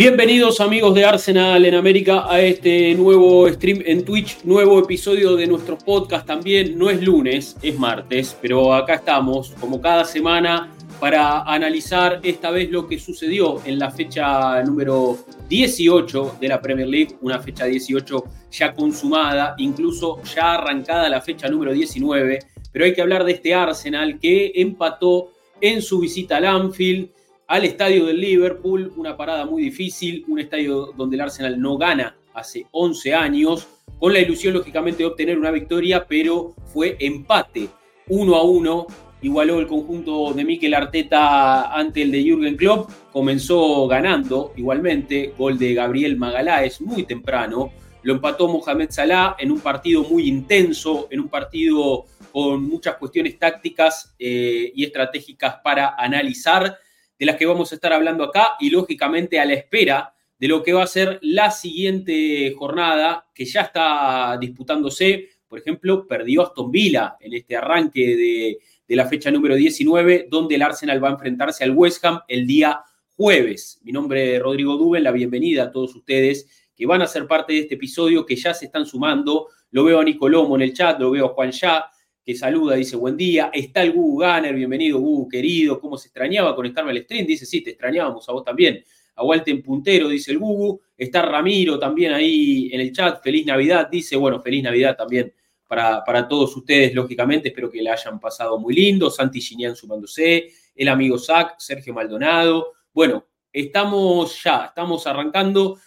[0.00, 5.46] Bienvenidos amigos de Arsenal en América a este nuevo stream en Twitch, nuevo episodio de
[5.46, 6.78] nuestro podcast también.
[6.78, 12.70] No es lunes, es martes, pero acá estamos como cada semana para analizar esta vez
[12.70, 15.18] lo que sucedió en la fecha número
[15.50, 21.46] 18 de la Premier League, una fecha 18 ya consumada, incluso ya arrancada la fecha
[21.46, 22.38] número 19,
[22.72, 27.10] pero hay que hablar de este Arsenal que empató en su visita al Anfield,
[27.50, 32.16] al estadio del Liverpool, una parada muy difícil, un estadio donde el Arsenal no gana
[32.32, 33.66] hace 11 años,
[33.98, 37.68] con la ilusión lógicamente de obtener una victoria, pero fue empate.
[38.06, 38.86] 1 a 1
[39.22, 45.58] igualó el conjunto de Mikel Arteta ante el de Jürgen Klopp, comenzó ganando igualmente, gol
[45.58, 47.72] de Gabriel Magaláes muy temprano,
[48.04, 53.36] lo empató Mohamed Salah en un partido muy intenso, en un partido con muchas cuestiones
[53.40, 56.78] tácticas eh, y estratégicas para analizar,
[57.20, 60.62] de las que vamos a estar hablando acá y lógicamente a la espera de lo
[60.62, 65.28] que va a ser la siguiente jornada que ya está disputándose.
[65.46, 70.54] Por ejemplo, perdió Aston Villa en este arranque de, de la fecha número 19, donde
[70.54, 72.80] el Arsenal va a enfrentarse al West Ham el día
[73.16, 73.80] jueves.
[73.82, 77.52] Mi nombre es Rodrigo Duben, la bienvenida a todos ustedes que van a ser parte
[77.52, 79.48] de este episodio, que ya se están sumando.
[79.72, 81.84] Lo veo a Nicolomo en el chat, lo veo a Juan Ya,
[82.24, 83.50] que saluda, dice buen día.
[83.52, 85.80] Está el Gugu Gunner, bienvenido Gugu, querido.
[85.80, 87.26] ¿Cómo se extrañaba conectarme al stream?
[87.26, 88.84] Dice, sí, te extrañábamos a vos también.
[89.16, 90.80] A Walter Puntero, dice el Gugu.
[90.96, 93.22] Está Ramiro también ahí en el chat.
[93.22, 94.16] Feliz Navidad, dice.
[94.16, 95.32] Bueno, feliz Navidad también
[95.66, 97.48] para, todos ustedes, lógicamente.
[97.48, 99.08] Espero que le hayan pasado muy lindo.
[99.08, 102.72] Santi Ginian sumándose, el amigo Zach, Sergio Maldonado.
[102.92, 105.78] Bueno, estamos ya, estamos arrancando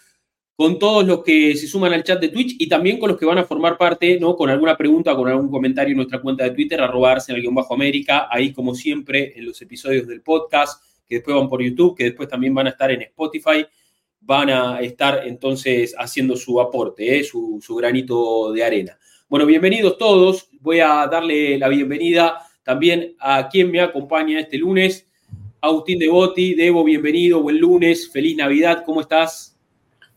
[0.56, 3.26] con todos los que se suman al chat de Twitch y también con los que
[3.26, 4.36] van a formar parte, ¿no?
[4.36, 7.18] Con alguna pregunta, con algún comentario en nuestra cuenta de Twitter, arroba
[7.50, 11.96] bajo América, ahí como siempre en los episodios del podcast, que después van por YouTube,
[11.96, 13.66] que después también van a estar en Spotify,
[14.20, 17.24] van a estar entonces haciendo su aporte, ¿eh?
[17.24, 18.98] su, su granito de arena.
[19.28, 20.48] Bueno, bienvenidos todos.
[20.60, 25.06] Voy a darle la bienvenida también a quien me acompaña este lunes,
[25.60, 26.54] Agustín Devoti.
[26.54, 29.53] Debo, bienvenido, buen lunes, feliz Navidad, ¿cómo estás?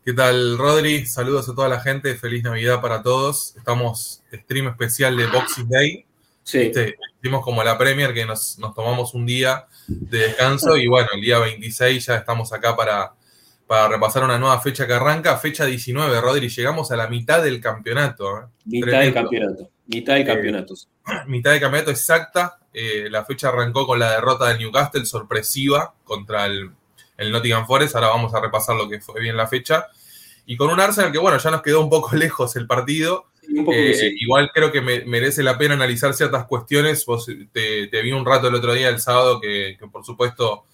[0.08, 1.04] ¿Qué tal, Rodri?
[1.04, 3.54] Saludos a toda la gente, feliz Navidad para todos.
[3.58, 6.06] Estamos stream especial de Boxing Day.
[6.42, 6.60] Sí.
[6.60, 11.08] Este, hicimos como la Premier que nos, nos tomamos un día de descanso y bueno,
[11.12, 13.12] el día 26 ya estamos acá para
[13.66, 17.60] para repasar una nueva fecha que arranca, fecha 19, Rodri, llegamos a la mitad del
[17.60, 18.38] campeonato.
[18.38, 18.44] ¿eh?
[18.64, 20.74] Mitad del campeonato, mitad del campeonato.
[21.26, 26.46] mitad del campeonato exacta, eh, la fecha arrancó con la derrota del Newcastle sorpresiva contra
[26.46, 26.70] el,
[27.18, 29.88] Nottingham Forest, ahora vamos a repasar lo que fue bien la fecha,
[30.48, 34.14] y con un Arsenal que bueno, ya nos quedó un poco lejos el partido, eh,
[34.18, 37.04] igual creo que merece la pena analizar ciertas cuestiones.
[37.06, 40.64] Vos te, vi un rato el otro día, el sábado, que por supuesto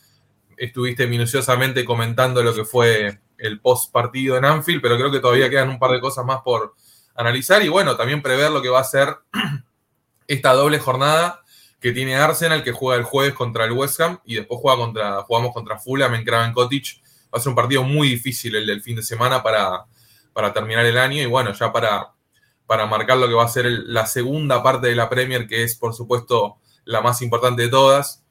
[0.56, 5.50] estuviste minuciosamente comentando lo que fue el post partido en Anfield, pero creo que todavía
[5.50, 6.74] quedan un par de cosas más por
[7.16, 9.16] analizar y bueno, también prever lo que va a ser
[10.28, 11.42] esta doble jornada
[11.80, 15.22] que tiene Arsenal, que juega el jueves contra el West Ham y después juega contra,
[15.22, 17.02] jugamos contra Fulham en Craven Cottage.
[17.34, 19.86] Va a ser un partido muy difícil el del fin de semana para,
[20.32, 22.12] para terminar el año y bueno, ya para,
[22.66, 25.74] para marcar lo que va a ser la segunda parte de la Premier, que es
[25.74, 28.22] por supuesto la más importante de todas.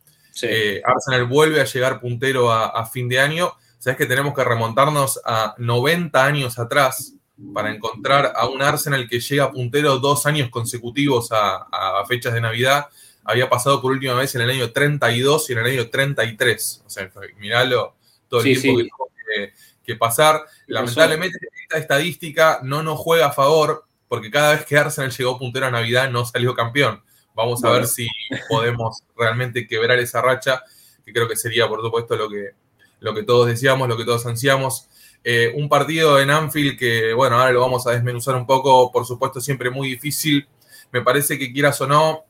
[0.42, 3.54] Eh, Arsenal vuelve a llegar puntero a, fin de año.
[3.78, 7.14] Sabes que tenemos que remontarnos a 90 años atrás
[7.54, 12.88] para encontrar a un Arsenal que llega puntero dos años consecutivos a, fechas de Navidad.
[13.26, 16.84] Había pasado por última vez en el año 32 y en el año 33.
[16.86, 17.96] O sea, miralo
[18.34, 19.54] todo el tiempo que
[19.86, 20.44] que, pasar.
[20.68, 25.68] Lamentablemente, esta estadística no nos juega a favor porque cada vez que Arsenal llegó puntero
[25.68, 27.04] a Navidad no salió campeón.
[27.36, 28.08] Vamos a ver si
[28.50, 30.64] podemos realmente quebrar esa racha,
[31.06, 32.52] que creo que sería, por supuesto, lo que,
[33.00, 34.88] lo que todos decíamos, lo que todos ansiamos.
[35.24, 39.06] Eh, un partido en Anfield que, bueno, ahora lo vamos a desmenuzar un poco, por
[39.06, 40.48] supuesto, siempre muy difícil.
[40.92, 42.26] Me parece que quieras o no,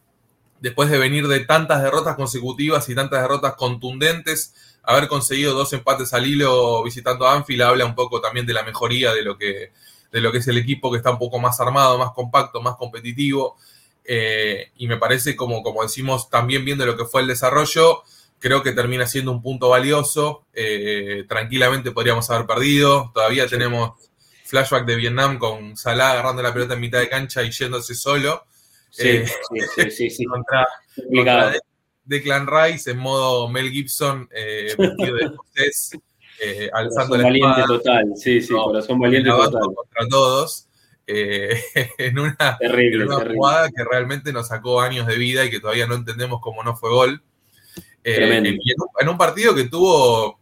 [0.59, 4.53] después de venir de tantas derrotas consecutivas y tantas derrotas contundentes,
[4.83, 9.13] haber conseguido dos empates al hilo visitando Anfield habla un poco también de la mejoría
[9.13, 9.71] de lo que,
[10.11, 12.75] de lo que es el equipo que está un poco más armado, más compacto, más
[12.75, 13.57] competitivo.
[14.05, 18.03] Eh, y me parece, como, como decimos, también viendo lo que fue el desarrollo,
[18.39, 20.45] creo que termina siendo un punto valioso.
[21.27, 23.11] tranquilamente podríamos haber perdido.
[23.13, 23.93] Todavía tenemos
[24.53, 28.45] flashback de Vietnam con Salah agarrando la pelota en mitad de cancha y yéndose solo.
[28.91, 31.53] Sí, sí, sí, sí, contra, contra
[32.05, 35.91] Declan Rice en modo Mel Gibson, eh, vestido de escocés,
[36.41, 39.61] eh, alzando la valiente total, sí, sí, corazón valiente total.
[39.75, 40.67] Contra todos.
[41.05, 41.61] Eh,
[41.97, 45.95] en una, terrible, jugada que realmente nos sacó años de vida y que todavía no
[45.95, 47.21] entendemos cómo no fue gol.
[48.03, 50.37] Eh, en, en, un, partido que tuvo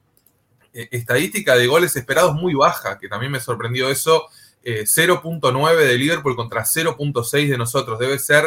[0.73, 4.27] estadística de goles esperados muy baja, que también me sorprendió eso.
[4.63, 7.97] 0.9 de Liverpool contra 0.6 de nosotros.
[7.99, 8.45] Debe ser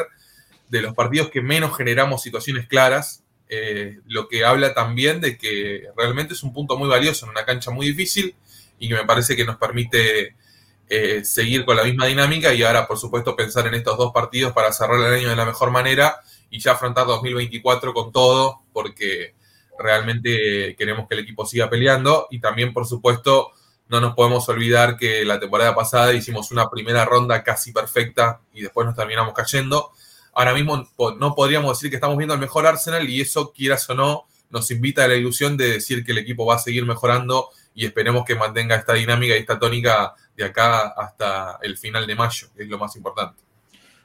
[0.68, 5.84] de los partidos que menos generamos situaciones claras, eh, lo que habla también de que
[5.96, 8.34] realmente es un punto muy valioso en una cancha muy difícil
[8.78, 10.34] y que me parece que nos permite
[10.88, 14.52] eh, seguir con la misma dinámica y ahora, por supuesto, pensar en estos dos partidos
[14.52, 16.16] para cerrar el año de la mejor manera
[16.50, 19.34] y ya afrontar 2024 con todo, porque
[19.78, 23.52] realmente queremos que el equipo siga peleando y también, por supuesto,
[23.88, 28.62] no nos podemos olvidar que la temporada pasada hicimos una primera ronda casi perfecta y
[28.62, 29.92] después nos terminamos cayendo
[30.34, 30.88] ahora mismo
[31.18, 34.70] no podríamos decir que estamos viendo el mejor Arsenal y eso, quieras o no, nos
[34.70, 38.24] invita a la ilusión de decir que el equipo va a seguir mejorando y esperemos
[38.24, 42.62] que mantenga esta dinámica y esta tónica de acá hasta el final de mayo, que
[42.62, 43.42] es lo más importante.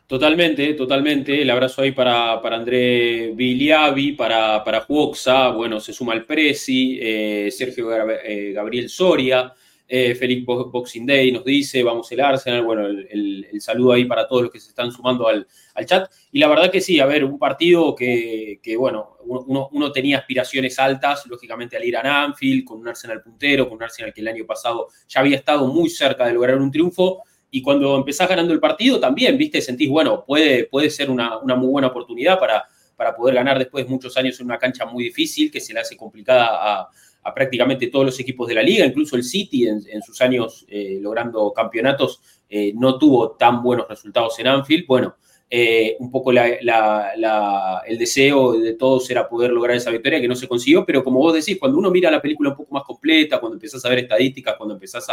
[0.08, 1.40] Totalmente, totalmente.
[1.40, 6.98] El abrazo ahí para, para André Viliavi, para, para Juoxa, bueno, se suma el Presi,
[7.00, 9.54] eh, Sergio eh, Gabriel Soria,
[9.92, 14.44] eh, Félix Boxing Day nos dice, vamos el Arsenal, bueno, el, saludo ahí para todos
[14.44, 15.48] los que se están sumando al,
[15.86, 16.12] chat.
[16.32, 21.26] Y la verdad que sí, a ver, un partido que, bueno, uno, tenía aspiraciones altas,
[21.26, 24.46] lógicamente al ir a Anfield, con un Arsenal puntero, con un Arsenal que el año
[24.46, 27.24] pasado ya había estado muy cerca de lograr un triunfo.
[27.50, 31.68] Y cuando empezás ganando el partido también, viste, sentís, bueno, puede, puede ser una, muy
[31.68, 32.64] buena oportunidad para,
[32.96, 35.80] para poder ganar después de muchos años en una cancha muy difícil, que se le
[35.80, 36.90] hace complicada a
[37.34, 41.52] prácticamente todos los equipos de la liga, incluso el City en, sus años eh, logrando
[41.54, 44.86] campeonatos eh, no tuvo tan buenos resultados en Anfield.
[44.88, 45.16] Bueno,
[45.52, 50.48] eh, un poco el deseo de todos era poder lograr esa victoria que no se
[50.48, 53.56] consiguió, pero como vos decís, cuando uno mira la película un poco más completa, cuando
[53.56, 55.08] empezás a ver estadísticas, cuando empezás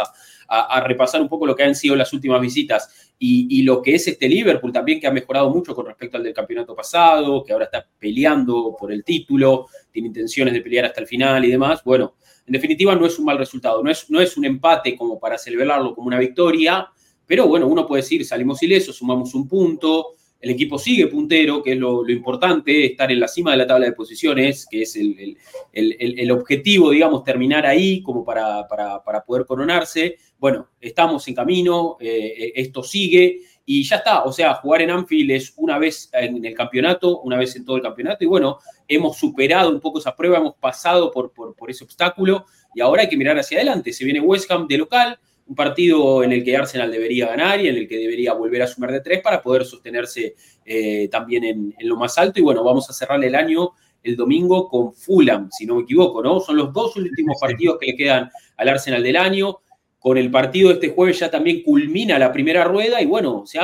[0.47, 4.07] a, repasar un poco lo que han sido las últimas visitas y, lo que es
[4.07, 7.65] este Liverpool también, que ha mejorado mucho con respecto al del campeonato pasado, que ahora
[7.65, 12.15] está peleando por el título, tiene intenciones de pelear hasta el final y demás, bueno,
[12.45, 15.37] en definitiva no es un mal resultado, no es, no es un empate como para
[15.39, 16.87] celebrarlo como una victoria,
[17.25, 21.73] pero bueno, uno puede decir, salimos ilesos, sumamos un punto, el equipo sigue puntero, que
[21.73, 26.31] es lo, importante, estar en la cima de la tabla de posiciones, que es el,
[26.31, 30.17] objetivo, digamos, terminar ahí como para, para, poder coronarse.
[30.37, 34.23] Bueno, estamos en camino, eh, eh, esto sigue y ya está.
[34.23, 37.77] O sea, jugar en Anfield es una vez en el campeonato, una vez en todo
[37.77, 41.71] el campeonato y bueno, hemos superado un poco esa prueba, hemos pasado por, por, por
[41.71, 42.45] ese obstáculo
[42.75, 43.91] y ahora hay que mirar hacia adelante.
[43.91, 47.67] Se viene West Ham de local un partido en el que Arsenal debería ganar y
[47.67, 50.35] en el que debería volver a sumar de tres para poder sostenerse
[50.65, 52.39] eh, también en, lo más alto.
[52.39, 53.71] Y bueno, vamos a cerrar el año
[54.03, 56.39] el domingo con Fulham, si no me equivoco, ¿no?
[56.39, 59.59] Son los dos últimos partidos que le quedan al Arsenal del año.
[59.99, 63.59] Con el partido de este jueves ya también culmina la primera rueda y bueno, se,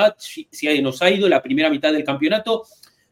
[0.51, 2.63] se nos ha ido la primera mitad del campeonato,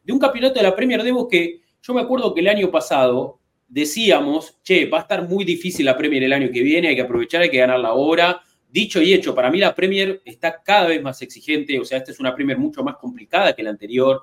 [0.02, 3.38] de un campeonato de la Premier Debo que yo me acuerdo que el año pasado
[3.68, 7.02] decíamos, che, va a estar muy difícil la Premier el año que viene, hay que
[7.02, 10.88] aprovechar, hay que ganar la hora, Dicho y hecho, para mí la Premier está cada
[10.88, 14.22] vez más exigente, o sea, esta es una Premier mucho más complicada que la anterior.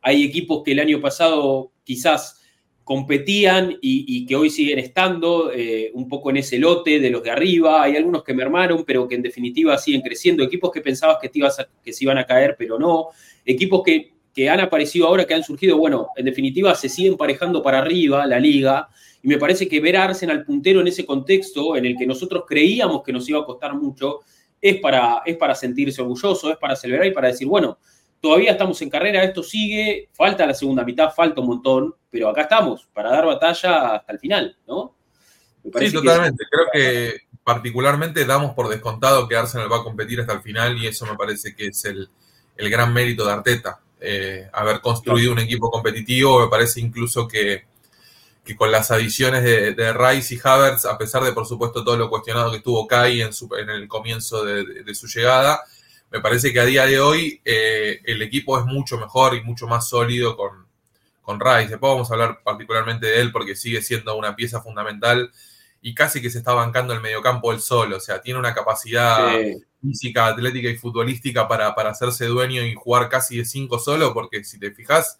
[0.00, 2.40] Hay equipos que el año pasado quizás
[2.84, 7.32] competían y, que hoy siguen estando eh, un poco en ese lote de los de
[7.32, 7.82] arriba.
[7.82, 10.44] Hay algunos que mermaron, pero que en definitiva siguen creciendo.
[10.44, 13.08] Equipos que pensabas que, ibas que se iban a caer, pero no.
[13.44, 17.64] Equipos que, que han aparecido ahora, que han surgido, bueno, en definitiva se siguen parejando
[17.64, 18.88] para arriba la liga
[19.22, 22.44] y me parece que ver a Arsenal puntero en ese contexto en el que nosotros
[22.46, 24.20] creíamos que nos iba a costar mucho,
[24.60, 27.78] es para, es para sentirse orgulloso, es para celebrar y para decir, bueno,
[28.20, 32.42] todavía estamos en carrera, esto sigue, falta la segunda mitad, falta un montón, pero acá
[32.42, 34.94] estamos para dar batalla hasta el final, ¿no?
[35.78, 36.44] Sí, totalmente.
[36.50, 40.86] Creo que particularmente damos por descontado que Arsenal va a competir hasta el final y
[40.86, 42.08] eso me parece que es el,
[42.56, 43.80] gran mérito de Arteta.
[44.00, 47.64] Eh, haber construido un equipo competitivo, me parece incluso que
[48.48, 52.08] que con las adiciones de, Rice y Havertz, a pesar de por supuesto todo lo
[52.08, 55.60] cuestionado que estuvo Kai en, en el comienzo de, su llegada,
[56.10, 59.66] me parece que a día de hoy eh, el equipo es mucho mejor y mucho
[59.66, 60.66] más sólido con,
[61.20, 61.68] con Rice.
[61.68, 65.30] Después vamos a hablar particularmente de él porque sigue siendo una pieza fundamental
[65.82, 67.98] y casi que se está bancando el mediocampo él solo.
[67.98, 69.30] O sea, tiene una capacidad
[69.82, 74.42] física, atlética y futbolística para, para hacerse dueño y jugar casi de cinco solo, porque
[74.42, 75.18] si te fijas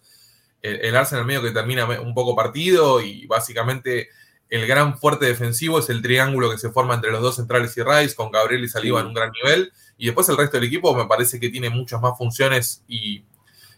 [0.61, 4.09] el, Arsenal medio que termina un poco partido y básicamente
[4.49, 7.83] el gran fuerte defensivo es el triángulo que se forma entre los dos centrales y
[7.83, 9.71] Rice, con Gabriel y Saliba en un gran nivel.
[9.97, 13.23] Y después el resto del equipo me parece que tiene muchas más funciones y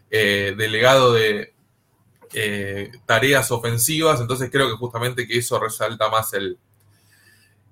[0.10, 1.54] eh, delegado de
[2.34, 4.22] eh, tareas ofensivas.
[4.22, 6.58] Entonces creo que justamente que eso resalta más el,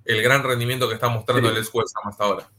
[0.03, 2.49] el gran rendimiento que está mostrando el Escuela hasta ahora.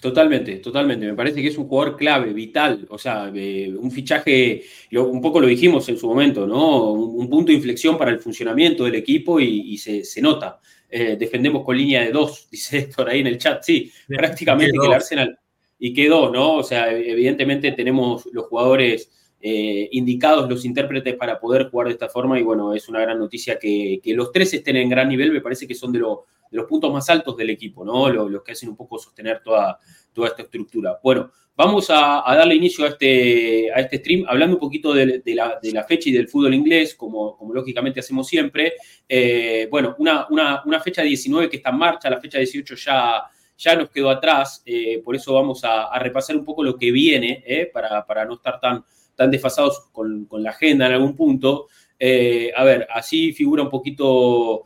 [0.00, 1.06] Totalmente, totalmente.
[1.06, 2.86] Me parece que es un jugador clave, vital.
[2.88, 4.62] O sea, eh, un fichaje,
[4.92, 6.92] un poco lo dijimos en su momento, ¿no?
[6.92, 10.60] Un, punto de inflexión para el funcionamiento del equipo y, se, nota.
[10.88, 13.62] Eh, defendemos con línea de dos, dice Héctor ahí en el chat.
[13.62, 15.38] Sí, prácticamente que el Arsenal.
[15.80, 16.56] Y quedó, ¿no?
[16.56, 22.08] O sea, evidentemente tenemos los jugadores eh, indicados, los intérpretes para poder jugar de esta
[22.08, 22.38] forma.
[22.38, 25.32] Y bueno, es una gran noticia que, que los tres estén en gran nivel.
[25.32, 28.08] Me parece que son de lo de los puntos más altos del equipo, ¿no?
[28.08, 29.78] Los, que hacen un poco sostener toda,
[30.12, 30.98] toda esta estructura.
[31.02, 35.84] Bueno, vamos a, darle inicio a este, a este stream hablando un poquito de, la,
[35.84, 38.74] fecha y del fútbol inglés, como, como lógicamente hacemos siempre.
[39.08, 43.24] Eh, bueno, una, una, fecha 19 que está en marcha, la fecha 18 ya,
[43.56, 47.42] ya nos quedó atrás, eh, por eso vamos a, repasar un poco lo que viene,
[47.44, 48.84] eh, para, para, no estar tan,
[49.16, 51.66] tan desfasados con, con la agenda en algún punto.
[52.00, 54.64] a ver, así figura un poquito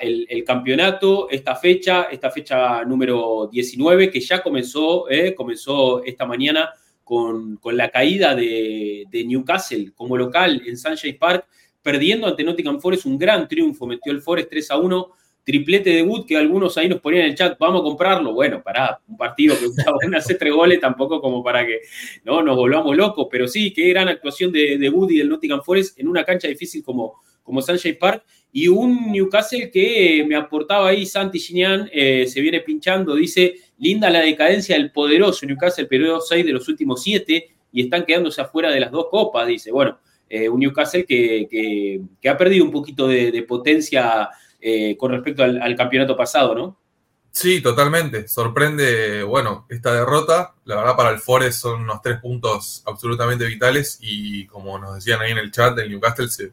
[0.00, 6.70] el, campeonato, esta fecha, esta fecha número 19, que ya comenzó, eh, comenzó esta mañana
[7.02, 11.46] con, la caída de, Newcastle como local en Sunshine Park,
[11.82, 15.10] perdiendo ante Nottingham Forest un gran triunfo, metió el Forest 3 a 1,
[15.44, 18.32] triplete de Wood, que algunos ahí nos ponían en el chat, vamos a comprarlo.
[18.32, 19.66] Bueno, para un partido que
[20.02, 21.80] van a hacer tres goles, tampoco como para que
[22.24, 25.62] no nos volvamos locos, pero sí, qué gran actuación de, de Wood y del Nottingham
[25.62, 28.24] Forest en una cancha difícil como, como Sunshine Park
[28.56, 34.08] y un Newcastle que me aportaba ahí Santi Ginian, eh, se viene pinchando, dice, linda
[34.08, 38.70] la decadencia del poderoso Newcastle, perdió 6 de los últimos 7 y están quedándose afuera
[38.70, 43.42] de las dos copas, dice, bueno, eh, un Newcastle que, ha perdido un poquito de,
[43.42, 44.30] potencia
[44.60, 46.78] eh, con respecto al, campeonato pasado, ¿no?
[47.32, 48.28] Sí, totalmente.
[48.28, 50.54] Sorprende, bueno, esta derrota.
[50.64, 55.20] La verdad, para el Forest son unos tres puntos absolutamente vitales y como nos decían
[55.20, 56.52] ahí en el chat, el Newcastle se,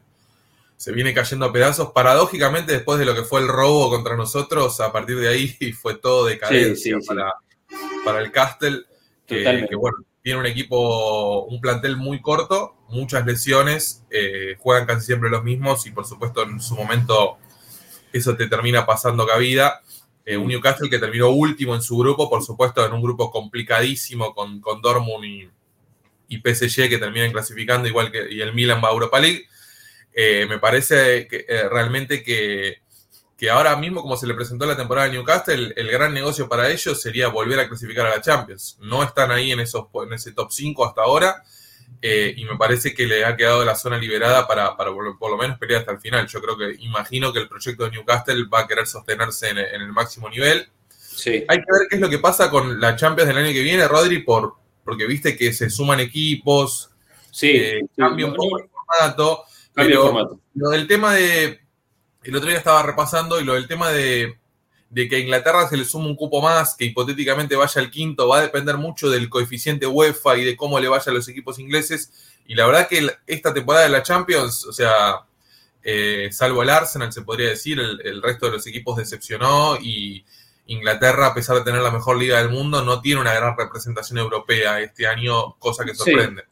[0.82, 1.92] se viene cayendo a pedazos.
[1.92, 5.46] Paradójicamente, después de lo que fue el robo contra nosotros, a partir de ahí
[5.80, 7.34] fue todo decadencia Para,
[8.04, 8.82] para el Castle,
[9.24, 15.30] que, bueno, tiene un equipo, un plantel muy corto, muchas lesiones, eh, juegan casi siempre
[15.30, 17.36] los mismos y por supuesto en su momento
[18.12, 19.82] eso te termina pasando cabida.
[20.24, 24.34] Eh, un Newcastle que terminó último en su grupo, por supuesto en un grupo complicadísimo
[24.34, 25.48] con, con Dortmund y,
[26.26, 29.46] y PSG que terminan clasificando, igual que y el Milan va a Europa League.
[30.14, 32.80] Eh, me parece que, eh, realmente que,
[33.50, 37.02] ahora mismo, como se le presentó la temporada de Newcastle, el, gran negocio para ellos
[37.02, 38.78] sería volver a clasificar a la Champions.
[38.80, 41.42] No están ahí en, esos, en ese top 5 hasta ahora.
[42.00, 45.36] Eh, y me parece que le ha quedado la zona liberada para, para por, lo
[45.36, 46.26] menos pelear hasta el final.
[46.26, 49.92] Yo creo que imagino que el proyecto de Newcastle va a querer sostenerse en, el
[49.92, 50.68] máximo nivel.
[50.98, 51.44] Sí.
[51.48, 53.86] Hay que ver qué es lo que pasa con la Champions del año que viene,
[53.86, 54.54] Rodri, por,
[54.84, 56.90] porque viste que se suman equipos,
[57.30, 57.60] sí,
[57.96, 59.44] cambia un poco el formato.
[59.74, 61.60] Pero lo del tema de.
[62.22, 64.38] El otro día estaba repasando y lo del tema de,
[64.94, 68.38] que a Inglaterra se le suma un cupo más, que hipotéticamente vaya al quinto, va
[68.38, 72.12] a depender mucho del coeficiente UEFA y de cómo le vaya a los equipos ingleses.
[72.46, 75.26] Y la verdad que esta temporada de la Champions, o sea,
[75.82, 80.24] eh, salvo el Arsenal, se podría decir, el, resto de los equipos decepcionó y
[80.66, 84.18] Inglaterra, a pesar de tener la mejor liga del mundo, no tiene una gran representación
[84.18, 86.42] europea este año, cosa que sorprende.
[86.42, 86.51] Sí,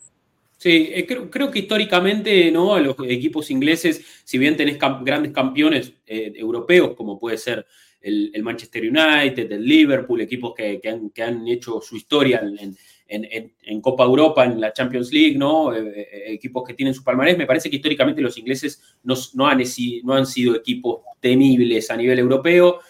[0.64, 2.78] eh, creo, que históricamente ¿no?
[2.78, 7.66] los equipos ingleses, si bien tenés grandes campeones eh, europeos, como puede ser
[8.00, 10.80] el, Manchester United, el Liverpool, equipos que,
[11.22, 12.42] han, hecho su historia
[13.08, 15.74] en, Copa Europa, en la Champions League, ¿no?
[15.74, 19.62] Eh, equipos que tienen su palmarés, me parece que históricamente los ingleses no, no, han,
[20.04, 22.80] no han sido equipos temibles a nivel europeo.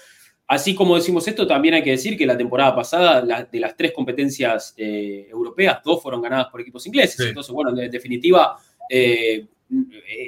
[0.50, 3.92] Así como decimos esto, también hay que decir que la temporada pasada, de las tres
[3.92, 7.25] competencias eh, europeas, dos fueron ganadas por equipos ingleses.
[7.25, 8.57] Entonces, bueno, en definitiva,
[8.90, 9.47] eh,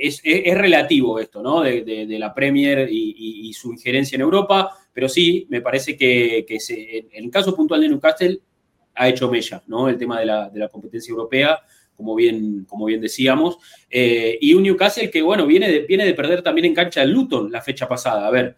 [0.00, 1.62] es, relativo esto, ¿no?
[1.62, 7.28] De, la Premier y, su injerencia en Europa, pero sí, me parece que, en el
[7.28, 8.38] caso puntual de Newcastle
[8.94, 9.88] ha hecho mella, ¿no?
[9.88, 11.58] El tema de la, competencia europea,
[11.96, 13.58] como bien, como bien decíamos.
[13.90, 17.10] Eh, y un Newcastle que, bueno, viene de, viene de perder también en cancha el
[17.10, 18.28] Luton la fecha pasada.
[18.28, 18.54] A ver,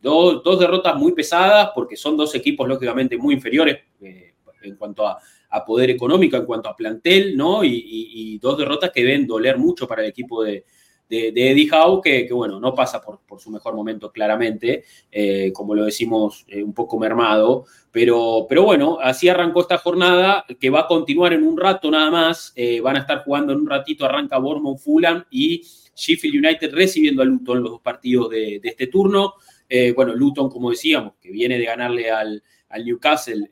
[0.00, 5.18] Dos, derrotas muy pesadas porque son dos equipos lógicamente muy inferiores eh, en cuanto a,
[5.66, 7.64] poder económico, en cuanto a plantel, ¿no?
[7.64, 10.64] Y, dos derrotas que deben doler mucho para el equipo de,
[11.08, 15.84] de, Eddie Howe, que, bueno, no pasa por, su mejor momento claramente, eh, como lo
[15.84, 20.86] decimos, eh, un poco mermado, pero, pero bueno, así arrancó esta jornada, que va a
[20.86, 24.78] continuar en un rato nada más, van a estar jugando en un ratito, arranca Bournemouth,
[24.78, 25.62] Fulham y
[26.00, 29.34] Sheffield United recibiendo a Luton los dos partidos de, este turno.
[29.94, 32.42] Bueno, Luton, como decíamos, que viene de ganarle al,
[32.84, 33.48] Newcastle,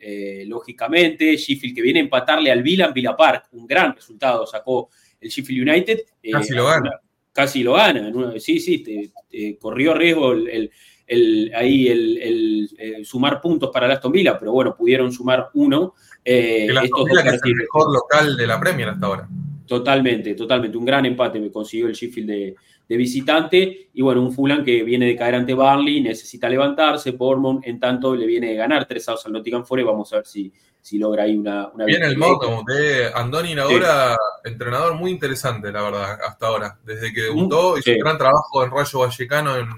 [0.47, 4.91] lógicamente, Sheffield que viene a empatarle al Villa en Villa Park, un gran resultado sacó
[5.21, 6.01] el Sheffield United.
[6.33, 7.01] Casi lo gana
[7.39, 8.11] casi lo gana.
[8.41, 9.13] Sí, sí,
[9.61, 15.51] corrió riesgo el, ahí el, sumar puntos para el Aston Villa, pero bueno, pudieron sumar
[15.55, 15.95] uno.
[16.25, 19.29] Eh, el Aston Villa que es el mejor local de la Premier hasta ahora.
[19.67, 20.77] Totalmente, totalmente.
[20.77, 22.57] Un gran empate me consiguió el Sheffield de,
[22.89, 23.91] de visitante.
[23.93, 27.11] Y bueno, un Fulham que viene de caer ante Barley, necesita levantarse.
[27.13, 29.87] Bournemouth, en tanto, le viene de ganar tres outs al Nottingham Forest.
[29.87, 34.17] Vamos a ver si, si logra ahí una, una Viene el modo de Andoni ahora
[34.45, 36.79] entrenador muy interesante, la verdad, hasta ahora.
[36.85, 39.69] Desde que debutó, hizo un gran trabajo en Rayo Vallecano en,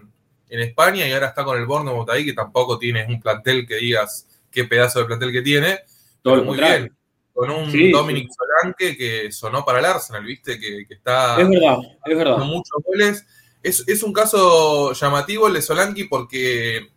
[0.48, 3.76] en, España y ahora está con el Bournemouth ahí, que tampoco tiene un plantel que
[3.76, 5.80] digas qué pedazo de plantel que tiene.
[6.22, 6.92] Todo muy bien
[7.40, 8.28] con un Dominic
[8.60, 10.58] Solanke que sonó para el Arsenal, ¿viste?
[10.58, 12.38] Que, está es verdad, es verdad.
[12.38, 13.24] muchos goles.
[13.62, 16.90] Es, un caso llamativo el de Solanke porque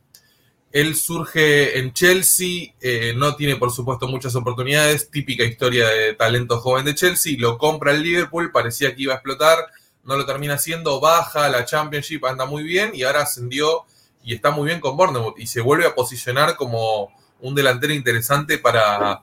[0.72, 6.60] él surge en Chelsea, eh, no tiene por supuesto muchas oportunidades, típica historia de talento
[6.60, 9.60] joven de Chelsea, lo compra el Liverpool, parecía que iba a explotar,
[10.03, 13.84] no lo termina haciendo, baja la Championship, anda muy bien y ahora ascendió
[14.24, 18.58] y está muy bien con Bournemouth y se vuelve a posicionar como un delantero interesante
[18.58, 19.22] para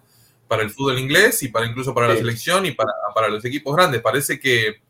[0.50, 4.02] para el fútbol inglés y para incluso para la selección y para, los equipos grandes.
[4.02, 4.80] Parece que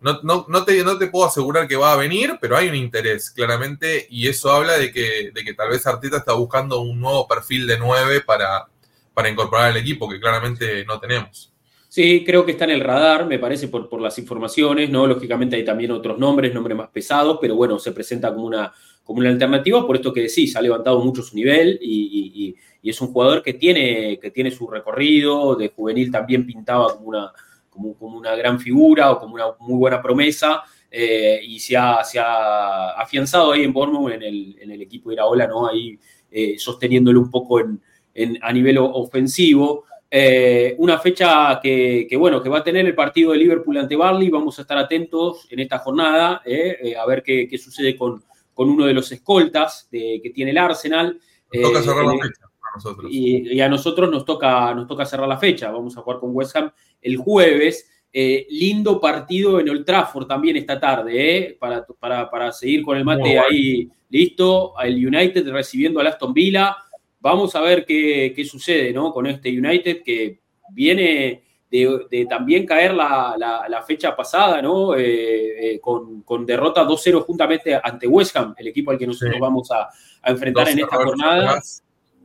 [0.00, 3.32] no, no, te, no te puedo asegurar que va a venir, pero hay un interés
[3.32, 7.26] claramente y eso habla de que, de que tal vez Arteta está buscando un nuevo
[7.26, 8.68] perfil de nueve para,
[9.12, 11.52] para incorporar al equipo que claramente no tenemos.
[11.88, 15.08] Sí, creo que está en el radar, me parece, por, por las informaciones, ¿no?
[15.08, 19.18] Lógicamente hay también otros nombres, nombres más pesados, pero bueno, se presenta como una, como
[19.18, 22.54] una alternativa, por esto que decís, ha levantado mucho su nivel y,
[22.88, 27.32] es un jugador que tiene, que tiene su recorrido, de juvenil también pintaba como una,
[27.68, 30.62] como, una gran figura o como una muy buena promesa.
[30.90, 35.10] Eh, y se ha, se ha, afianzado ahí en Bournemouth en el, en el equipo
[35.10, 35.68] de Iraola, ¿no?
[35.68, 35.98] Ahí
[36.30, 39.84] eh, sosteniéndolo un poco en, a nivel ofensivo.
[40.10, 44.30] Eh, una fecha que, bueno, que va a tener el partido de Liverpool ante Barley.
[44.30, 48.84] Vamos a estar atentos en esta jornada a ver qué, qué sucede con, con uno
[48.86, 51.20] de los escoltas que tiene el Arsenal.
[51.50, 53.10] Toca cerrar la eh, fecha a nosotros.
[53.12, 55.70] Y, a nosotros nos toca, nos toca cerrar la fecha.
[55.70, 57.88] Vamos a jugar con West Ham el jueves.
[58.12, 61.86] Eh, lindo partido en Old Trafford también esta tarde, eh, para,
[62.28, 64.74] para, seguir con el mate ahí listo.
[64.82, 66.76] El United recibiendo al Aston Villa.
[67.20, 69.12] Vamos a ver qué, qué sucede ¿no?
[69.12, 70.40] con este United que
[70.72, 74.94] viene de, también caer la, fecha pasada, ¿no?
[74.96, 79.70] Eh, eh, con, derrota 2-0 juntamente ante West Ham, el equipo al que nosotros vamos
[79.70, 79.88] a,
[80.28, 81.62] enfrentar en esta jornada.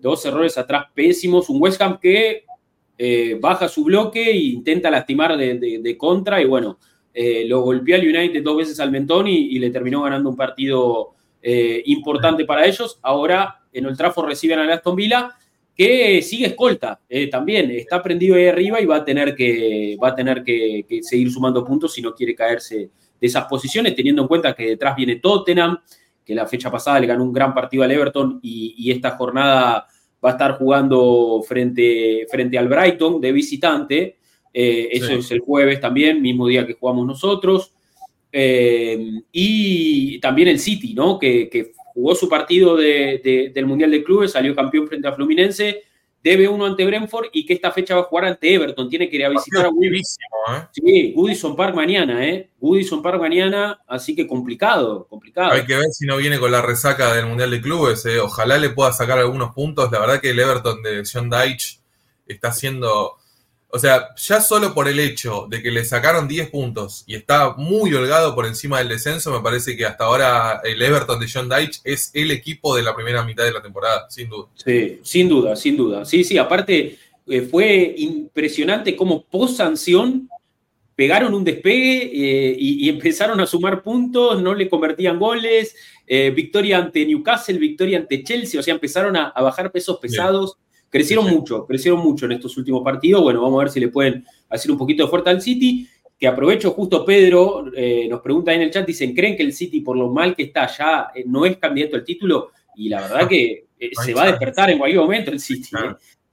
[0.06, 1.50] Dos errores atrás pésimos.
[1.50, 2.46] Un West Ham que
[2.98, 6.78] eh, baja su bloque e intenta lastimar de, contra y bueno,
[7.48, 11.16] lo golpeó al United dos veces al mentón y, le terminó ganando un partido
[11.86, 13.00] importante para ellos.
[13.02, 15.36] Ahora en el Trafford reciben a Aston Villa
[15.76, 20.10] que sigue escolta eh, también, está prendido ahí arriba y va a tener, que, va
[20.10, 22.78] a tener que, seguir sumando puntos si no quiere caerse
[23.20, 25.78] de esas posiciones, teniendo en cuenta que detrás viene Tottenham,
[26.24, 29.86] que la fecha pasada le ganó un gran partido al Everton y, esta jornada
[30.26, 34.18] va a estar jugando frente, frente al Brighton de visitante.
[34.52, 37.74] Eh, eso es el jueves también, mismo día que jugamos nosotros.
[38.32, 41.20] Eh, y también el City, ¿no?
[41.20, 45.84] Que, que jugó su partido del Mundial de Clubes, salió campeón frente a Fluminense,
[46.26, 48.90] debe uno ante Brentford y que esta fecha va a jugar ante Everton.
[48.90, 50.24] Tiene que ir a visitar a Woodison.
[50.50, 50.68] ¿eh?
[50.72, 52.50] Sí, Goodison Park mañana, ¿eh?
[52.60, 55.52] Goodison Park mañana, así que complicado, complicado.
[55.52, 58.08] Hay que ver si no viene con la resaca del Mundial de Clubes.
[58.08, 58.20] ¿eh?
[58.20, 59.92] Ojalá le pueda sacar algunos puntos.
[59.92, 61.80] La verdad que el Everton de John Deitch
[62.26, 63.18] está haciendo
[63.76, 67.56] o sea, ya solo por el hecho de que le sacaron 10 puntos y está
[67.58, 71.50] muy holgado por encima del descenso, me parece que hasta ahora el Everton de John
[71.50, 74.48] Dyche es el equipo de la primera mitad de la temporada, sin duda.
[74.56, 76.06] Sí, sin duda, sin duda.
[76.06, 80.30] Sí, sí, aparte eh, fue impresionante cómo post sanción
[80.96, 85.76] pegaron un despegue eh, y, empezaron a sumar puntos, no le convertían goles,
[86.08, 90.58] eh, victoria ante Newcastle, victoria ante Chelsea, o sea, empezaron a, bajar pesos pesados.
[90.96, 93.22] Crecieron mucho, crecieron mucho en estos últimos partidos.
[93.22, 95.86] Bueno, vamos a ver si le pueden hacer un poquito de fuerza al City.
[96.18, 99.82] Que aprovecho justo Pedro, eh, nos pregunta en el chat, dicen, ¿creen que el City
[99.82, 102.52] por lo mal que está ya eh, no es candidato al título?
[102.78, 105.70] Y la verdad que eh, se va a despertar en cualquier momento el City.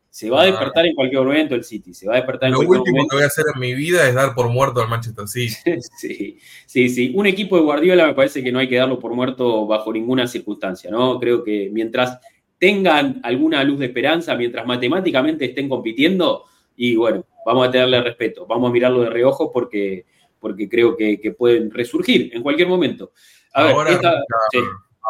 [0.09, 2.59] Se va a despertar en cualquier momento el City, se va a despertar en Lo
[2.59, 3.11] cualquier último momento.
[3.11, 5.57] que voy a hacer en mi vida es dar por muerto al Manchester City.
[5.99, 7.13] Sí, sí, sí.
[7.17, 10.29] Un equipo de Guardiola me parece que no hay que darlo por muerto bajo ninguna
[10.29, 11.19] circunstancia, ¿no?
[11.19, 12.21] Creo que mientras
[12.63, 16.45] tengan alguna luz de esperanza, mientras matemáticamente estén compitiendo,
[16.77, 20.07] y bueno, vamos a tenerle respeto, vamos a mirarlo de reojo porque,
[20.39, 23.11] porque creo que, que pueden resurgir en cualquier momento.
[23.53, 24.59] A ver, Ahora esta- arranca- sí.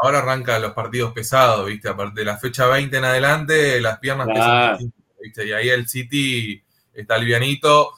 [0.03, 1.91] Ahora arrancan los partidos pesados, ¿viste?
[1.91, 5.47] A partir de la fecha 20 en adelante, las piernas pesan distinto, ¿viste?
[5.47, 6.63] Y ahí el City
[6.95, 7.91] está livianito.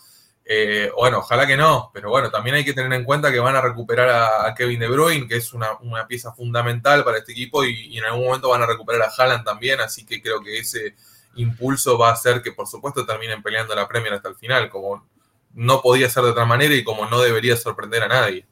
[0.46, 3.56] Eh, bueno, ojalá que no, pero bueno, también hay que tener en cuenta que van
[3.56, 7.64] a recuperar a, Kevin De Bruyne, que es una, una pieza fundamental para este equipo,
[7.64, 10.58] y, y en algún momento van a recuperar a Haaland también, así que creo que
[10.58, 10.94] ese
[11.36, 15.06] impulso va a hacer que, por supuesto, terminen peleando la Premier hasta el final, como
[15.54, 18.46] no podía ser de otra manera y como no debería sorprender a nadie.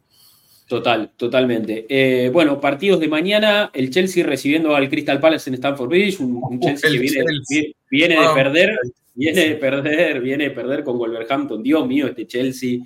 [0.68, 1.84] Total, totalmente.
[1.88, 6.40] Eh, bueno, partidos de mañana, el Chelsea recibiendo al Crystal Palace en Stamford Bridge, un,
[6.42, 7.62] un Chelsea el que viene, Chelsea.
[7.62, 8.78] vi- viene de perder,
[9.14, 11.62] viene de perder, viene de perder con Wolverhampton.
[11.62, 12.78] Dios mío, este Chelsea.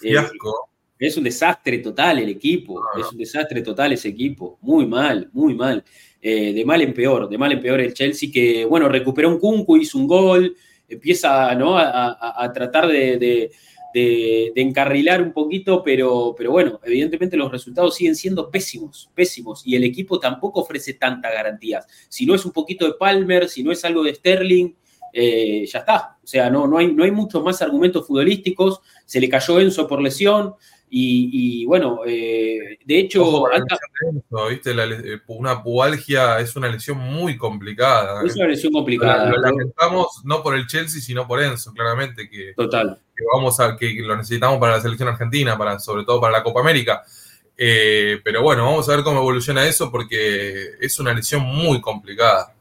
[0.00, 0.70] Fiasco.
[0.98, 3.00] Es un desastre total el equipo, no.
[3.00, 5.84] es un desastre total ese equipo, muy mal, muy mal,
[6.22, 9.38] Eh, de mal en peor, de mal en peor el Chelsea que, bueno, recuperó un
[9.38, 10.56] Kunku, hizo un gol,
[10.88, 11.76] empieza ¿no?
[11.76, 13.50] a, a- a tratar de, de-
[13.94, 19.62] de- de encarrilar un poquito, pero, pero bueno, evidentemente los resultados siguen siendo pésimos, pésimos,
[19.64, 21.86] y el equipo tampoco ofrece tantas garantías.
[22.08, 24.74] Si no es un poquito de Palmer, si no es algo de Sterling,
[25.12, 26.16] eh, ya está.
[26.22, 28.80] O sea, no, no, hay, no hay muchos más argumentos futbolísticos.
[29.06, 30.54] Se le cayó Enzo por lesión.
[30.90, 33.78] Y, y, bueno, eh, de hecho, Ojo alta-
[34.50, 34.74] ¿viste?
[34.74, 38.24] La eh, una pubalgia es una lesión muy complicada.
[38.24, 39.30] es una lesión complicada.
[39.30, 42.98] lo lamentamos no por el Chelsea, sino por Enzo, claramente, que, Total.
[43.16, 46.42] Que vamos a, que lo necesitamos para la selección argentina, para, sobre todo para la
[46.42, 47.02] Copa América.
[47.56, 52.54] Eh, pero bueno, vamos a ver cómo evoluciona eso porque es una lesión muy complicada.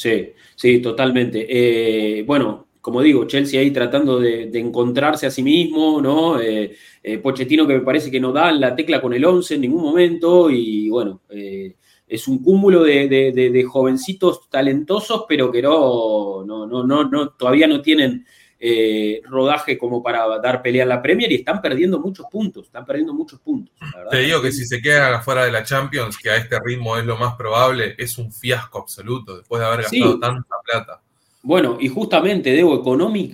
[0.00, 1.46] Sí, sí, totalmente.
[1.46, 6.40] Eh, bueno, como digo, Chelsea ahí tratando de, encontrarse a sí mismo, ¿no?
[6.40, 9.60] Eh, eh, Pochettino que me parece que no da la tecla con el 11 en
[9.60, 17.04] ningún momento y bueno, es un cúmulo de, jovencitos talentosos, pero que no, no, no,
[17.04, 18.24] no todavía no tienen
[18.62, 22.84] eh, rodaje como para dar pelea en la Premier y están perdiendo muchos puntos, están
[22.84, 23.74] perdiendo muchos puntos.
[23.80, 24.10] la.
[24.10, 27.06] Te digo que si se quedan afuera de la Champions, que a este ritmo es
[27.06, 29.98] lo más probable, es un fiasco absoluto después de haber Sí.
[30.00, 31.02] gastado tanta plata.
[31.42, 32.84] Bueno, y justamente, Debo,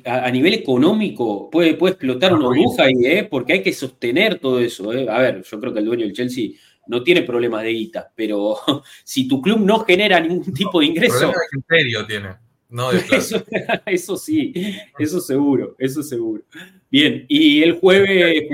[0.04, 3.24] a, a nivel económico puede, puede explotar una burbuja ahí, ¿eh?
[3.28, 4.92] porque hay que sostener todo eso.
[4.92, 5.08] ¿eh?
[5.10, 6.50] A ver, yo creo que el dueño del Chelsea
[6.86, 8.56] no tiene problemas de guita, pero
[9.04, 12.28] si tu club no genera ningún tipo de ingreso, Problema de criterio tiene,
[12.76, 13.42] no de eso,
[13.86, 14.52] eso sí,
[14.98, 16.42] eso seguro, eso seguro.
[16.90, 18.44] Bien, y el jueves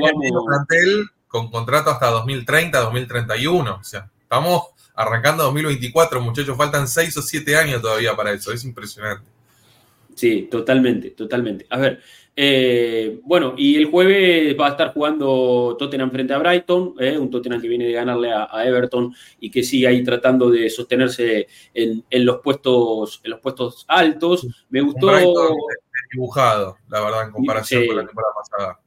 [0.46, 3.74] plantel con contrato hasta 2030, 2031.
[3.74, 6.56] O sea, estamos arrancando 2024, muchachos.
[6.56, 8.52] Faltan 6 o 7 años todavía para eso.
[8.52, 9.24] Es impresionante.
[10.14, 11.66] Sí, totalmente, totalmente.
[11.68, 12.00] A ver,
[12.34, 17.30] eh, bueno, y el jueves va a estar jugando Tottenham frente a Brighton, eh, un
[17.30, 21.46] Tottenham que viene de ganarle a, a Everton y que sigue ahí tratando de sostenerse
[21.74, 24.46] en, en los puestos en los puestos altos.
[24.70, 25.56] Me gustó Brighton
[26.12, 28.80] dibujado, la verdad, en comparación con la temporada pasada.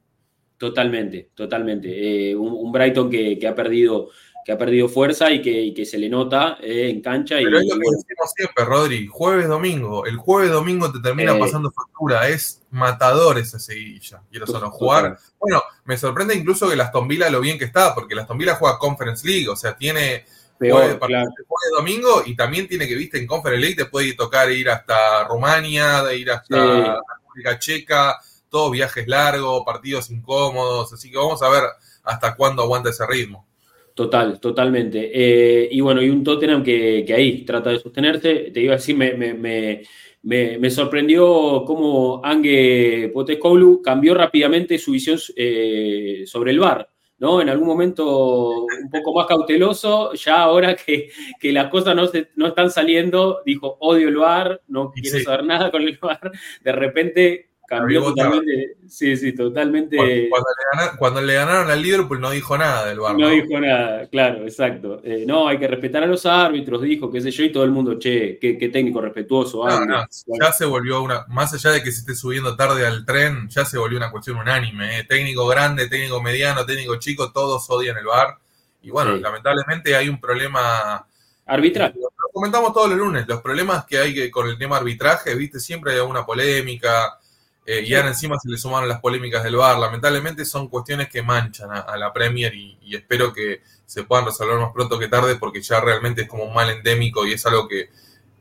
[0.58, 2.31] totalmente, totalmente.
[2.31, 4.10] Eh, un, un Brighton que, que ha perdido
[4.45, 7.41] que ha perdido fuerza y que, y que se le nota eh, en cancha.
[7.41, 9.08] y, Pero es lo y que bueno, decimos siempre, Rodri.
[9.08, 10.05] Jueves, domingo.
[10.05, 11.39] El jueves, domingo te termina Eh.
[11.39, 12.29] pasando factura.
[12.29, 14.21] Es matador esa seguilla.
[14.29, 15.17] Quiero solo jugar.
[15.39, 18.77] Bueno, me sorprende incluso que las Villa lo bien que está, porque las Villa juega
[18.77, 19.49] Conference League.
[19.49, 20.25] O sea, tiene
[20.60, 21.29] peor, jueves, claro.
[21.47, 25.23] jueves, domingo y también tiene que, viste, en Conference League te puede tocar ir hasta
[25.27, 26.79] Rumania, de ir hasta Sí.
[26.81, 31.63] la República Checa, todos viajes largos, partidos incómodos, así que vamos a ver
[32.03, 33.47] hasta cuándo aguanta ese ritmo.
[33.95, 35.10] Total, totalmente.
[35.13, 38.51] Eh, y bueno, y un Tottenham que, que ahí trata de sostenerse.
[38.53, 44.91] Te iba a decir, me, me, me, me, sorprendió cómo Ange Postecoglou cambió rápidamente su
[44.91, 46.89] visión eh, sobre el VAR.
[47.19, 47.39] ¿no?
[47.41, 52.31] En algún momento un poco más cauteloso, ya ahora que, que las cosas no, se,
[52.36, 55.23] no están saliendo, dijo, odio el VAR, no quiero sí.
[55.23, 56.34] saber nada con el VAR.
[56.62, 58.78] De repente cambió totalmente.
[58.88, 59.97] Sí, sí, totalmente.
[59.97, 63.13] Cuando, cuando le ganaron, cuando le ganaron al Liverpool no dijo nada del VAR.
[63.13, 63.30] No ¿no?
[63.30, 65.01] dijo nada, claro, exacto.
[65.04, 67.71] Eh, no, hay que respetar a los árbitros, dijo, qué sé yo, y todo el
[67.71, 69.67] mundo, che, qué, qué técnico respetuoso.
[69.67, 70.06] No,
[70.39, 73.65] ya se volvió una, más allá de que se esté subiendo tarde al tren, ya
[73.65, 74.99] se volvió una cuestión unánime.
[74.99, 75.04] ¿eh?
[75.04, 78.38] Técnico grande, técnico mediano, técnico chico, todos odian el VAR.
[78.82, 79.21] Y bueno, Sí.
[79.21, 81.08] lamentablemente hay un problema
[81.47, 81.93] arbitral.
[81.95, 85.60] Lo comentamos todos los lunes, los problemas que hay que- con el tema arbitraje, viste,
[85.60, 87.19] siempre hay alguna polémica,
[87.65, 89.78] eh, y ahora encima se le sumaron las polémicas del VAR.
[89.80, 94.25] Lamentablemente son cuestiones que manchan a, a la Premier y, y espero que se puedan
[94.25, 97.45] resolver más pronto que tarde porque ya realmente es como un mal endémico y es
[97.45, 97.89] algo que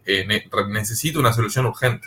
[0.06, 2.06] eh, ne- necesita una solución urgente.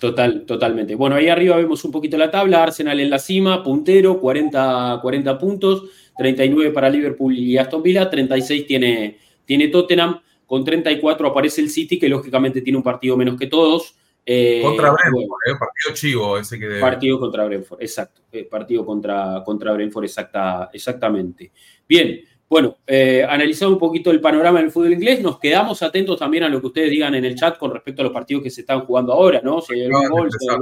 [0.00, 0.94] Total, totalmente.
[0.96, 2.62] Bueno, ahí arriba vemos un poquito la tabla.
[2.62, 5.84] Arsenal en la cima, puntero, 40, 40 puntos,
[6.16, 11.98] 39 para Liverpool y Aston Villa, 36 tiene, tiene Tottenham, con 34 aparece el City,
[11.98, 13.94] que lógicamente tiene un partido menos que todos.
[14.26, 16.80] Eh, contra Brentford, eh, partido chivo ese que debe.
[16.80, 18.22] Partido contra Brentford, exacto.
[18.32, 21.52] Eh, partido contra, contra Brentford, exacta, exactamente.
[21.86, 22.78] Bien, bueno,
[23.28, 26.68] analizando un poquito el panorama del fútbol inglés, nos quedamos atentos también a lo que
[26.68, 29.40] ustedes digan en el chat con respecto a los partidos que se están jugando ahora,
[29.42, 29.60] ¿no?
[29.60, 30.54] Si hay algún gol, si hay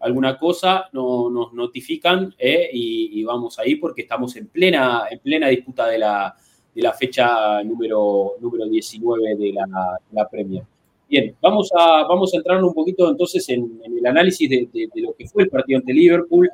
[0.00, 5.86] alguna, cosa, no, nos notifican y, vamos ahí porque estamos en plena, en plena disputa
[5.86, 6.34] de la,
[6.74, 9.66] de la fecha número, número 19 de la,
[10.12, 10.64] la Premier.
[11.10, 15.26] Bien, vamos a, vamos a entrar un poquito entonces en, el análisis de, lo que
[15.26, 16.48] fue el partido ante Liverpool,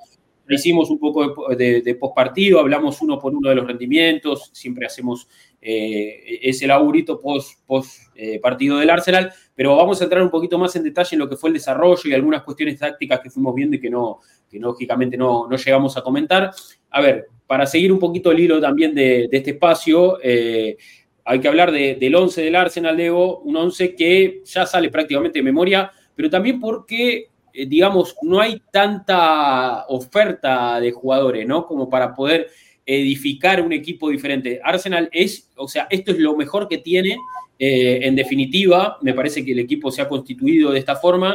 [0.48, 5.28] hicimos un poco de, de, postpartido, hablamos uno por uno de los rendimientos, siempre hacemos
[5.60, 10.56] eh, ese laburito post, post eh, partido del Arsenal, pero vamos a entrar un poquito
[10.56, 13.54] más en detalle en lo que fue el desarrollo y algunas cuestiones tácticas que fuimos
[13.54, 16.50] viendo y que, no, que lógicamente no, no llegamos a comentar.
[16.92, 20.78] A ver, para seguir un poquito el hilo también de, este espacio, eh,
[21.26, 25.42] hay que hablar del 11 del Arsenal, Diego, un 11 que ya sale prácticamente de
[25.42, 31.66] memoria, pero también porque eh, digamos, no hay tanta oferta de jugadores, ¿no?
[31.66, 32.50] Como para poder
[32.84, 34.60] edificar un equipo diferente.
[34.62, 37.16] Arsenal es, o sea, esto es lo mejor que tiene.
[37.58, 41.34] Eh, en definitiva, me parece que el equipo se ha constituido de esta forma,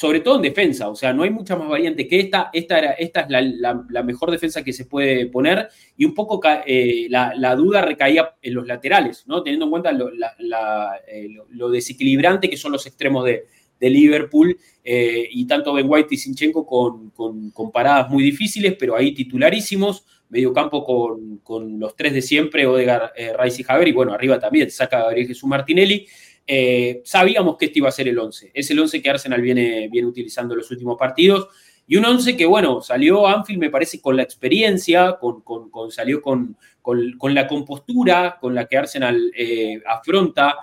[0.00, 0.88] sobre todo en defensa.
[0.88, 2.48] O sea, no hay mucha más variante que esta.
[2.54, 5.68] Esta, era, esta es la, mejor defensa que se puede poner.
[5.94, 9.42] Y un poco eh, la, duda recaía en los laterales, ¿no?
[9.42, 13.44] Teniendo en cuenta lo desequilibrante que son los extremos de,
[13.78, 19.12] Liverpool eh, y tanto Ben White y Sinchenko con, con, paradas muy difíciles, pero ahí
[19.12, 20.84] titularísimos, medio campo
[21.44, 25.00] con, los tres de siempre, Odegar, eh, Rice y Javier, y bueno, arriba también saca
[25.00, 26.06] Gabriel Jesús Martinelli.
[26.52, 29.88] Eh, sabíamos que este iba a ser el 11, es el 11 que Arsenal viene,
[29.88, 31.48] viene utilizando en los últimos partidos.
[31.86, 35.42] Y un 11 que, bueno, salió Anfield, me parece, con la experiencia, con,
[35.90, 39.32] salió con, con, la compostura con la que Arsenal
[39.84, 40.56] afronta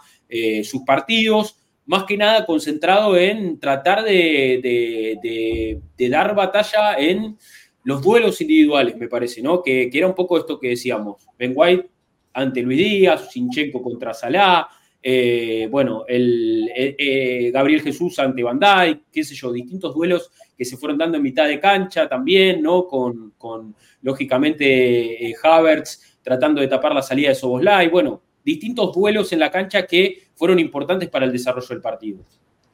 [0.63, 7.37] sus partidos más que nada concentrado en tratar de, dar batalla en
[7.83, 9.63] los duelos individuales, me parece, ¿no?
[9.63, 11.25] Que, era un poco esto que decíamos.
[11.39, 11.89] Ben White
[12.33, 14.67] ante Luis Díaz, Sinchenko contra Salah,
[15.09, 20.65] eh, bueno, el, eh, eh, Gabriel Jesús ante Dijk, qué sé yo, distintos duelos que
[20.65, 22.85] se fueron dando en mitad de cancha también, ¿no?
[22.85, 29.49] Con, lógicamente, Havertz tratando de tapar la salida de Soboslai, bueno, distintos duelos en la
[29.49, 32.19] cancha que fueron importantes para el desarrollo del partido.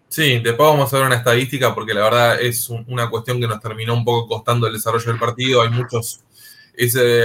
[0.08, 3.60] Sí, después vamos a ver una estadística porque la verdad es una cuestión que nos
[3.60, 5.62] terminó un poco costando el desarrollo del partido.
[5.62, 6.24] Hay muchos.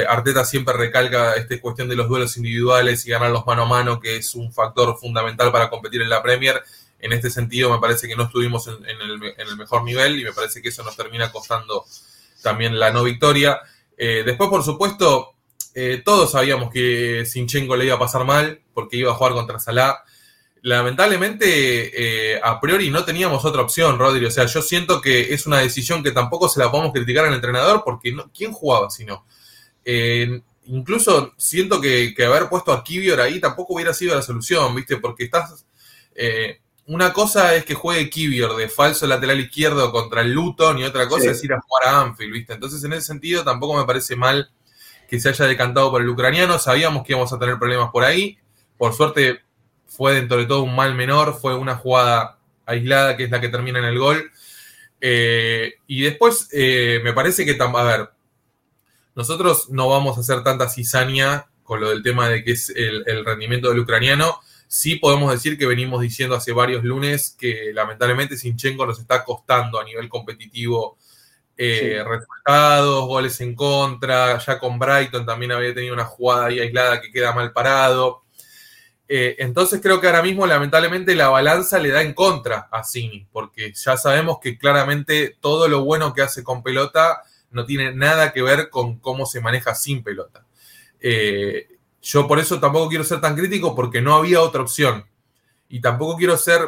[0.08, 4.00] Arteta siempre recalca esta cuestión de los duelos individuales y ganar los mano a mano,
[4.00, 6.62] que es un factor fundamental para competir en la Premier.
[7.00, 10.60] En este sentido, me parece que no estuvimos en, el, mejor nivel y me parece
[10.60, 11.84] que eso nos termina costando
[12.42, 13.60] también la no victoria.
[13.96, 15.34] Eh, después, por supuesto,
[15.74, 19.58] eh, todos sabíamos que Sinchenko le iba a pasar mal porque iba a jugar contra
[19.58, 20.02] Salah.
[20.62, 24.26] Lamentablemente, eh, a priori no teníamos otra opción, Rodri.
[24.26, 27.34] O sea, yo siento que es una decisión que tampoco se la podemos criticar al
[27.34, 29.24] entrenador porque ¿quién jugaba si no?
[29.90, 34.98] Eh, incluso siento que, haber puesto a Kivior ahí tampoco hubiera sido la solución, ¿viste?
[34.98, 35.64] Porque estás...
[36.86, 41.08] una cosa es que juegue Kivior de falso lateral izquierdo contra el Luton y otra
[41.08, 42.54] cosa es ir a jugar a Anfield, ¿viste?
[42.54, 44.50] Entonces, en ese sentido, tampoco me parece mal
[45.08, 46.58] que se haya decantado por el ucraniano.
[46.58, 48.38] Sabíamos que íbamos a tener problemas por ahí.
[48.76, 49.40] Por suerte
[49.86, 53.48] fue dentro de todo un mal menor, fue una jugada aislada que es la que
[53.48, 54.30] termina en el gol.
[55.00, 58.10] Eh, y después eh, me parece que, a ver,
[59.18, 63.02] nosotros no vamos a hacer tanta cizaña con lo del tema de que es el,
[63.04, 64.38] el rendimiento del ucraniano.
[64.68, 69.80] Sí podemos decir que venimos diciendo hace varios lunes que lamentablemente Sinchenko nos está costando
[69.80, 70.98] a nivel competitivo
[71.56, 77.00] eh, resultados, goles en contra, ya con Brighton también había tenido una jugada ahí aislada
[77.00, 78.22] que queda mal parado.
[79.08, 83.26] Eh, entonces creo que ahora mismo lamentablemente la balanza le da en contra a Cini,
[83.32, 88.32] porque ya sabemos que claramente todo lo bueno que hace con pelota no tiene nada
[88.32, 90.44] que ver con cómo se maneja sin pelota.
[91.00, 91.68] Eh,
[92.02, 95.06] yo por eso tampoco quiero ser tan crítico porque no había otra opción.
[95.68, 96.60] Y tampoco quiero ser,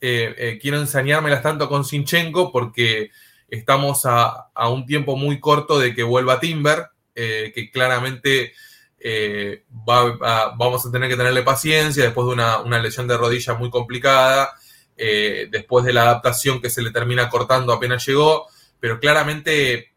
[0.00, 3.10] quiero ensañármelas tanto con Sinchenko porque
[3.48, 8.52] Estamos a, un tiempo muy corto de que vuelva Timber, eh, que claramente
[9.00, 14.50] eh, vamos a tener que tenerle paciencia después de una, lesión de rodilla muy complicada,
[14.98, 18.48] eh, después de la adaptación que se le termina cortando apenas llegó,
[18.80, 19.94] pero claramente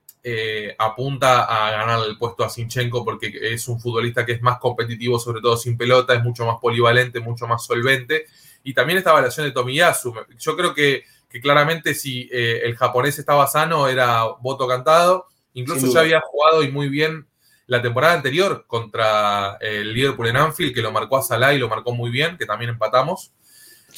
[0.78, 5.18] apunta a ganar el puesto a Sinchenko porque es un futbolista que es más competitivo,
[5.18, 8.26] sobre todo sin pelota, es mucho más polivalente, mucho más solvente.
[8.64, 10.14] Y también esta evaluación de Tomiyasu.
[10.38, 15.28] Yo creo que que claramente si eh, el japonés estaba sano era voto cantado.
[15.54, 17.28] Incluso ya había jugado y muy bien
[17.68, 21.70] la temporada anterior contra el Liverpool en Anfield, que lo marcó a Salah y lo
[21.70, 23.32] marcó muy bien, que también empatamos.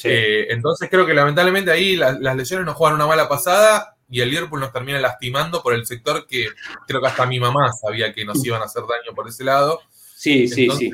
[0.04, 4.30] Eh, entonces creo que lamentablemente ahí las, lesiones nos juegan una mala pasada y el
[4.30, 6.48] Liverpool nos termina lastimando por el sector que
[6.86, 9.80] creo que hasta mi mamá sabía que nos iban a hacer daño por ese lado.
[10.14, 10.90] Sí, sí, sí.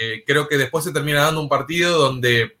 [0.00, 2.58] Eh, creo que después se termina dando un partido donde,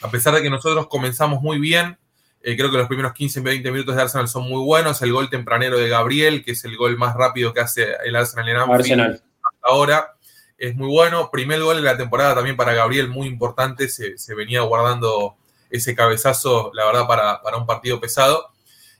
[0.00, 1.98] a pesar de que nosotros comenzamos muy bien,
[2.42, 5.00] eh, creo que los primeros 15-20 minutos de Arsenal son muy buenos.
[5.02, 8.48] El gol tempranero de Gabriel, que es el gol más rápido que hace el Arsenal
[8.48, 10.16] en Anfield hasta ahora
[10.62, 11.28] es muy bueno.
[11.32, 13.88] Primer gol de la temporada también para Gabriel, muy importante.
[13.88, 15.36] Se, venía guardando
[15.68, 18.51] ese cabezazo, la verdad, para, un partido pesado.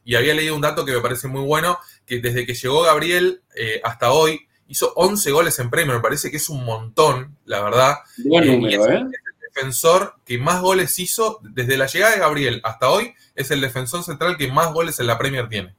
[0.05, 3.43] Y había leído un dato que me parece muy bueno, que desde que llegó Gabriel
[3.57, 5.95] eh, hasta hoy, hizo 11 goles en premio.
[5.95, 7.97] Me parece que es un montón, la verdad.
[8.25, 8.95] Buen eh, número, ¿eh?
[8.95, 13.15] es el defensor que más goles hizo desde la llegada de Gabriel hasta hoy.
[13.35, 15.75] Es el defensor central que más goles en la Premier tiene.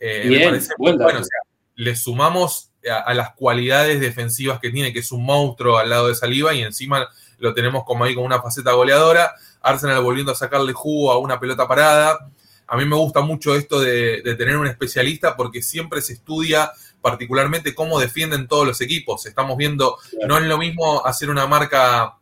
[0.00, 1.20] me parece muy bueno.
[1.20, 1.40] O sea,
[1.74, 6.14] le sumamos a, las cualidades defensivas que tiene, que es un monstruo al lado de
[6.14, 7.08] Saliba, y encima
[7.38, 9.34] lo tenemos como ahí con una faceta goleadora.
[9.60, 12.30] Arsenal volviendo a sacarle jugo a una pelota parada.
[12.68, 17.74] A mí me gusta mucho esto de, tener un especialista porque siempre se estudia particularmente
[17.74, 19.24] cómo defienden todos los equipos.
[19.26, 22.18] Estamos viendo, no es lo mismo hacer una marca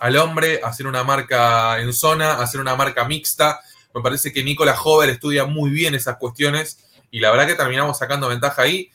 [0.00, 3.60] al hombre, hacer una marca en zona, hacer una marca mixta.
[3.94, 7.98] Me parece que Nicolás Hover estudia muy bien esas cuestiones y la verdad que terminamos
[7.98, 8.90] sacando ventaja ahí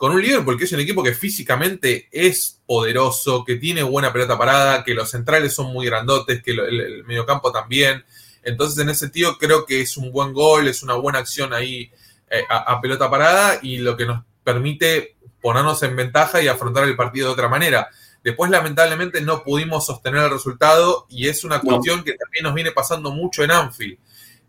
[0.00, 4.38] con un Liverpool que es un equipo que físicamente es poderoso, que tiene buena pelota
[4.38, 8.02] parada, que los centrales son muy grandotes, que el, mediocampo también.
[8.42, 11.90] Entonces, en ese sentido, creo que es un buen gol, es una buena acción ahí
[12.30, 16.96] eh, a, pelota parada y lo que nos permite ponernos en ventaja y afrontar el
[16.96, 17.88] partido de otra manera.
[18.22, 22.70] Después, lamentablemente, no pudimos sostener el resultado y es una cuestión que también nos viene
[22.72, 23.98] pasando mucho en Anfield.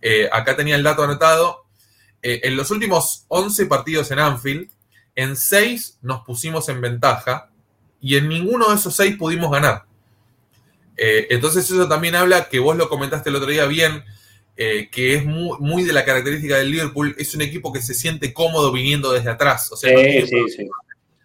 [0.02, 1.66] Eh, acá tenía el dato anotado.
[2.22, 4.70] Eh, en los últimos 11 partidos en Anfield,
[5.16, 7.50] en seis nos pusimos en ventaja
[8.00, 9.86] y en ninguno de esos seis pudimos ganar.
[10.98, 14.04] Eh, entonces eso también habla, que vos lo comentaste el otro día bien,
[14.58, 18.34] eh, que es muy, de la característica del Liverpool, es un equipo que se siente
[18.34, 19.72] cómodo viniendo desde atrás.
[19.72, 19.92] O sea,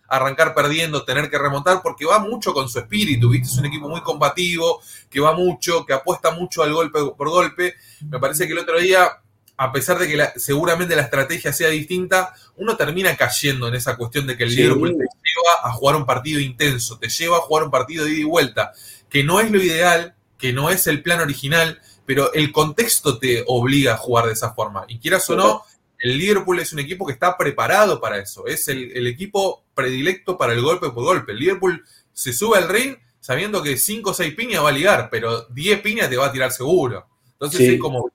[0.08, 3.48] arrancar perdiendo, tener que remontar, porque va mucho con su espíritu, ¿viste?
[3.48, 7.74] Es un equipo muy combativo, que va mucho, que apuesta mucho al golpe por golpe.
[8.08, 9.20] Me parece que el otro día
[9.58, 14.26] a pesar de que seguramente la estrategia sea distinta, uno termina cayendo en esa cuestión
[14.26, 17.64] de que el Liverpool te lleva a jugar un partido intenso, te lleva a jugar
[17.64, 18.72] un partido de ida y vuelta,
[19.08, 23.44] que no es lo ideal, que no es el plan original, pero el contexto te
[23.46, 24.84] obliga a jugar de esa forma.
[24.88, 25.62] Y quieras o no,
[25.98, 30.52] el Liverpool es un equipo que está preparado para eso, es el, equipo predilecto para
[30.52, 31.32] el golpe por golpe.
[31.32, 35.08] El Liverpool se sube al ring sabiendo que 5 o 6 piñas va a ligar,
[35.10, 37.06] pero 10 piñas te va a tirar seguro.
[37.32, 38.10] Entonces es como...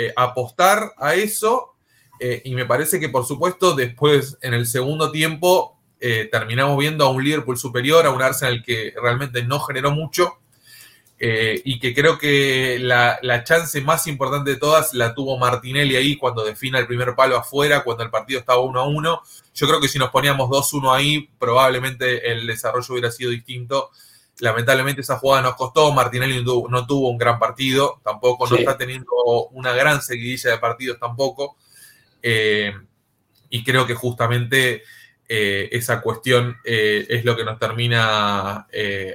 [0.00, 1.74] Eh, apostar a eso
[2.20, 7.04] eh, y me parece que por supuesto después en el segundo tiempo eh, terminamos viendo
[7.04, 10.38] a un Liverpool superior, a un Arsenal que realmente no generó mucho
[11.20, 16.44] y que creo que la, chance más importante de todas la tuvo Martinelli ahí cuando
[16.44, 19.22] defina el primer palo afuera, cuando el partido estaba 1 a 1.
[19.52, 23.90] Yo creo que si nos poníamos 2-1 ahí, probablemente el desarrollo hubiera sido distinto
[24.40, 29.10] Lamentablemente esa jugada nos costó, Martinelli no tuvo, un gran partido, tampoco, no está teniendo
[29.50, 31.56] una gran seguidilla de partidos tampoco.
[32.22, 32.72] Eh,
[33.50, 34.84] y creo que justamente
[35.28, 38.66] eh, esa cuestión eh, es lo que nos termina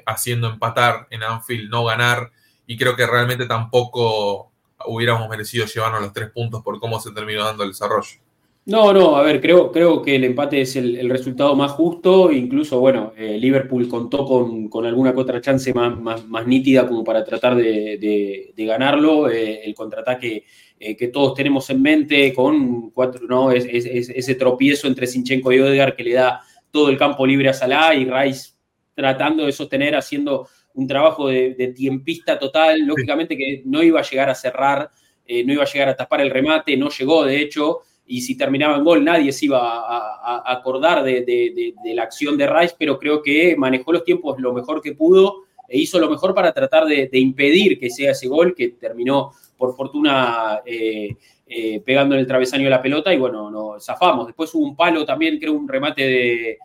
[0.06, 2.32] haciendo empatar en Anfield, no ganar.
[2.66, 4.52] Y creo que realmente tampoco
[4.86, 8.23] hubiéramos merecido llevarnos los tres puntos por cómo se terminó dando el desarrollo.
[8.66, 12.32] No, no, a ver, creo, creo que el empate es el, resultado más justo.
[12.32, 17.56] Incluso, bueno, eh, Liverpool contó con, alguna otra chance más, más, nítida como para tratar
[17.56, 19.30] de, ganarlo.
[19.30, 20.46] Eh, el contraataque
[20.80, 23.52] eh, que todos tenemos en mente con cuatro, ¿no?
[23.52, 27.54] Es, ese tropiezo entre Sinchenko y Odegaard que le da todo el campo libre a
[27.54, 28.52] Salah y Rice
[28.96, 32.80] tratando de sostener, haciendo un trabajo de, tiempista total.
[32.86, 34.90] Lógicamente que no iba a llegar a cerrar,
[35.28, 38.78] no iba a llegar a tapar el remate, no llegó, de hecho y si terminaba
[38.78, 43.56] en gol nadie se iba a, acordar de, la acción de Rice, pero creo que
[43.56, 47.80] manejó los tiempos lo mejor que pudo e hizo lo mejor para tratar de, impedir
[47.80, 51.16] que sea ese gol que terminó por fortuna eh,
[51.48, 54.28] eh, pegando en el travesaño de la pelota y bueno, no zafamos.
[54.28, 56.58] Después hubo un palo también, creo un remate de,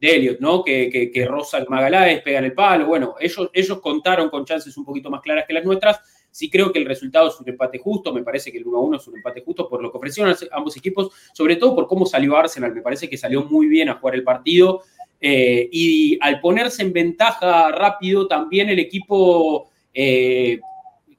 [0.00, 0.38] Elliot.
[0.40, 0.62] ¿no?
[0.62, 2.86] Que, que, que Rosa Magaláes pega en el palo.
[2.86, 6.00] Bueno, ellos, ellos contaron con chances un poquito más claras que las nuestras
[6.34, 9.06] Sí creo que el resultado es un empate justo, me parece que el 1-1 es
[9.06, 12.74] un empate justo por lo que ofrecieron ambos equipos, sobre todo por cómo salió Arsenal,
[12.74, 14.82] me parece que salió muy bien a jugar el partido
[15.20, 19.70] eh, y al ponerse en ventaja rápido también el equipo...
[19.92, 20.58] Eh,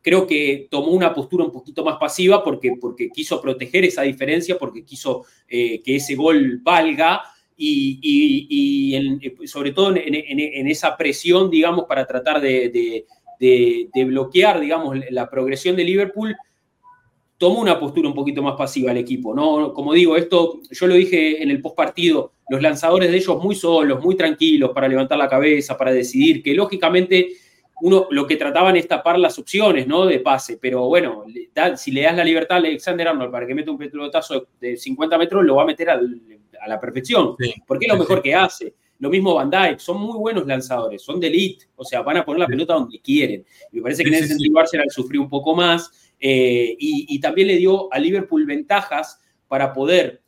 [0.01, 4.55] creo que tomó una postura un poquito más pasiva porque, porque quiso proteger esa diferencia,
[4.55, 7.23] porque quiso que ese gol valga
[7.57, 13.05] y, sobre todo en, esa presión, digamos, para tratar de,
[13.39, 16.35] bloquear, digamos, la progresión de Liverpool,
[17.37, 19.73] tomó una postura un poquito más pasiva al equipo, ¿no?
[19.73, 24.01] Como digo, esto yo lo dije en el postpartido, los lanzadores de ellos muy solos,
[24.01, 27.29] muy tranquilos para levantar la cabeza, para decidir, que lógicamente
[27.81, 30.05] uno lo que trataban es tapar las opciones, ¿no?
[30.05, 31.25] De pase, pero bueno,
[31.75, 35.17] si le das la libertad a Alexander Arnold para que meta un pelotazo de 50
[35.17, 36.21] metros, lo va a meter al
[36.65, 38.73] a la perfección, porque es lo mejor que hace.
[38.99, 42.25] Lo mismo Van Dijk, son muy buenos lanzadores, son de elite, o sea, van a
[42.25, 43.45] poner la pelota donde quieren.
[43.71, 47.57] me parece que en ese sentido Arsenal sufrió un poco más eh, y, también le
[47.57, 50.21] dio a Liverpool ventajas para poder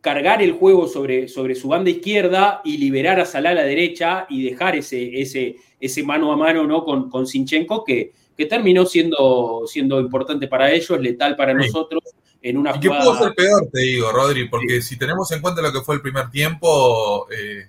[0.00, 4.26] cargar el juego sobre, sobre su banda izquierda y liberar a Salah a la derecha
[4.28, 6.84] y dejar ese, ese, ese mano a mano ¿no?
[6.84, 12.02] con, con Sinchenko que, que terminó siendo, siendo importante para ellos, letal para nosotros
[12.42, 15.62] en una y que pudo ser peor, te digo, Rodri, porque si tenemos en cuenta
[15.62, 17.68] lo que fue el primer tiempo, eh,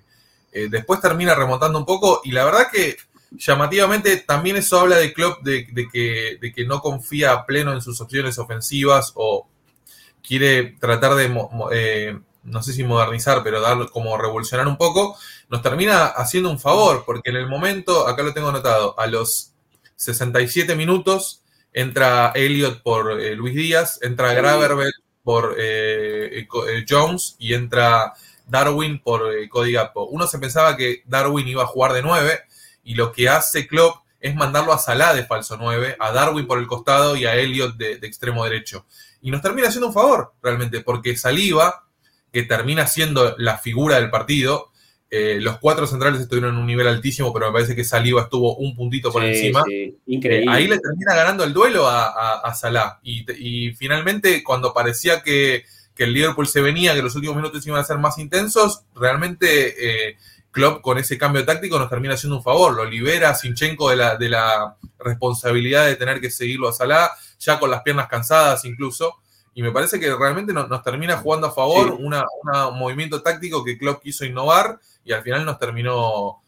[0.52, 2.96] eh, después termina remontando un poco y la verdad que
[3.32, 7.80] llamativamente también eso habla de Klopp de, que, de que no confía a pleno en
[7.80, 9.48] sus opciones ofensivas o
[10.26, 11.30] quiere tratar de,
[11.72, 15.16] eh, no sé si modernizar, pero dar como revolucionar un poco,
[15.48, 19.53] nos termina haciendo un favor, porque en el momento, acá lo tengo anotado, a los
[20.04, 21.42] 67 minutos,
[21.72, 24.92] entra Elliot por eh, Luis Díaz, entra Graverberg
[25.22, 28.12] por eh, eh, Jones y entra
[28.46, 30.04] Darwin por Cody Gappo.
[30.04, 32.40] Uno se pensaba que Darwin iba a jugar de 9
[32.84, 36.58] y lo que hace Klopp es mandarlo a Salah de falso 9, a Darwin por
[36.58, 38.86] el costado y a Elliot de, de extremo derecho.
[39.22, 41.86] Y nos termina haciendo un favor, realmente, porque Saliva,
[42.30, 44.70] que termina siendo la figura del partido,
[45.16, 48.56] eh, los cuatro centrales estuvieron en un nivel altísimo, pero me parece que Saliba estuvo
[48.56, 49.62] un puntito por encima.
[50.06, 50.50] increíble.
[50.50, 52.98] ahí le termina ganando el duelo a, Salah.
[53.04, 55.64] Y, finalmente, cuando parecía que,
[55.96, 60.16] el Liverpool se venía, que los últimos minutos iban a ser más intensos, realmente eh,
[60.50, 62.74] Klopp con ese cambio táctico nos termina haciendo un favor.
[62.74, 67.12] Lo libera a Sinchenko de la, de la responsabilidad de tener que seguirlo a Salah,
[67.38, 69.20] ya con las piernas cansadas incluso
[69.54, 72.12] y me parece que realmente nos, termina jugando a favor un
[72.76, 76.42] movimiento táctico que Klopp quiso innovar y al final nos terminó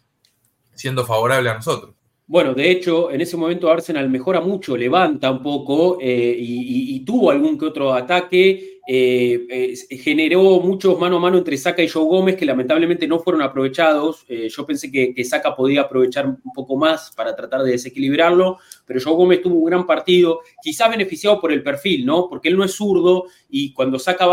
[0.74, 1.96] siendo favorable a nosotros.
[2.28, 7.30] Bueno, de hecho, en ese momento Arsenal mejora mucho, levanta un poco eh, y, tuvo
[7.30, 12.34] algún que otro ataque eh, generó muchos mano a mano entre Saca y Joe Gómez
[12.34, 14.24] que lamentablemente no fueron aprovechados.
[14.26, 18.58] Eh, yo pensé que, que, Saca podía aprovechar un poco más para tratar de desequilibrarlo,
[18.86, 22.28] pero Joe Gómez tuvo un gran partido, quizás beneficiado por el perfil, ¿no?
[22.28, 24.26] Porque él no es zurdo y cuando Saca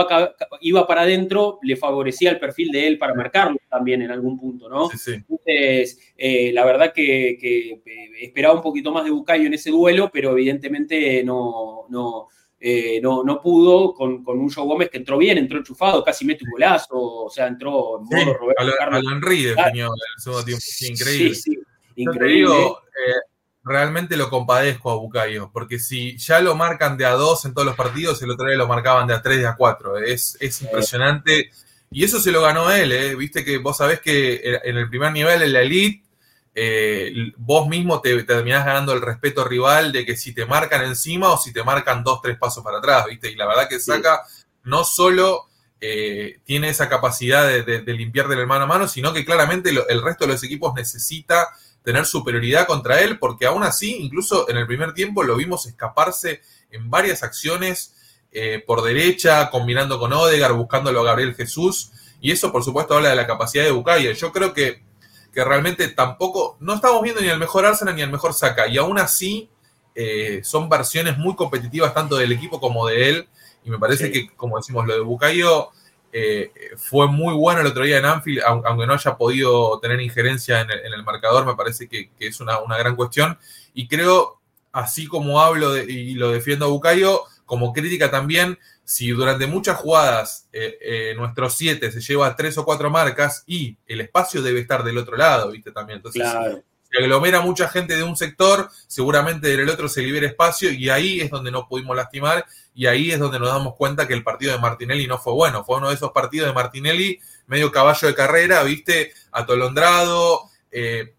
[0.61, 4.69] iba para adentro le favorecía el perfil de él para marcarlo también en algún punto,
[4.69, 4.89] ¿no?
[5.07, 6.13] Entonces,
[6.53, 7.81] la verdad que,
[8.21, 12.27] esperaba un poquito más de Bucayo en ese duelo, pero evidentemente no, no
[12.65, 16.45] eh, no, no pudo con, un Joe Gómez que entró bien, entró enchufado, casi mete
[16.45, 19.03] un golazo, o sea, entró en modo Roberto a Carlos.
[19.21, 21.35] Definió el segundo tiempo, increíble.
[21.35, 21.59] Sí,
[21.97, 22.55] increíble.
[22.55, 23.32] Eh,
[23.63, 27.65] realmente lo compadezco a Bucayo, porque si ya lo marcan de a dos en todos
[27.65, 29.97] los partidos, el otro día lo marcaban de a tres, de a cuatro.
[29.97, 31.51] Es, es impresionante.
[31.91, 33.15] Y eso se lo ganó él, ¿eh?
[33.15, 36.03] Viste que vos sabés que en el primer nivel, en la elite,
[36.55, 41.31] eh, vos mismo te, terminás ganando el respeto rival de que si te marcan encima
[41.31, 43.31] o si te marcan dos, tres pasos para atrás, ¿viste?
[43.31, 44.23] Y la verdad que Saca
[44.63, 45.47] no solo
[45.81, 50.25] eh, tiene esa capacidad de, limpiar de mano a mano, sino que claramente el resto
[50.25, 51.47] de los equipos necesita
[51.83, 56.41] tener superioridad contra él, porque aún así, incluso en el primer tiempo lo vimos escaparse
[56.71, 57.95] en varias acciones
[58.31, 63.09] eh, por derecha, combinando con Odegar, buscándolo a Gabriel Jesús, y eso por supuesto habla
[63.09, 64.11] de la capacidad de Bucaya.
[64.13, 64.81] Yo creo que
[65.33, 68.77] que realmente tampoco, no estamos viendo ni el mejor Arsenal ni el mejor Saka, y
[68.77, 69.49] aún así
[69.95, 73.27] eh, son versiones muy competitivas tanto del equipo como de él,
[73.65, 75.69] y me parece que, como decimos, lo de Bucayo
[76.13, 80.61] eh, fue muy bueno el otro día en Anfield, aunque no haya podido tener injerencia
[80.61, 83.37] en el, marcador, me parece que, es una, gran cuestión,
[83.73, 84.39] y creo,
[84.71, 90.47] así como hablo y lo defiendo a Bucayo, como crítica también, si durante muchas jugadas
[90.51, 94.83] eh, eh, nuestro 7 se lleva tres o cuatro marcas y el espacio debe estar
[94.83, 95.71] del otro lado, ¿viste?
[95.71, 95.97] También.
[95.97, 96.23] Entonces,
[96.93, 101.21] si aglomera mucha gente de un sector, seguramente del otro se libera espacio y ahí
[101.21, 104.53] es donde no pudimos lastimar y ahí es donde nos damos cuenta que el partido
[104.53, 105.63] de Martinelli no fue bueno.
[105.63, 109.11] Fue uno de esos partidos de Martinelli, medio caballo de carrera, ¿viste?
[109.31, 110.49] Atolondrado.
[110.71, 111.15] Eh,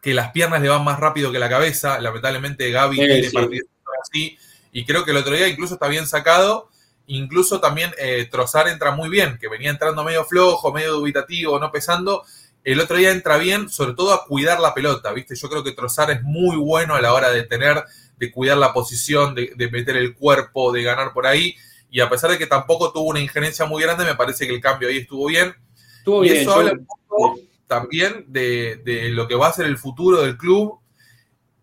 [0.00, 1.98] que las piernas le van más rápido que la cabeza.
[1.98, 3.68] Lamentablemente Gaby tiene partidos
[4.00, 4.38] así.
[4.70, 6.68] Y creo que el otro día incluso está bien sacado
[7.08, 11.72] Incluso también eh, Trozar entra muy bien, que venía entrando medio flojo, medio dubitativo, no
[11.72, 12.24] pesando.
[12.64, 15.34] El otro día entra bien, sobre todo a cuidar la pelota, ¿viste?
[15.34, 17.82] Yo creo que Trozar es muy bueno a la hora de tener
[18.18, 21.54] de cuidar la posición, de, meter el cuerpo, de ganar por ahí.
[21.90, 24.60] Y a pesar de que tampoco tuvo una injerencia muy grande, me parece que el
[24.60, 25.54] cambio ahí estuvo bien.
[25.98, 30.22] Estuvo y eso habla un poco también de, lo que va a ser el futuro
[30.22, 30.80] del club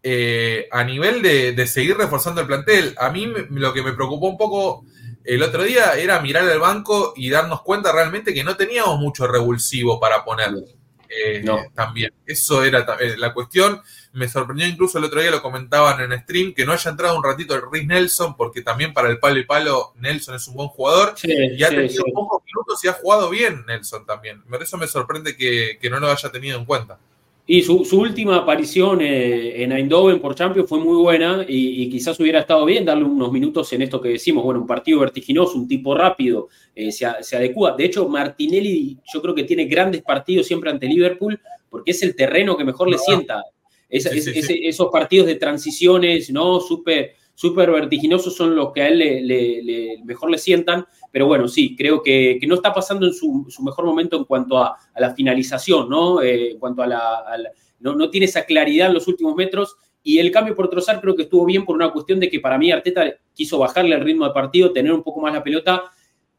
[0.02, 2.96] eh, a nivel de, seguir reforzando el plantel.
[2.98, 4.86] A mí lo que me preocupó un poco
[5.24, 9.28] el otro día era mirar el banco y darnos cuenta realmente que no teníamos mucho
[9.28, 10.52] revulsivo para poner.
[11.24, 12.14] Eh, también.
[12.26, 13.82] Eso era eh, la cuestión.
[14.14, 17.24] Me sorprendió incluso el otro día, lo comentaban en stream, que no haya entrado un
[17.24, 20.70] ratito el Riz Nelson, porque también para el palo y palo Nelson es un buen
[20.70, 21.16] jugador.
[21.24, 24.44] y ha tenido pocos minutos y ha jugado bien Nelson también.
[24.44, 27.00] Por eso me sorprende que no lo haya tenido en cuenta.
[27.48, 32.40] Y su, última aparición eh, en Eindhoven por Champions fue muy buena y, quizás hubiera
[32.40, 34.44] estado bien darle unos minutos en esto que decimos.
[34.44, 37.76] Bueno, un partido vertiginoso, un tipo rápido, eh, se, adecua.
[37.78, 41.40] De hecho, Martinelli yo creo que tiene grandes partidos siempre ante Liverpool
[41.70, 43.44] porque es el terreno que mejor le sienta.
[43.90, 46.60] esos partidos de transiciones, ¿no?
[46.60, 50.86] Súper super vertiginosos son los que a él le, mejor le sientan.
[51.12, 54.78] Pero bueno, sí, creo que, no está pasando en su, mejor momento en cuanto a,
[54.98, 56.22] la finalización, ¿no?
[56.22, 57.24] Eh, en cuanto a la.
[57.80, 59.76] no, tiene esa claridad en los últimos metros.
[60.02, 62.60] Y el cambio por Trozar creo que estuvo bien por una cuestión de que para
[62.60, 65.84] mí Arteta quiso bajarle el ritmo del partido, tener un poco más la pelota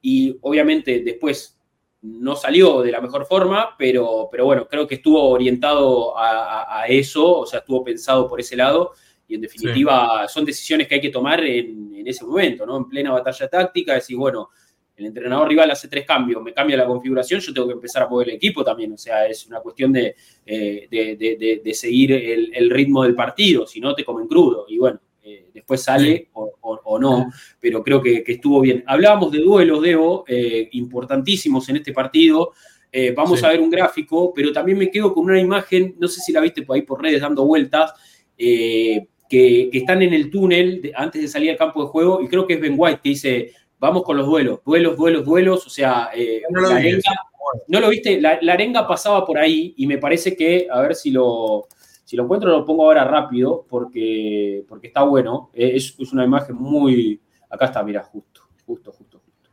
[0.00, 1.58] y obviamente después
[2.00, 7.40] no salió de la mejor forma, pero, pero bueno, creo que estuvo orientado a, eso,
[7.40, 8.92] o sea, estuvo pensado por ese lado
[9.28, 12.76] y en definitiva son decisiones que hay que tomar en, en, ese momento, ¿no?
[12.76, 14.50] En plena batalla táctica, decir, bueno,
[14.96, 18.08] el entrenador rival hace tres cambios, me cambia la configuración, yo tengo que empezar a
[18.08, 18.92] poner el equipo también.
[18.92, 20.16] O sea, es una cuestión de,
[20.46, 24.64] eh, de, seguir el, ritmo del partido, si no te comen crudo.
[24.68, 28.84] Y bueno, eh, después sale o, no, pero creo que, estuvo bien.
[28.86, 32.52] Hablábamos de duelos, Debo, eh, importantísimos en este partido.
[33.14, 36.32] vamos a ver un gráfico, pero también me quedo con una imagen, no sé si
[36.32, 37.92] la viste por ahí por redes dando vueltas.
[39.28, 42.46] Que, que, están en el túnel antes de salir al campo de juego, y creo
[42.46, 46.10] que es Ben White que dice, vamos con los duelos, duelos, duelos, duelos, o sea,
[46.14, 47.12] eh, no, lo la arenga,
[47.68, 51.10] no lo viste, la, arenga pasaba por ahí y me parece que, a ver si
[51.10, 51.66] lo,
[52.04, 56.24] si lo encuentro, lo pongo ahora rápido porque, porque está bueno, eh, es, es, una
[56.24, 57.20] imagen muy,
[57.50, 59.50] acá está, mira, justo, justo, justo, justo.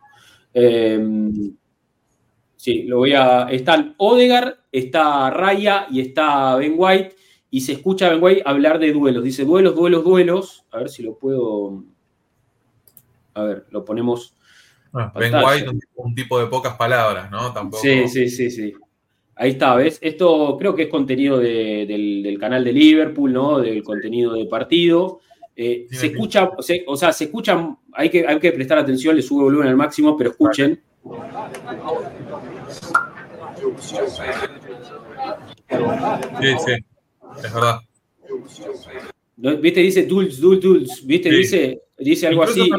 [0.53, 1.55] Em,
[2.55, 7.15] sí, lo voy a, están Odegar, está Raya y está Ben White
[7.53, 10.89] y se escucha a Ben White hablar de duelos, dice duelos, duelos, duelos, a ver
[10.89, 11.83] si lo puedo
[13.35, 14.35] a ver, lo ponemos.
[14.91, 17.53] Ah, ben White, un, tipo de pocas palabras, ¿no?
[17.53, 17.79] Tampoco...
[17.79, 18.73] Sí, sí, sí, sí.
[19.35, 19.99] Ahí está, ¿ves?
[20.01, 23.59] Esto creo que es contenido del, canal de Liverpool, ¿no?
[23.59, 25.19] Del contenido de partido.
[25.55, 26.49] Eh, se escucha,
[26.87, 30.17] o sea, se escuchan, hay que, hay que prestar atención, le sube volumen al máximo,
[30.17, 30.81] pero escuchen.
[36.41, 36.83] Sí, sí,
[37.37, 37.79] es verdad.
[39.35, 39.79] ¿Viste?
[39.79, 41.29] Dice Dulce, Dulce, Dulce, ¿viste?
[41.29, 42.69] Dice, dice algo así.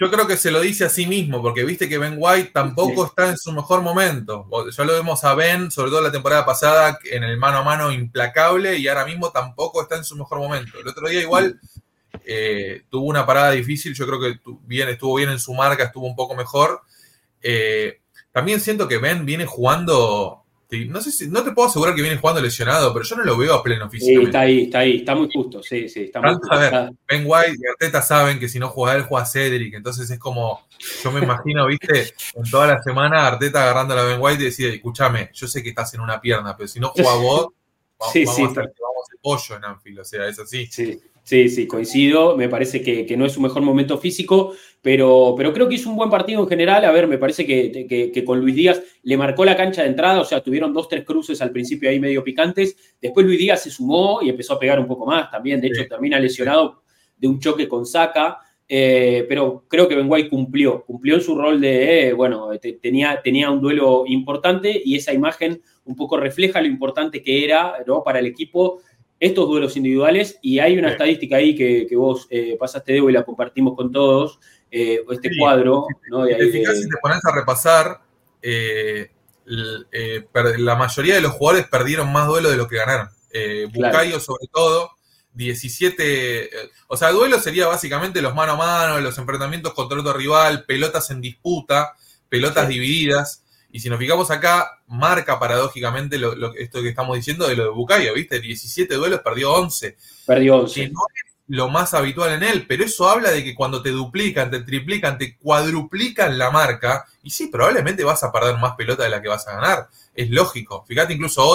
[0.00, 3.06] Yo creo que se lo dice a sí mismo, porque viste que Ben White tampoco
[3.06, 4.48] está en su mejor momento.
[4.76, 7.90] Ya lo vemos a Ben, sobre todo la temporada pasada, en el mano a mano
[7.90, 10.78] implacable, y ahora mismo tampoco está en su mejor momento.
[10.78, 11.58] El otro día igual
[12.24, 16.06] eh, tuvo una parada difícil, yo creo que bien, estuvo bien en su marca, estuvo
[16.06, 16.82] un poco mejor.
[17.42, 22.02] Eh, también siento que Ben viene jugando no sé si, no te puedo asegurar que
[22.02, 24.20] viene jugando lesionado, pero yo no lo veo a pleno físicamente.
[24.20, 26.52] Sí, está ahí, está ahí, está muy justo, sí, sí, está muy justo.
[26.52, 30.10] A ver, Ben White y Arteta saben que si no juega él, juega Cedric, entonces
[30.10, 30.66] es como,
[31.02, 34.46] yo me imagino, viste, en toda la semana Arteta agarrando a la Ben White y
[34.46, 37.48] decide, escúchame, yo sé que estás en una pierna, pero si no juega vos,
[37.98, 40.66] vamos, sí, sí, a hacer vamos el pollo en Anfield, o sea, es así.
[40.66, 41.00] Sí.
[41.28, 42.38] Sí, sí, coincido.
[42.38, 45.96] Me parece que, no es su mejor momento físico, pero, pero creo que hizo un
[45.96, 46.86] buen partido en general.
[46.86, 50.24] A ver, me parece que, con Luis Díaz le marcó la cancha de entrada, o
[50.24, 52.96] sea, tuvieron dos, tres cruces al principio ahí medio picantes.
[52.98, 55.60] Después Luis Díaz se sumó y empezó a pegar un poco más también.
[55.60, 56.82] De hecho, termina lesionado
[57.18, 58.38] de un choque con Saca.
[58.66, 62.50] Eh, pero creo que Benguay cumplió, cumplió en su rol de, eh, bueno,
[62.82, 67.76] tenía, tenía un duelo importante y esa imagen un poco refleja lo importante que era
[67.86, 68.02] ¿no?
[68.04, 68.82] para el equipo
[69.20, 73.24] estos duelos individuales y hay una estadística ahí que, vos eh, pasaste, Debo, y la
[73.24, 74.38] compartimos con todos,
[74.70, 75.86] eh, este cuadro.
[76.10, 76.26] ¿no?
[76.26, 78.00] si te pones a repasar,
[78.42, 79.10] eh,
[79.44, 83.08] la mayoría de los jugadores perdieron más duelos de lo que ganaron.
[83.72, 84.90] Bucayo sobre todo,
[85.34, 86.50] 17,
[86.88, 91.10] o sea, duelo sería básicamente los mano a mano, los enfrentamientos contra otro rival, pelotas
[91.10, 91.94] en disputa,
[92.28, 93.44] pelotas divididas.
[93.78, 97.70] Y si nos fijamos acá, marca paradójicamente lo, esto que estamos diciendo de lo de
[97.70, 98.40] Bucayo, ¿viste?
[98.40, 99.96] 17 duelos, perdió 11.
[100.26, 100.90] Perdió 11.
[101.46, 105.16] lo más habitual en él, pero eso habla de que cuando te duplican, te triplican,
[105.16, 109.28] te cuadruplican la marca, y sí, probablemente vas a perder más pelota de la que
[109.28, 109.88] vas a ganar.
[110.12, 110.84] Es lógico.
[110.88, 111.46] Fíjate, incluso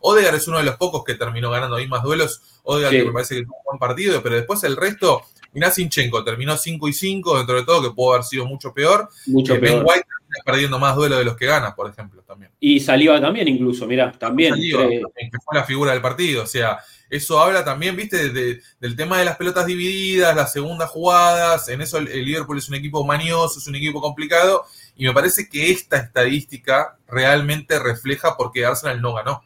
[0.00, 2.42] Odegaard es uno de los pocos que terminó ganando ahí más duelos.
[2.64, 5.22] Odegaard que me parece que tuvo un buen partido, pero después el resto,
[5.54, 9.08] mirá Sinchenko, terminó 5 y 5, dentro de todo, que pudo haber sido mucho peor.
[9.28, 9.76] Mucho Eh, peor.
[9.78, 10.06] Ben White
[10.44, 12.50] perdiendo más duelos de los que gana, por ejemplo, también.
[12.60, 14.50] Y Saliba también, incluso, mirá, también.
[14.54, 16.42] Saliba, eh, que fue la figura del partido.
[16.44, 16.78] O sea,
[17.08, 21.68] eso habla también, viste, de- del tema de las pelotas divididas, las segundas jugadas.
[21.68, 24.64] En eso el, el Liverpool es un equipo manioso, es un equipo complicado.
[24.96, 29.42] Y me parece que esta estadística realmente refleja por qué Arsenal no ganó.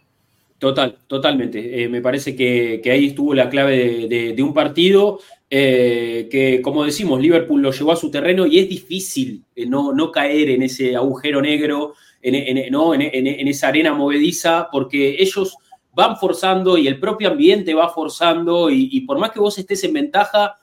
[0.58, 1.82] Total, totalmente.
[1.82, 5.20] Eh, me parece que, que ahí estuvo la clave de, de- de un partido
[5.56, 9.92] eh, que, como decimos, Liverpool lo llevó a su terreno y es difícil eh, no,
[9.92, 15.54] no caer en ese agujero negro, en, en- en- esa arena movediza, porque ellos
[15.94, 19.92] van forzando y el propio ambiente va forzando y, por más que vos estés en
[19.92, 20.58] ventaja,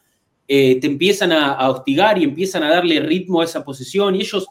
[0.46, 4.46] eh, te empiezan a, hostigar y empiezan a darle ritmo a esa posesión y ellos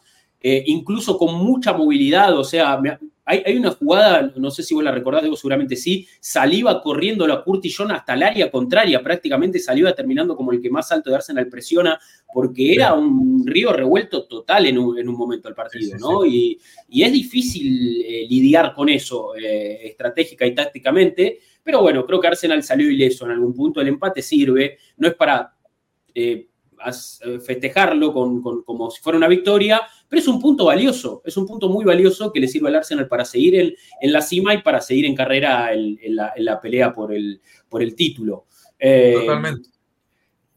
[0.65, 4.83] incluso con mucha movilidad, o sea, me- hay, hay una jugada, no sé si vos
[4.83, 9.59] la recordás, Diego, seguramente sí, Saliva corriendo la Curtis John hasta el área contraria, prácticamente
[9.59, 11.99] Saliva terminando como el que más alto de Arsenal presiona,
[12.33, 15.97] porque era un río revuelto total en un, en un momento del partido, Sí, sí,
[15.99, 16.25] ¿no?
[16.25, 16.59] Y,
[16.89, 22.27] y es difícil eh, lidiar con eso eh, estratégica y tácticamente, pero bueno, creo que
[22.27, 25.53] Arsenal salió ileso en algún punto, el empate sirve, no es para
[26.15, 26.47] eh,
[27.23, 29.81] eh, festejarlo con- con- como si fuera una victoria,
[30.11, 33.07] pero es un punto valioso, es un punto muy valioso que le sirve al Arsenal
[33.07, 36.43] para seguir en, en la cima y para seguir en carrera en, en la, en
[36.45, 37.39] la pelea por el,
[37.69, 38.45] por el título.
[38.77, 39.69] Eh, Totalmente.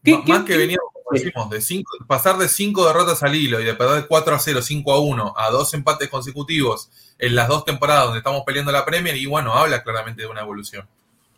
[0.03, 3.33] ¿qué- M- qué- Más que qué- veníamos, decimos, de cinco, pasar de cinco derrotas al
[3.33, 7.33] hilo y de perder 4 a 0, 5 a 1 a dos empates consecutivos en
[7.35, 10.85] las dos temporadas donde estamos peleando la Premier, y bueno, habla claramente de una evolución.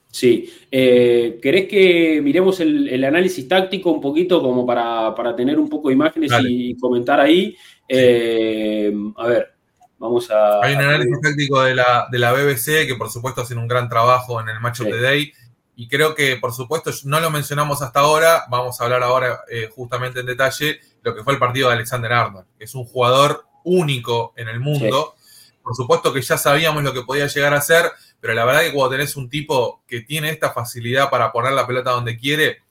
[0.10, 0.52] Sí.
[0.72, 5.70] Eh, ¿Querés que miremos el, el análisis táctico un poquito como para, para tener un
[5.70, 6.50] poco de imágenes Dale.
[6.50, 7.56] y comentar ahí?
[7.88, 9.54] Eh, a ver,
[9.98, 10.62] vamos a...
[10.64, 13.90] Hay un análisis táctico de la, de la BBC que por supuesto hacen un gran
[13.90, 14.92] trabajo en el Match of Sí.
[14.94, 15.32] the Day
[15.76, 19.70] y creo que por supuesto no lo mencionamos hasta ahora, vamos a hablar ahora eh,
[19.72, 23.46] justamente en detalle lo que fue el partido de Alexander Arnold, que es un jugador
[23.64, 25.14] único en el mundo.
[25.62, 27.86] Por supuesto que ya sabíamos lo que podía llegar a ser,
[28.20, 31.68] pero la verdad que cuando tenés un tipo que tiene esta facilidad para poner la
[31.68, 32.64] pelota donde quiere,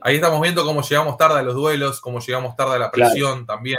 [0.00, 3.10] ahí estamos viendo cómo llegamos tarde a los duelos, cómo llegamos tarde a la Claro.
[3.12, 3.78] presión también.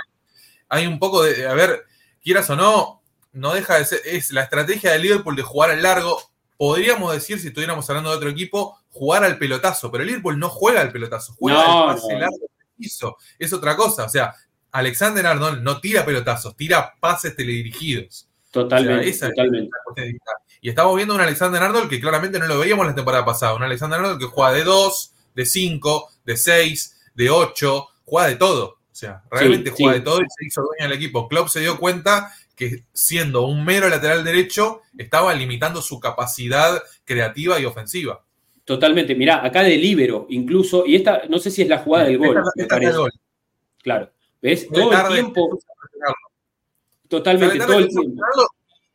[0.70, 1.86] Hay un poco de, a ver,
[2.24, 3.02] quieras o no,
[3.34, 6.22] no deja de ser, es la estrategia de Liverpool de jugar al largo.
[6.58, 10.50] Podríamos decir, si estuviéramos hablando de otro equipo, jugar al pelotazo, pero el Liverpool no
[10.50, 12.20] juega al pelotazo, juega No, al pase no.
[12.20, 12.38] largo
[12.78, 13.18] preciso.
[13.38, 14.34] Es otra cosa, o sea,
[14.72, 18.28] Alexander Arnold no tira pelotazos, tira pases teledirigidos.
[18.52, 19.70] Totalmente, O sea, esa- totalmente.
[20.66, 23.54] Y estamos viendo un Alexander Arnold que claramente no lo veíamos la temporada pasada.
[23.54, 28.36] Un Alexander Arnold que juega de 2, de 5, de 6, de 8, juega de
[28.36, 28.66] todo.
[28.70, 30.00] O sea, realmente Sí, juega sí.
[30.00, 31.28] de todo y se hizo dueño del equipo.
[31.28, 37.60] Klopp se dio cuenta que siendo un mero lateral derecho, estaba limitando su capacidad creativa
[37.60, 38.24] y ofensiva.
[38.64, 39.14] Totalmente.
[39.14, 42.42] Mirá, acá de libero, incluso, y esta, no sé si es la jugada del gol,
[42.56, 43.04] Esta- esta.
[43.84, 44.10] Claro.
[44.42, 44.68] ¿Ves?
[44.68, 45.60] Todo el tiempo,
[47.08, 48.24] totalmente, todo el tiempo.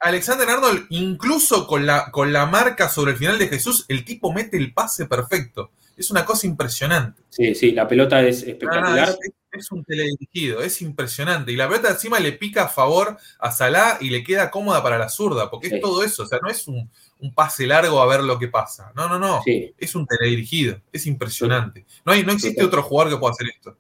[0.01, 4.33] Alexander Arnold, incluso con la, con la marca sobre el final de Jesús, el tipo
[4.33, 5.71] mete el pase perfecto.
[5.97, 7.23] Es una cosa impresionante.
[7.29, 9.09] Sí, sí, la pelota es no, espectacular.
[9.11, 11.51] es, es- es un teledirigido, es impresionante.
[11.51, 14.97] Y la pelota encima le pica a favor a Salah y le queda cómoda para
[14.97, 15.75] la zurda, porque Sí.
[15.75, 16.23] es todo eso.
[16.23, 16.89] O sea, no es un,
[17.19, 18.93] un pase largo a ver lo que pasa.
[18.95, 19.43] No, no, no.
[19.45, 20.81] Sí, Es un teledirigido.
[20.93, 21.85] Es impresionante.
[22.05, 23.77] No, hay, no existe otro jugador que pueda hacer esto.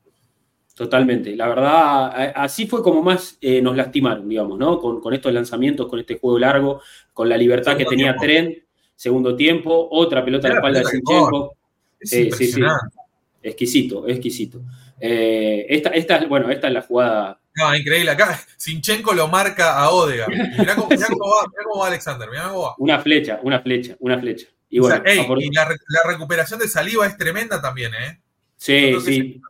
[0.74, 1.36] Totalmente.
[1.36, 4.78] La verdad, así fue como más eh, nos lastimaron, digamos, ¿no?
[4.78, 8.22] Con, con estos lanzamientos, con este juego largo, con la libertad que tenía tiempo.
[8.22, 8.58] Trent,
[8.94, 11.56] segundo tiempo, otra pelota a la espalda de Sinchenko.
[11.98, 12.28] Es Sí, sí, sí.
[12.30, 12.96] impresionante.
[13.42, 14.60] Exquisito, exquisito.
[15.00, 17.40] Eh, esta, esta, bueno, esta es la jugada.
[17.56, 18.10] No, increíble.
[18.10, 20.32] Acá Sinchenko lo marca a Odegaard.
[20.32, 22.28] Y Mirá cómo, mirá cómo va, mirá cómo va Alexander.
[22.30, 22.74] Mirá cómo va.
[22.78, 24.46] Una flecha, una flecha, una flecha.
[24.68, 28.20] Y O bueno, sea, y la, la recuperación de saliva es tremenda también, ¿eh?
[28.56, 29.40] sí, sí.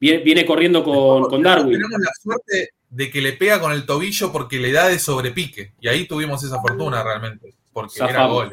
[0.00, 1.72] Viene, viene corriendo con, con Darwin.
[1.72, 5.72] Tenemos la suerte de que le pega con el tobillo porque le da de sobrepique.
[5.80, 7.54] Y ahí tuvimos esa fortuna realmente.
[7.72, 8.52] Porque era Zafamos.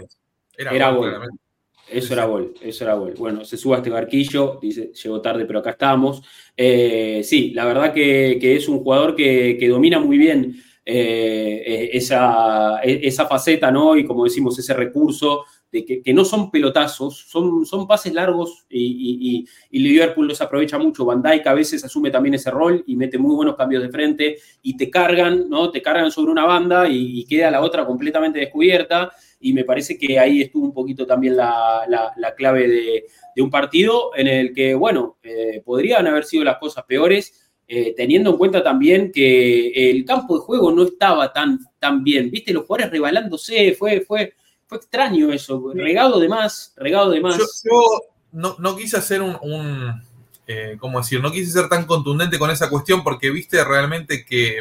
[0.58, 1.10] Era, Era gol, gol.
[1.10, 1.41] claramente.
[1.88, 3.14] Eso Sí, era gol, eso era gol.
[3.16, 6.24] Bueno, se sube a este barquillo, dice, llegó tarde, pero acá estamos.
[6.58, 11.64] Eh, sí, la verdad que, que es un jugador que, que domina muy bien eh,
[11.66, 13.96] eh, esa, e- esa faceta, ¿no?
[13.96, 19.45] Y como decimos, ese recurso de que, no son pelotazos, son, son pases largos y,
[19.71, 21.05] Liverpool los aprovecha mucho.
[21.05, 24.38] Van Dijk a veces asume también ese rol y mete muy buenos cambios de frente
[24.61, 25.69] y te cargan, ¿no?
[25.71, 29.11] Te cargan sobre una banda y, queda la otra completamente descubierta.
[29.39, 34.28] y me parece que ahí estuvo un poquito también la, clave de, un partido en
[34.28, 37.41] el que, bueno, eh, podrían haber sido las cosas peores.
[37.67, 42.30] Eh, teniendo en cuenta también que el campo de juego no estaba tan, tan bien,
[42.30, 44.36] viste, los jugadores rebalándose, fue, fue,
[44.68, 47.38] fue extraño eso, regado de más, regado de más.
[47.63, 48.01] Yo,
[48.32, 50.03] no, quise hacer un,
[50.47, 51.22] eh, ¿cómo decir?
[51.22, 54.59] No quise ser tan contundente con esa cuestión porque viste realmente que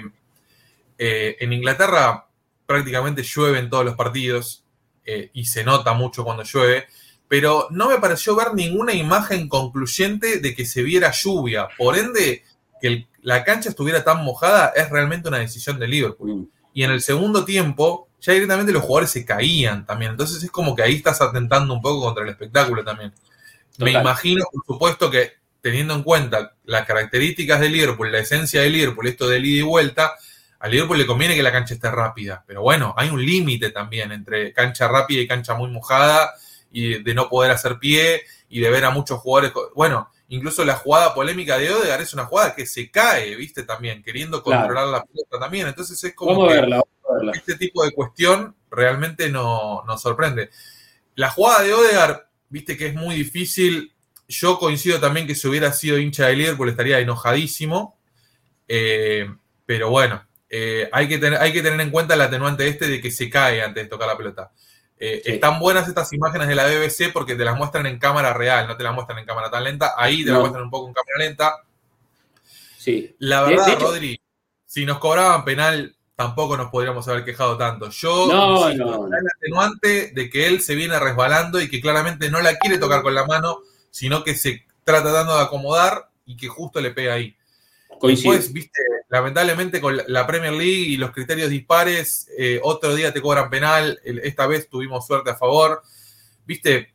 [0.99, 2.27] eh, en Inglaterra
[2.67, 4.65] prácticamente llueve en todos los partidos
[5.05, 6.87] eh, y se nota mucho cuando llueve,
[7.29, 11.69] pero no me pareció ver ninguna imagen concluyente de que se viera lluvia.
[11.77, 12.45] Por ende,
[12.81, 16.37] que la cancha estuviera tan mojada es realmente una decisión de Liverpool.
[16.37, 16.49] Mm.
[16.75, 20.13] Y en el segundo tiempo, ya directamente los jugadores se caían también.
[20.13, 23.13] Entonces es como que ahí estás atentando un poco contra el espectáculo también.
[23.79, 28.71] Me imagino, por supuesto, que teniendo en cuenta las características de Liverpool, la esencia de
[28.71, 30.15] Liverpool, esto de ida y vuelta,
[30.59, 32.45] a Liverpool le conviene que la cancha esté rápida.
[32.47, 36.33] Pero bueno, hay un límite también entre cancha rápida y cancha muy mojada
[36.73, 39.53] y de no poder hacer pie y de ver a muchos jugadores.
[39.75, 43.65] Bueno, incluso la jugada polémica de Odegaard es una jugada que se cae, ¿viste?
[43.65, 45.67] También, queriendo controlar la pelota también.
[45.67, 46.49] Entonces es como.
[46.49, 46.81] que
[47.33, 50.51] Este tipo de cuestión realmente no, nos sorprende.
[51.15, 53.95] La jugada de Odegaard, viste que es muy difícil
[54.29, 57.99] yo coincido también que si hubiera sido hincha de Liverpool estaría enojadísimo.
[58.67, 59.29] Eh,
[59.67, 63.01] pero bueno, eh, hay, que tener, hay que tener en cuenta el atenuante este de
[63.01, 64.53] que se cae antes de tocar la pelota.
[64.99, 68.67] Eh, están buenas estas imágenes de la BBC porque te las muestran en cámara real,
[68.67, 69.95] no te las muestran en cámara tan lenta.
[69.97, 71.57] Ahí te las muestran un poco en cámara lenta.
[72.79, 73.15] Sí.
[73.19, 74.21] La verdad, Rodri,
[74.67, 77.91] si nos cobraban penal, tampoco nos podríamos haber quejado tanto.
[77.91, 82.41] Yo no, no, el atenuante de que él se viene resbalando y que claramente no
[82.41, 83.61] la quiere tocar con la mano
[83.95, 87.37] sino que se trata dando de acomodar y que justo le pega ahí.
[88.03, 93.23] Después, viste, lamentablemente con la Premier League y los criterios dispares, eh, otro día te
[93.23, 95.81] cobran penal, esta vez tuvimos suerte a favor.
[96.45, 96.93] Viste,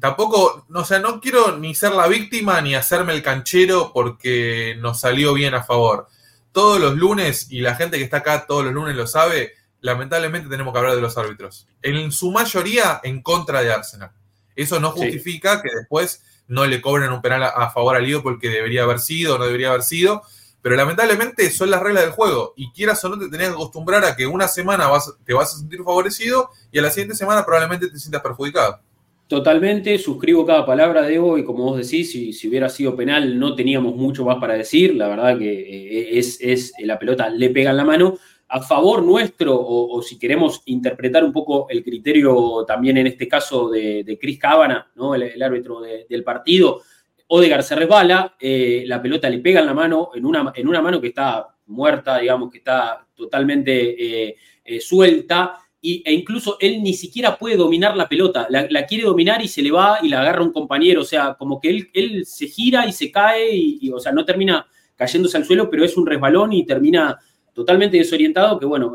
[0.00, 5.00] tampoco, o sea, no quiero ni ser la víctima ni hacerme el canchero porque nos
[5.00, 6.08] salió bien a favor.
[6.52, 10.48] Todos los lunes, y la gente que está acá todos los lunes lo sabe, lamentablemente
[10.48, 11.66] tenemos que hablar de los árbitros.
[11.82, 14.12] En su mayoría en contra de Arsenal.
[14.54, 18.48] Eso no justifica que después no le cobren un penal a, favor al Liverpool porque
[18.48, 20.22] debería haber sido o no debería haber sido.
[20.60, 22.54] Pero lamentablemente son las reglas del juego.
[22.56, 25.54] Y quieras o no, te tenés que acostumbrar a que una semana vas, te vas
[25.54, 28.80] a sentir favorecido y a la siguiente semana probablemente te sientas perjudicado.
[29.26, 33.54] Totalmente, suscribo cada palabra de Evo y como vos decís, si, hubiera sido penal no
[33.54, 34.94] teníamos mucho más para decir.
[34.94, 38.18] La verdad que eh, es, es la pelota le pega en la mano
[38.52, 43.70] a favor nuestro, o, si queremos interpretar un poco el criterio también en este caso
[43.70, 45.14] de, Chris Cábana, ¿no?
[45.14, 46.82] el, árbitro del partido,
[47.28, 50.82] Odegar se resbala, eh, la pelota le pega en la mano, en una, en una
[50.82, 56.80] mano que está muerta, digamos, que está totalmente eh, eh, suelta, y, e incluso él
[56.80, 60.20] ni siquiera puede dominar la pelota, la, quiere dominar y se le va y la
[60.20, 63.90] agarra un compañero, o sea, como que él, él se gira y se cae, y,
[63.90, 64.64] o sea, no termina
[64.94, 67.18] cayéndose al suelo, pero es un resbalón y termina
[67.52, 68.94] totalmente desorientado, que bueno,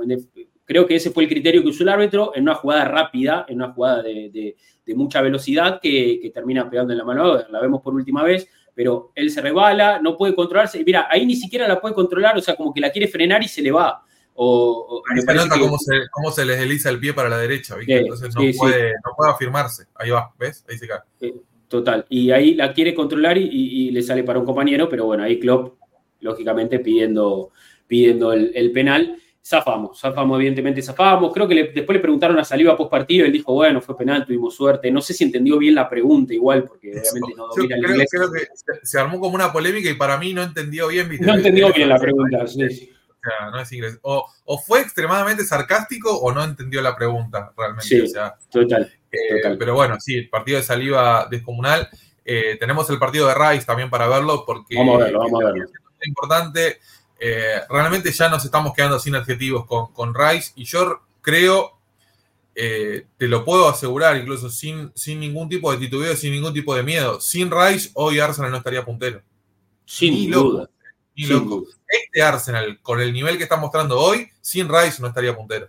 [0.64, 3.58] creo que ese fue el criterio que usó el árbitro en una jugada rápida, en
[3.58, 4.56] una jugada de,
[4.96, 9.30] mucha velocidad que, termina pegando en la mano, la vemos por última vez, pero él
[9.30, 12.74] se rebala, no puede controlarse, mira, ahí ni siquiera la puede controlar, o sea, como
[12.74, 14.04] que la quiere frenar y se le va.
[14.40, 17.98] O, se nota cómo, se, les desliza el pie para la derecha, ¿viste?
[17.98, 19.86] Entonces no, puede, no, puede, afirmarse.
[19.96, 20.64] Ahí va, ¿ves?
[20.70, 21.00] Ahí se cae.
[21.68, 22.06] Total.
[22.08, 25.40] Y ahí la quiere controlar y, y, le sale para un compañero, pero bueno, ahí
[25.40, 25.80] Klopp,
[26.22, 27.52] lógicamente, pidiendo,
[27.88, 29.18] pidiendo el, penal.
[29.44, 31.34] Zafamos, zafamos, evidentemente zafamos.
[31.34, 34.56] Creo que después le preguntaron a Saliva post partido él dijo, bueno, fue penal, tuvimos
[34.56, 34.92] suerte.
[34.92, 38.10] No sé si entendió bien la pregunta igual, porque obviamente no domina el inglés.
[38.12, 38.46] Creo que
[38.84, 41.10] se, armó como una polémica y para mí no entendió bien.
[41.22, 42.92] No entendió bien la pregunta, sí.
[43.48, 44.00] O no es inglés.
[44.02, 44.28] O,
[44.66, 48.08] fue extremadamente sarcástico o no entendió la pregunta realmente.
[48.08, 48.14] Sí,
[48.50, 51.90] total, eh, Pero bueno, sí, el partido de saliva descomunal.
[52.26, 55.46] Eh, tenemos el partido de Rice también para verlo porque vamos a verlo, vamos a
[55.46, 55.66] verlo.
[56.00, 56.80] Es importante.
[57.20, 61.80] Eh, realmente ya nos estamos quedando sin adjetivos con, con Rice y yo creo,
[62.54, 66.84] te lo puedo asegurar, incluso sin, sin ningún tipo de titubeo, sin ningún tipo de
[66.84, 69.22] miedo, sin Rice hoy Arsenal no estaría puntero.
[69.86, 70.70] Sin duda.
[71.18, 75.68] Este Arsenal, con el nivel que está mostrando hoy, sin Rice no estaría puntero.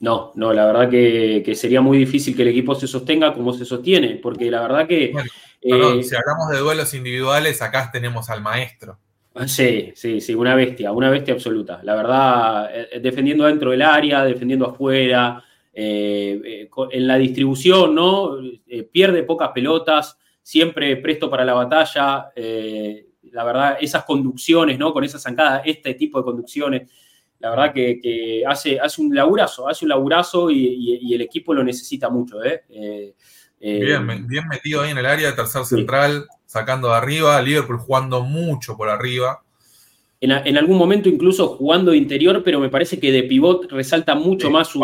[0.00, 3.64] No, no, la verdad que, sería muy difícil que el equipo se sostenga como se
[3.64, 5.14] sostiene, porque la verdad que...
[5.62, 8.98] Eh, si hablamos de duelos individuales, acá tenemos al maestro.
[9.46, 11.80] Sí, sí, sí, una bestia, una bestia absoluta.
[11.82, 18.38] La verdad, eh, defendiendo dentro del área, defendiendo afuera, eh, eh, en la distribución, ¿no?
[18.90, 22.32] pierde pocas pelotas, siempre presto para la batalla.
[23.36, 24.94] La verdad, esas conducciones, ¿no?
[24.94, 26.90] Con esa zancada, este tipo de conducciones,
[27.38, 32.08] La verdad que, hace, hace un laburazo, hace un laburazo y, el equipo lo necesita
[32.08, 32.42] mucho.
[32.42, 32.64] ¿eh?
[32.70, 33.14] eh,
[33.60, 38.22] eh bien, bien, metido ahí en el área, tercer central, sacando de arriba, Liverpool jugando
[38.22, 39.42] mucho por arriba.
[40.18, 44.50] En, algún momento incluso jugando de interior, pero me parece que de pivot resalta mucho
[44.50, 44.82] más sus,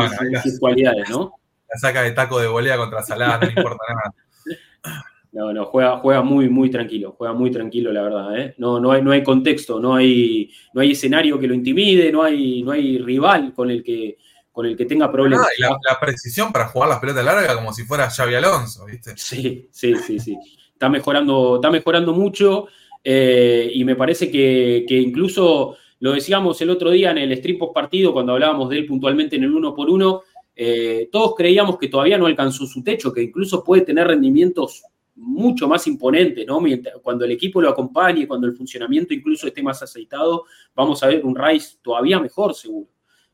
[0.60, 1.32] cualidades, ¿no?
[1.72, 5.04] La saca de taco de volea contra Salah, no le importa nada.
[5.32, 8.38] No, no, juega, juega muy, muy tranquilo, juega muy tranquilo, la verdad.
[8.38, 8.54] ¿eh?
[8.58, 12.22] No, no, hay, no hay contexto, no hay, no hay escenario que lo intimide, no
[12.22, 14.18] hay, no hay rival con el que,
[14.52, 15.46] con el que tenga problemas.
[15.46, 19.14] Ah, y la, precisión para jugar las pelotas largas como si fuera Xavi Alonso, ¿viste?
[19.16, 20.36] Sí, sí, sí, sí.
[20.70, 22.66] Está mejorando, está mejorando mucho
[23.02, 27.72] eh, y me parece que, incluso lo decíamos el otro día en el stream post
[27.72, 30.22] partido cuando hablábamos de él puntualmente en el uno por uno.
[30.54, 34.82] Eh, todos creíamos que todavía no alcanzó su techo, que incluso puede tener rendimientos
[35.14, 36.60] mucho más imponente, ¿no?
[37.02, 40.44] Cuando el equipo lo acompañe, cuando el funcionamiento incluso esté más aceitado,
[40.74, 42.88] vamos a ver un Rice todavía mejor, seguro.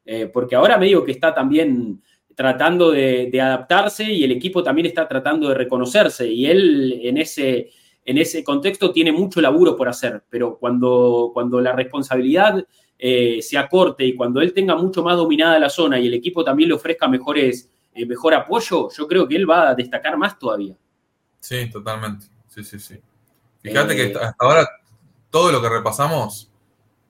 [0.04, 2.02] Eh, porque ahora medio que está también
[2.34, 7.70] tratando de, adaptarse y el equipo también está tratando de reconocerse y él en ese,
[8.04, 12.64] en ese contexto tiene mucho laburo por hacer, pero cuando, cuando la responsabilidad
[12.96, 16.42] eh, se acorte y cuando él tenga mucho más dominada la zona y el equipo
[16.42, 20.38] también le ofrezca mejores, eh, mejor apoyo, yo creo que él va a destacar más
[20.38, 20.76] todavía.
[21.40, 22.26] Sí, totalmente.
[22.48, 23.00] Sí, sí, sí.
[23.62, 24.68] Fíjate que eh, hasta ahora
[25.30, 26.50] todo lo que repasamos,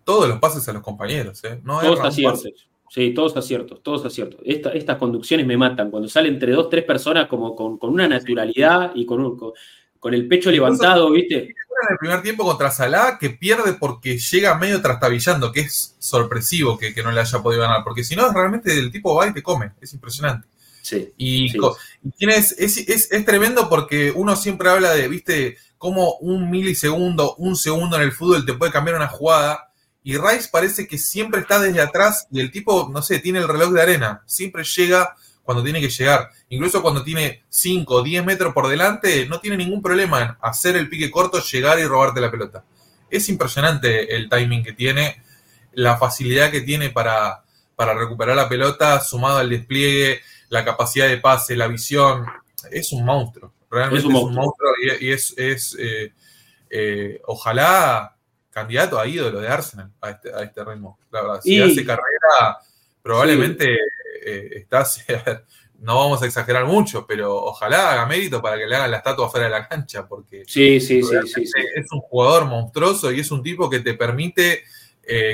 [0.04, 1.60] todos los pases a los compañeros, ¿eh?
[1.62, 2.68] No todos aciertos.
[2.90, 4.40] Sí, todos aciertos, todos aciertos.
[4.44, 5.90] estas conducciones me matan.
[5.90, 10.50] Cuando sale entre dos, tres personas como con, una naturalidad y con, con, el pecho
[10.50, 11.36] levantado, ¿viste?
[11.36, 16.78] En el primer tiempo contra Salah, que pierde porque llega medio trastabillando, que es sorpresivo
[16.78, 17.84] que, que no le haya podido ganar.
[17.84, 19.72] Porque si no, realmente el tipo va y te come.
[19.82, 20.48] Es impresionante.
[21.16, 21.52] Y,
[22.16, 28.02] tienes, es, tremendo porque uno siempre habla de, viste, cómo un milisegundo, un segundo en
[28.02, 29.72] el fútbol te puede cambiar una jugada.
[30.02, 33.48] Y Rice parece que siempre está desde atrás y el tipo, no sé, tiene el
[33.48, 34.22] reloj de arena.
[34.26, 36.30] Siempre llega cuando tiene que llegar.
[36.50, 40.76] Incluso cuando tiene 5 o 10 metros por delante, no tiene ningún problema en hacer
[40.76, 42.64] el pique corto, llegar y robarte la pelota.
[43.10, 45.22] Es impresionante el timing que tiene,
[45.72, 47.44] la facilidad que tiene para,
[47.76, 52.26] para recuperar la pelota, sumado al despliegue la capacidad de pase, la visión,
[52.70, 53.52] es un monstruo.
[53.70, 54.70] Realmente es un, monstruo.
[55.00, 56.12] y, es, eh,
[56.70, 58.16] eh, ojalá
[58.50, 60.98] candidato a ídolo de Arsenal a este, a este ritmo.
[61.10, 62.58] La verdad, si hace carrera,
[63.02, 63.76] probablemente
[64.24, 65.04] eh, estás,
[65.78, 69.28] no vamos a exagerar mucho, pero ojalá haga mérito para que le hagan la estatua
[69.28, 73.30] fuera de la cancha, porque sí, sí, sí, sí, es un jugador monstruoso y es
[73.30, 74.64] un tipo que te permite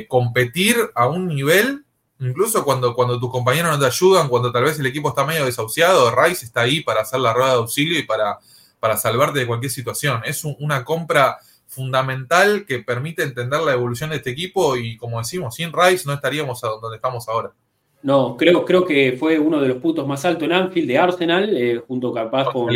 [0.09, 1.84] competir a un nivel
[2.21, 5.45] Incluso cuando, cuando tus compañeros no te ayudan, cuando tal vez el equipo está medio
[5.45, 8.39] desahuciado, Rice está ahí para hacer la rueda de auxilio y para,
[8.79, 10.21] para salvarte de cualquier situación.
[10.25, 15.57] Es una compra fundamental que permite entender la evolución de este equipo y como decimos,
[15.57, 17.53] sin Rice no estaríamos a donde estamos ahora.
[18.05, 21.57] No, creo, creo que fue uno de los puntos más altos en Anfield de Arsenal,
[21.57, 22.69] eh, junto capaz con,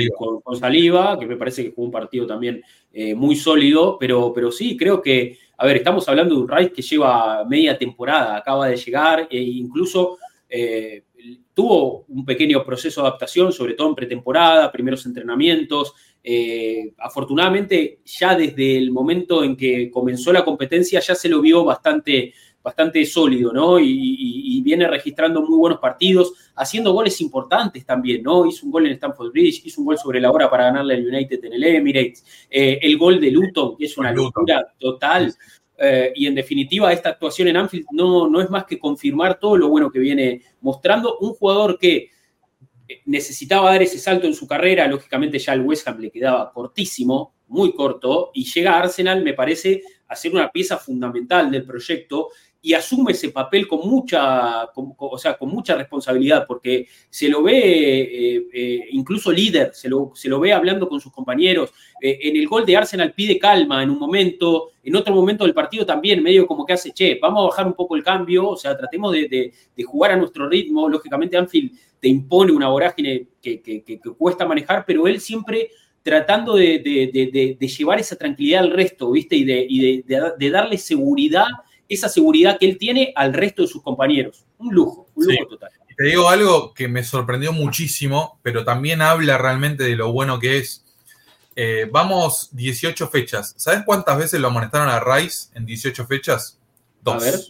[0.43, 2.62] con, Saliba, que me parece que fue un partido también
[2.95, 6.73] eh, muy sólido, pero, pero sí, creo que, a ver, estamos hablando de un Rice
[6.73, 11.03] que lleva media temporada, acaba de llegar, e incluso eh,
[11.53, 15.95] tuvo un pequeño proceso de adaptación, sobre todo en pretemporada, primeros entrenamientos.
[16.99, 22.33] afortunadamente, ya desde el momento en que comenzó la competencia, ya se lo vio bastante
[22.63, 23.79] bastante sólido, ¿no?
[23.81, 28.45] Y, viene registrando muy buenos partidos, haciendo goles importantes también, ¿no?
[28.45, 31.07] Hizo un gol en Stamford Bridge, hizo un gol sobre la hora para ganarle al
[31.07, 35.35] United en el Emirates, eh, el gol de Luton, que es una locura total.
[35.79, 39.57] Eh, y en definitiva, esta actuación en Anfield no, no es más que confirmar todo
[39.57, 41.17] lo bueno que viene mostrando.
[41.19, 42.11] Un jugador que
[43.07, 47.35] necesitaba dar ese salto en su carrera, lógicamente ya el West Ham le quedaba cortísimo,
[47.49, 52.29] muy corto, y llega a Arsenal, me parece, a ser una pieza fundamental del proyecto
[52.61, 57.57] y asume ese papel con mucha, o sea, con mucha responsabilidad, porque se lo ve
[57.57, 61.73] eh, eh, incluso líder, se lo, se lo, ve hablando con sus compañeros.
[62.03, 65.55] Eh, en el gol de Arsenal pide calma en un momento, en otro momento del
[65.55, 68.57] partido también, medio como que hace, che, vamos a bajar un poco el cambio, o
[68.57, 69.53] sea, tratemos de,
[69.85, 70.89] jugar a nuestro ritmo.
[70.89, 75.71] Lógicamente, Anfield te impone una vorágine que, que, cuesta manejar, pero él siempre
[76.03, 79.37] tratando de, llevar esa tranquilidad al resto, ¿viste?
[79.37, 81.47] Y de, darle seguridad
[81.89, 84.45] esa seguridad que él tiene al resto de sus compañeros.
[84.59, 85.70] Un lujo, un lujo total.
[85.97, 90.59] Te digo algo que me sorprendió muchísimo, pero también habla realmente de lo bueno que
[90.59, 90.84] es.
[91.57, 93.55] Eh, vamos 18 fechas.
[93.57, 96.61] ¿Sabes cuántas veces lo amonestaron a Rice en 18 fechas?
[97.03, 97.16] Dos.
[97.16, 97.41] A ver.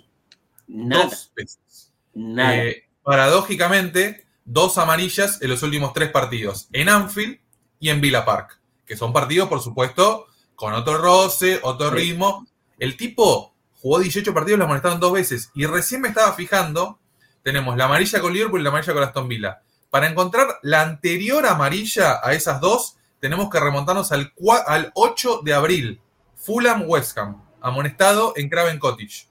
[0.66, 1.04] Nada.
[1.04, 1.92] Dos veces.
[2.14, 2.56] Nada.
[2.56, 6.68] Eh, paradójicamente, dos amarillas en los últimos tres partidos.
[6.72, 7.38] En Anfield
[7.80, 8.58] y en Villa Park.
[8.86, 12.46] Que son partidos, por supuesto, con otro roce, otro ritmo.
[12.78, 15.50] El tipo jugó 18 partidos, lo amonestaron dos veces.
[15.54, 16.98] Y recién me estaba fijando,
[17.42, 19.62] tenemos la amarilla con Liverpool y la amarilla con Aston Villa.
[19.90, 24.32] Para encontrar la anterior amarilla a esas dos, tenemos que remontarnos al,
[24.66, 26.00] al 8 de abril.
[26.36, 29.26] Fulham West Ham, amonestado en Craven Cottage.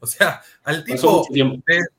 [0.00, 1.26] O sea, al tipo,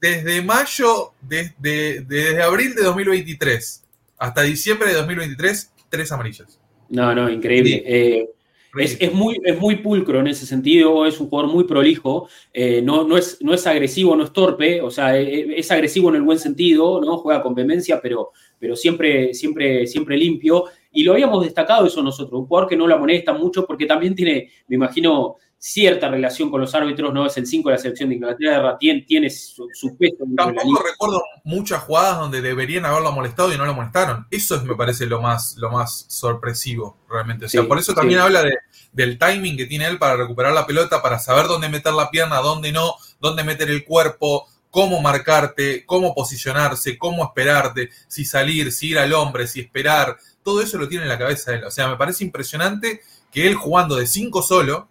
[0.01, 3.83] desde mayo, desde, desde abril de 2023
[4.17, 6.59] hasta diciembre de 2023, tres amarillas.
[6.89, 7.83] No, no, increíble.
[7.85, 8.29] Eh,
[8.77, 13.03] es, muy, es muy pulcro en ese sentido, es un jugador muy prolijo, eh, no,
[13.07, 16.21] no, es, no es agresivo, no es torpe, o sea, eh, es agresivo en el
[16.23, 17.17] buen sentido, ¿no?
[17.17, 20.65] Juega con vehemencia, pero, pero siempre, siempre, siempre limpio.
[20.91, 24.15] Y lo habíamos destacado eso nosotros, un jugador que no la molesta mucho porque también
[24.15, 28.09] tiene, me imagino, cierta relación con los árbitros, no es el 5 de la selección
[28.09, 29.65] de Inglaterra, tiene, tiene su,
[29.97, 30.17] peso.
[30.35, 34.27] Tampoco recuerdo muchas jugadas donde deberían haberlo molestado y no lo molestaron.
[34.29, 37.45] Eso es, me parece lo más, lo más sorpresivo, realmente.
[37.45, 38.57] O sea, por eso también habla de,
[38.91, 42.39] del timing que tiene él para recuperar la pelota, para saber dónde meter la pierna,
[42.39, 48.89] dónde no, dónde meter el cuerpo, cómo marcarte, cómo posicionarse, cómo esperarte, si salir, si
[48.89, 50.17] ir al hombre, si esperar.
[50.43, 51.63] Todo eso lo tiene en la cabeza él.
[51.63, 52.99] O sea, me parece impresionante
[53.31, 54.89] que él jugando de 5 solo,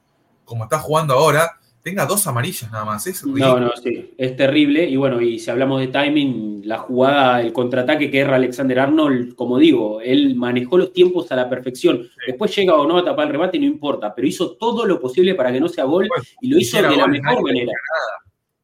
[0.53, 1.51] como está jugando ahora,
[1.81, 3.07] tenga dos amarillas nada más.
[3.07, 4.87] Es no, no, sí, es terrible.
[4.87, 9.35] Y bueno, y si hablamos de timing, la jugada, el contraataque que erra Alexander Arnold,
[9.35, 12.07] como digo, él manejó los tiempos a la perfección.
[12.27, 15.35] Después llega o no a tapar el remate, no importa, pero hizo todo lo posible
[15.35, 16.07] para que no sea gol
[16.43, 17.73] y lo hizo de la mejor manera.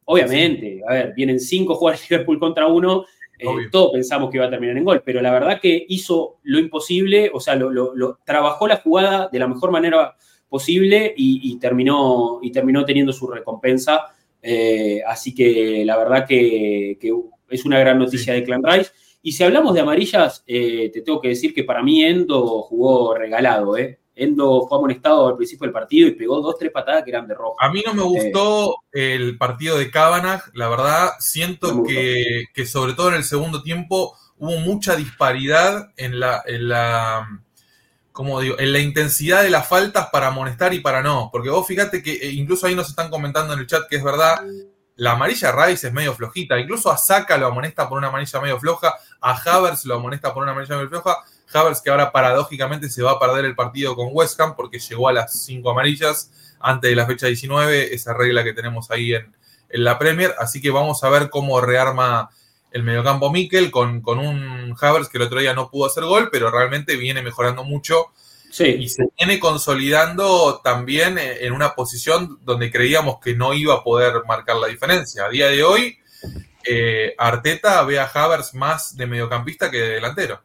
[0.05, 3.07] Obviamente, a ver, vienen cinco jugadores de Liverpool contra uno.
[3.39, 6.59] Eh, todos pensamos que iba a terminar en gol, pero la verdad que hizo lo
[6.59, 10.15] imposible, o sea, lo trabajó la jugada de la mejor manera
[10.49, 14.15] posible y, terminó, y terminó teniendo su recompensa.
[14.41, 16.99] Eh, así que la verdad que,
[17.49, 18.91] es una gran noticia de Clan Rice.
[19.23, 23.15] Y si hablamos de amarillas, eh, te tengo que decir que para mí Endo jugó
[23.15, 23.77] regalado.
[23.77, 23.99] ¿eh?
[24.15, 27.35] Endo fue amonestado al principio del partido y pegó dos, tres patadas que eran de
[27.35, 27.57] rojo.
[27.61, 31.11] A mí no me gustó el partido de Cabanagh, la verdad.
[31.19, 36.69] Siento que, que, sobre todo en el segundo tiempo hubo mucha disparidad en la, en
[36.69, 37.43] la
[38.19, 41.29] como digo, en la intensidad de las faltas para amonestar y para no.
[41.31, 44.03] Porque vos fíjate que eh, incluso ahí nos están comentando en el chat que es
[44.03, 44.43] verdad,
[44.97, 46.59] la amarilla Rice es medio flojita.
[46.59, 50.43] Incluso a Saka lo amonesta por una amarilla medio floja, a Havers lo amonesta por
[50.43, 51.19] una amarilla medio floja.
[51.55, 55.09] Havers que ahora paradójicamente se va a perder el partido con West Ham porque llegó
[55.09, 59.33] a las cinco amarillas antes de la fecha 19, esa regla que tenemos ahí en,
[59.69, 60.35] en la Premier.
[60.41, 62.31] Así que vamos a ver cómo rearma
[62.73, 66.29] el mediocampo Mikel con, con un Havers que el otro día no pudo hacer gol,
[66.31, 68.13] pero realmente viene mejorando mucho
[68.51, 74.15] y se viene consolidando también en una posición donde creíamos que no iba a poder
[74.27, 75.27] marcar la diferencia.
[75.27, 75.97] A día de hoy,
[76.67, 80.41] eh, Arteta ve a Havers más de mediocampista que de delantero.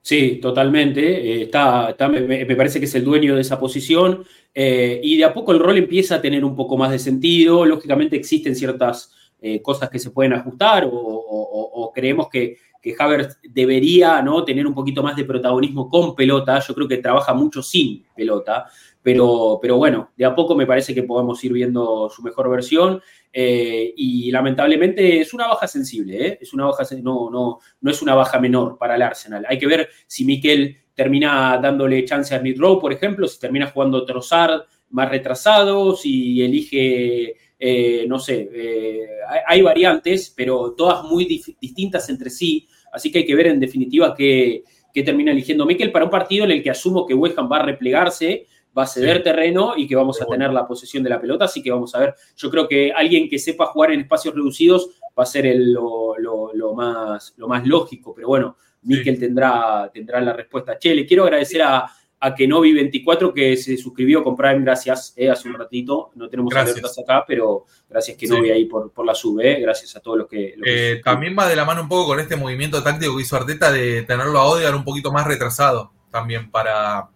[0.00, 1.00] Sí, totalmente.
[1.00, 5.34] Eh, está, me, parece que es el dueño de esa posición eh, y de a
[5.34, 7.66] poco el rol empieza a tener un poco más de sentido.
[7.66, 14.22] Lógicamente existen ciertas eh, cosas que se pueden ajustar o, creemos que, que Havertz debería
[14.22, 14.44] ¿no?
[14.44, 16.60] tener un poquito más de protagonismo con pelota.
[16.60, 18.66] Yo creo que trabaja mucho sin pelota,
[19.02, 23.02] pero, pero bueno, de a poco me parece que podemos ir viendo su mejor versión.
[23.32, 26.38] Eh, y lamentablemente es una baja sensible, ¿eh?
[26.40, 29.46] es una baja, no, no, no es una baja menor para el Arsenal.
[29.48, 34.04] Hay que ver si Miquel termina dándole chance a Smith por ejemplo, si termina jugando
[34.04, 39.06] Trossard más retrasado, si elige eh, no sé, eh,
[39.46, 44.14] hay, variantes, pero todas muy distintas entre sí, así que hay que ver en definitiva
[44.16, 44.64] qué,
[45.04, 47.66] termina eligiendo Mikel para un partido en el que asumo que West Ham va a
[47.66, 48.46] replegarse,
[48.76, 51.62] va a ceder terreno y que vamos a tener la posesión de la pelota, así
[51.62, 55.24] que vamos a ver, yo creo que alguien que sepa jugar en espacios reducidos va
[55.24, 56.16] a ser lo,
[56.74, 60.78] más, lo más lógico, pero bueno, Mikel tendrá, tendrá la respuesta.
[60.78, 61.84] Che, le quiero agradecer a,
[62.22, 66.10] a Kenobi24 que se suscribió con Prime, gracias, eh, hace un ratito.
[66.14, 70.00] No tenemos alertas acá, pero gracias Kenobi ahí por, por la sub, eh, gracias a
[70.00, 70.54] todos los que...
[70.64, 73.72] Eh, también va de la mano un poco con este movimiento táctico que hizo Arteta
[73.72, 77.08] de tenerlo a Odegaard un poquito más retrasado, también para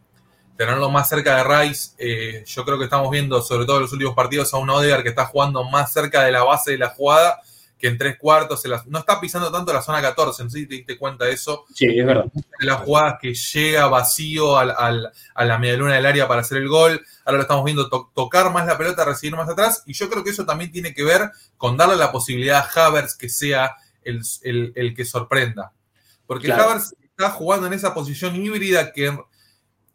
[0.57, 2.45] tenerlo más cerca de Rice.
[2.47, 5.11] yo creo que estamos viendo, sobre todo en los últimos partidos, a un Odegaard que
[5.11, 7.43] está jugando más cerca de la base de la jugada
[7.85, 10.77] que en tres cuartos no está pisando tanto la zona 14, no sé si te
[10.77, 11.67] diste cuenta de eso.
[11.75, 12.25] Sí, es verdad.
[12.33, 16.69] De las jugadas que llega vacío a la media luna del área para hacer el
[16.71, 20.25] gol, ahora lo estamos viendo tocar más la pelota, recibir más atrás, y yo creo
[20.25, 24.95] que eso también tiene que ver con darle la posibilidad a Havers que sea el,
[24.97, 25.71] que sorprenda.
[26.27, 29.15] Porque Havers está jugando en esa posición híbrida que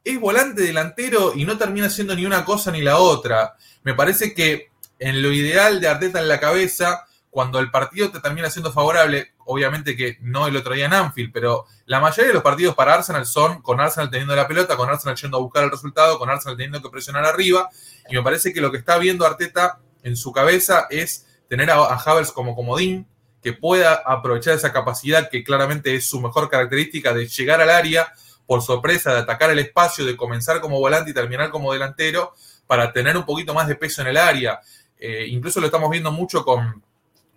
[0.04, 3.56] es volante delantero y no termina siendo ni una cosa ni la otra.
[3.82, 4.70] Me parece que
[5.00, 9.34] en lo ideal de Arteta en la cabeza cuando el partido te termina siendo favorable,
[9.46, 12.96] obviamente que no el otro día en Anfield, pero la mayoría de los partidos para
[12.96, 16.30] Arsenal son con Arsenal teniendo la pelota, con Arsenal yendo a buscar el resultado, con
[16.30, 17.70] Arsenal teniendo que presionar arriba,
[18.10, 21.84] y me parece que lo que está viendo Arteta en su cabeza es tener a,
[21.96, 23.08] Havers como comodín,
[23.42, 28.12] que pueda aprovechar esa capacidad que claramente es su mejor característica de llegar al área
[28.46, 32.34] por sorpresa, de atacar el espacio, de comenzar como volante y terminar como delantero,
[32.68, 34.60] para tener un poquito más de peso en el área.
[34.98, 36.84] Eh, incluso lo estamos viendo mucho con,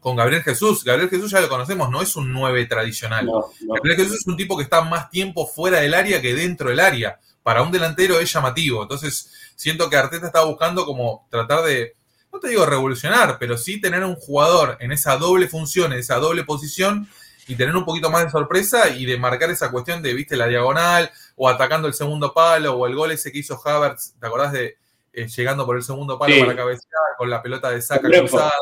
[0.03, 0.83] con Gabriel Jesús.
[0.83, 3.25] Gabriel Jesús ya lo conocemos, no es un 9 tradicional.
[3.25, 3.75] No, no.
[3.75, 6.81] Gabriel Jesús es un tipo que está más tiempo fuera del área que dentro del
[6.81, 7.21] área.
[7.45, 8.83] Para un delantero es llamativo.
[8.83, 11.95] Entonces, siento que Arteta está buscando como tratar de,
[12.33, 16.17] no te digo revolucionar, pero sí tener un jugador en esa doble función, en esa
[16.17, 17.09] doble posición,
[17.47, 20.49] y tener un poquito más de sorpresa y de marcar esa cuestión de, viste, la
[20.49, 24.53] diagonal, o atacando el segundo palo, o el gol ese que hizo Havertz, ¿te acordás
[24.53, 24.77] de
[25.13, 26.41] eh, llegando por el segundo palo Sí.
[26.41, 28.53] para cabecear, con la pelota de saca cruzada?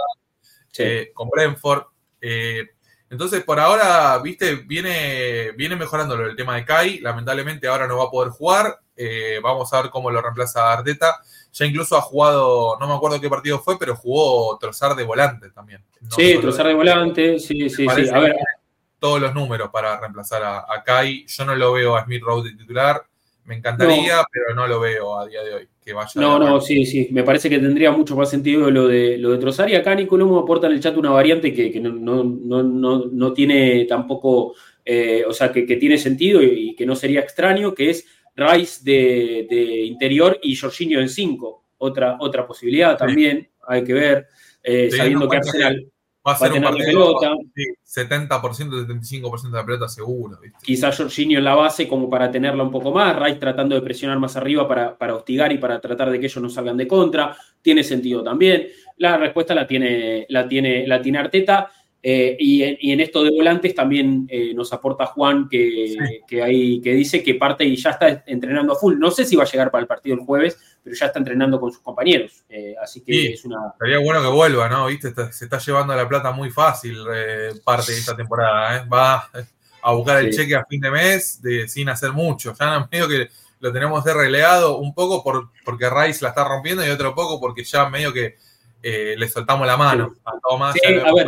[0.71, 0.83] Sí.
[0.85, 1.85] eh, con Brentford.
[2.21, 2.67] Eh,
[3.11, 7.01] entonces, por ahora, viste, viene, viene mejorándolo el tema de Kai.
[7.01, 8.79] Lamentablemente ahora no va a poder jugar.
[8.95, 11.21] Eh, vamos a ver cómo lo reemplaza Arteta.
[11.53, 15.51] Ya incluso ha jugado, no me acuerdo qué partido fue, pero jugó Trozar de volante
[15.51, 15.85] también.
[16.03, 18.09] No sí, trozar de volante, sí, sí, sí.
[18.13, 18.37] A ver,
[19.01, 21.27] todos los números para reemplazar a, a Kai.
[21.27, 23.03] Yo no lo veo a Smith Rowe de titular.
[23.51, 25.69] Me encantaría, pero no lo veo a día de hoy.
[25.85, 27.09] Que vaya no, no, sí, sí.
[27.11, 29.69] Me parece que tendría mucho más sentido lo de, lo de trozar.
[29.69, 32.63] Y acá Nico Lomo aporta en el chat una variante que, que no, no, no,
[32.63, 36.95] no, no tiene tampoco, eh, o sea, que, que tiene sentido y, y que no
[36.95, 41.65] sería extraño, que es Rice de, de interior y Jorginho en 5.
[41.79, 44.29] Otra, otra posibilidad también, hay que ver,
[44.63, 45.93] eh, sabiendo en que cuenta que Arsenal
[46.31, 47.37] Va a ser un tener la partido pelota.
[47.55, 50.39] sí, 70%, 75% de la pelota seguro.
[50.41, 50.59] ¿viste?
[50.63, 54.19] quizás Jorginho en la base como para tenerla un poco más, Rice tratando de presionar
[54.19, 57.37] más arriba para, para hostigar y para tratar de que ellos no salgan de contra,
[57.63, 58.69] tiene sentido también.
[58.99, 61.71] La respuesta la tiene, la tiene, la tiene Arteta.
[62.03, 66.21] Eh, y, en, y en esto de volantes también eh, nos aporta Juan que, Sí.
[66.27, 68.99] que, hay, que dice que parte y ya está entrenando a full.
[68.99, 71.61] No sé si va a llegar para el partido el jueves, pero ya está entrenando
[71.61, 72.43] con sus compañeros.
[72.49, 73.27] eh, así que Sí.
[73.35, 74.87] es una, Sería bueno que vuelva, ¿no?
[74.87, 75.09] ¿Viste?
[75.09, 78.85] Está- se está llevando la plata muy fácil eh, parte de esta temporada.
[78.87, 79.31] Va
[79.83, 80.41] a buscar el Sí.
[80.41, 82.55] cheque a fin de mes de, sin hacer mucho.
[82.59, 83.29] Ya medio que
[83.61, 87.39] lo tenemos de relegado un poco por, porque Rice la está rompiendo y otro poco
[87.39, 88.37] porque ya medio que
[88.83, 91.27] le soltamos la mano a lo a ver.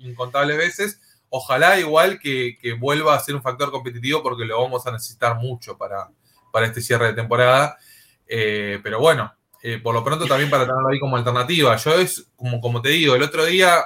[0.00, 1.00] Incontables veces.
[1.28, 5.78] Ojalá igual que, vuelva a ser un factor competitivo porque lo vamos a necesitar mucho
[5.78, 6.10] para,
[6.52, 7.78] para este cierre de temporada.
[8.26, 9.32] Eh, pero bueno,
[9.62, 11.76] eh, por lo pronto también para tenerlo ahí como alternativa.
[11.76, 13.84] Yo es, como, como te digo, el otro día,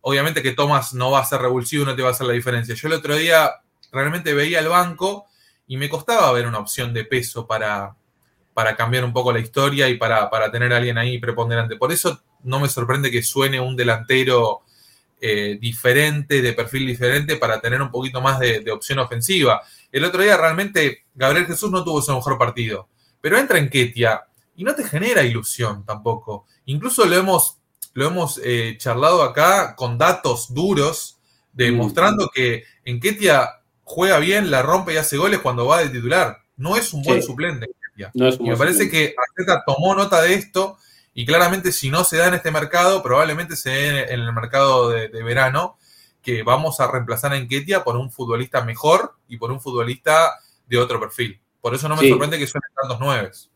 [0.00, 2.74] obviamente que Thomas no va a ser revulsivo no te va a hacer la diferencia.
[2.74, 3.50] Yo el otro día
[3.92, 5.26] realmente veía el banco
[5.66, 7.96] y me costaba ver una opción de peso para,
[8.52, 11.76] para cambiar un poco la historia y para, para tener a alguien ahí preponderante.
[11.76, 14.62] Por eso no me sorprende que suene un delantero
[15.20, 19.62] eh, diferente, de perfil diferente, para tener un poquito más de, de opción ofensiva.
[19.90, 22.88] El otro día realmente Gabriel Jesús no tuvo su mejor partido,
[23.20, 24.24] pero entra en Ketia
[24.56, 26.46] y no te genera ilusión tampoco.
[26.66, 27.58] Incluso lo hemos,
[27.94, 31.18] lo hemos eh, charlado acá con datos duros,
[31.52, 36.38] demostrando que en Ketia juega bien, la rompe y hace goles cuando va de titular.
[36.56, 37.26] No es un buen Sí.
[37.26, 37.66] suplente.
[38.14, 40.78] No es Y me parece que Arteta tomó nota de esto
[41.14, 44.90] y claramente si no se da en este mercado, probablemente se dé en el mercado
[44.90, 45.78] de, de verano,
[46.22, 50.32] que vamos a reemplazar a Enquetia por un futbolista mejor y por un futbolista
[50.66, 51.40] de otro perfil.
[51.60, 52.08] Por eso no me Sí.
[52.10, 53.50] sorprende que suenen tantos nueves.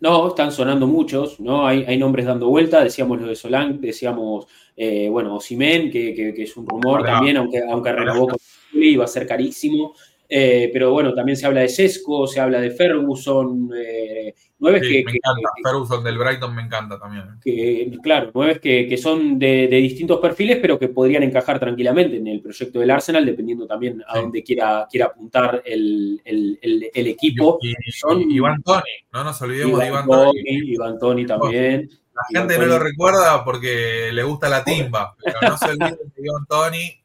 [0.00, 1.66] No, están sonando muchos, ¿no?
[1.66, 4.46] Hay, hay nombres dando vuelta, decíamos lo de Solán, decíamos,
[4.76, 8.38] eh, bueno, Simen, que, que- que es un rumor también, aunque, aunque renovó con
[8.72, 9.94] y va a ser carísimo.
[10.36, 14.88] Eh, pero bueno, también se habla de Sesco, se habla de Ferguson, eh, nueve Sí,
[14.88, 15.48] que, me que- encanta.
[15.54, 17.24] que- Ferguson del Brighton me encanta también.
[17.40, 22.16] que, claro, nueve que, que son de, de distintos perfiles, pero que podrían encajar tranquilamente
[22.16, 24.20] en el proyecto del Arsenal, dependiendo también a Sí.
[24.22, 27.58] dónde quiera, quiera apuntar el, el- el- el equipo.
[27.62, 28.82] Y, y- son- y Iván Tony,
[29.12, 30.42] no nos olvidemos de Iván Iván Tony.
[30.44, 31.90] Toni, Iván Toni también.
[32.12, 35.96] La Iván gente no lo recuerda porque le gusta la timba, pero no se olviden
[36.16, 37.03] de Iván Tony,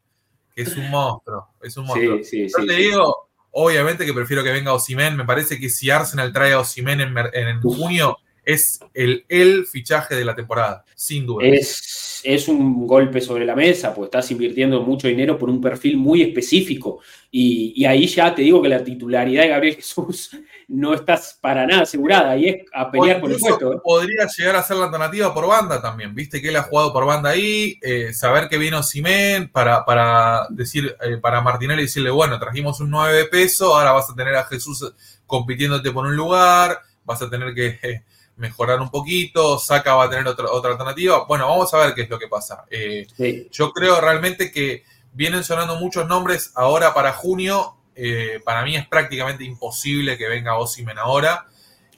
[0.64, 1.47] que es un monstruo.
[1.62, 2.18] Es un monstruo.
[2.18, 2.68] Sí, sí, Yo sí.
[2.68, 5.16] te digo, obviamente que prefiero que venga Osimen.
[5.16, 8.17] Me parece que si Arsenal trae a Osimen en, en junio,
[8.54, 11.46] es el, el fichaje de la temporada, sin duda.
[11.46, 15.97] Es, es un golpe sobre la mesa, pues estás invirtiendo mucho dinero por un perfil
[15.97, 17.00] muy específico.
[17.30, 20.32] Y, y ahí ya te digo que la titularidad de Gabriel Jesús
[20.67, 22.36] no estás para nada asegurada.
[22.38, 23.74] Y es a pelear por el puesto.
[23.74, 23.78] ¿eh?
[23.84, 26.16] podría llegar a ser la alternativa por banda también.
[26.16, 30.47] Viste que él ha jugado por banda ahí, eh, saber que viene Osimen para, para
[30.50, 34.36] decir, eh, para Martinelli decirle, bueno, trajimos un 9 de peso, ahora vas a tener
[34.36, 34.92] a Jesús
[35.28, 38.01] compitiéndote por un lugar, vas a tener que
[38.39, 41.25] mejorar un poquito, Saca va a tener otra, otra alternativa.
[41.28, 42.66] Bueno, vamos a ver qué es lo que pasa.
[42.70, 43.47] Eh, Sí.
[43.51, 44.83] yo creo realmente que
[45.13, 47.75] vienen sonando muchos nombres ahora para junio.
[47.95, 51.45] Eh, para mí es prácticamente imposible que venga Osimen ahora.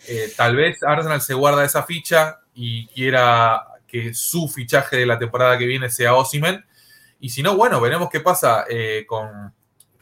[0.07, 5.19] Eh, tal vez Arsenal se guarda esa ficha y quiera que su fichaje de la
[5.19, 6.65] temporada que viene sea Osimen.
[7.19, 8.65] Y si no, bueno, veremos qué pasa
[9.05, 9.53] con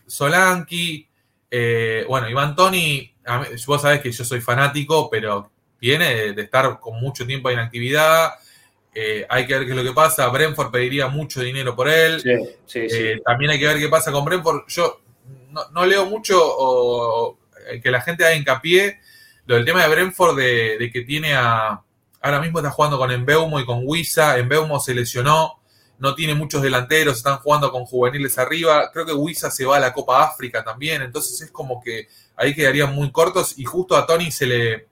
[0.07, 1.07] Solanki.
[1.51, 3.13] Eh, bueno, Iván Toni,
[3.65, 8.33] vos sabés que yo soy fanático, pero viene de, estar con mucho tiempo en actividad.
[8.93, 10.27] Eh, hay que ver qué es lo que pasa.
[10.27, 12.21] Brentford pediría mucho dinero por él.
[13.25, 14.63] también hay que ver qué pasa con Brentford.
[14.67, 15.01] Yo
[15.71, 17.37] no, leo mucho o,
[17.81, 18.99] que la gente haga hincapié
[19.45, 21.81] lo del tema de Brentford de, que tiene a.
[22.21, 24.37] Ahora mismo está jugando con Embeumo y con Wisa.
[24.37, 25.59] Embeumo se lesionó
[25.99, 28.89] no tiene muchos delanteros, están jugando con juveniles arriba.
[28.91, 32.07] Creo que Wisa se va a la Copa África también, entonces es como que
[32.37, 34.87] ahí quedarían muy cortos y justo a Tony se le,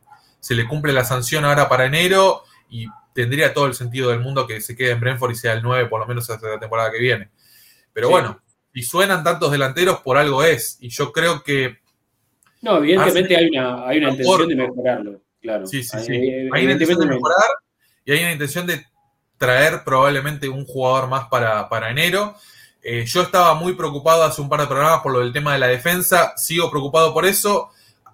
[0.47, 4.47] se le cumple la sanción ahora para enero y tendría todo el sentido del mundo
[4.47, 6.89] que se quede en Brentford y sea el 9 por lo menos hasta la temporada
[6.89, 7.29] que viene.
[7.91, 8.41] Pero bueno,
[8.73, 10.77] si suenan tantos delanteros, por algo es.
[10.79, 11.79] Y yo creo que...
[12.61, 15.67] No, evidentemente hay una, hay una intención de mejorarlo, claro.
[15.67, 16.13] Sí, sí, sí.
[16.13, 17.49] Hay una intención de mejorar
[18.05, 18.85] y hay una intención de
[19.37, 22.37] traer probablemente un jugador más para, enero.
[22.81, 25.59] Eh, yo estaba muy preocupado hace un par de programas por lo del tema de
[25.59, 27.69] la defensa, sigo preocupado por eso.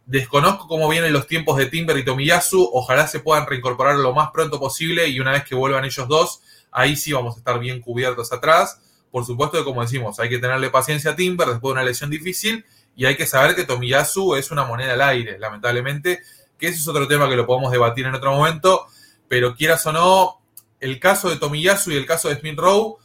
[0.05, 2.69] Desconozco cómo vienen los tiempos de Timber y Tomiyasu.
[2.73, 6.41] Ojalá se puedan reincorporar lo más pronto posible y una vez que vuelvan ellos dos,
[6.71, 8.81] ahí sí vamos a estar bien cubiertos atrás.
[9.11, 12.09] Por supuesto que, como decimos, hay que tenerle paciencia a Timber después de una lesión
[12.09, 12.65] difícil
[12.95, 16.21] y hay que saber que Tomiyasu es una moneda al aire, lamentablemente,
[16.57, 18.87] que ese es otro tema que lo podemos debatir en otro momento,
[19.27, 20.41] pero quieras o no,
[20.79, 22.97] el caso de Tomiyasu y el caso de Smith Rowe,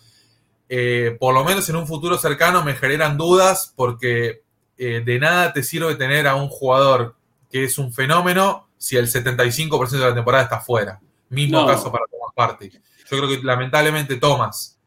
[0.68, 4.42] eh, por lo menos en un futuro cercano, me generan dudas porque
[4.78, 7.16] eh, de nada te sirve tener a un jugador
[7.50, 11.00] que es un fenómeno si el 75% de la temporada está fuera.
[11.30, 12.70] Mismo caso para Thomas Party.
[12.70, 14.78] Yo creo que lamentablemente Thomas,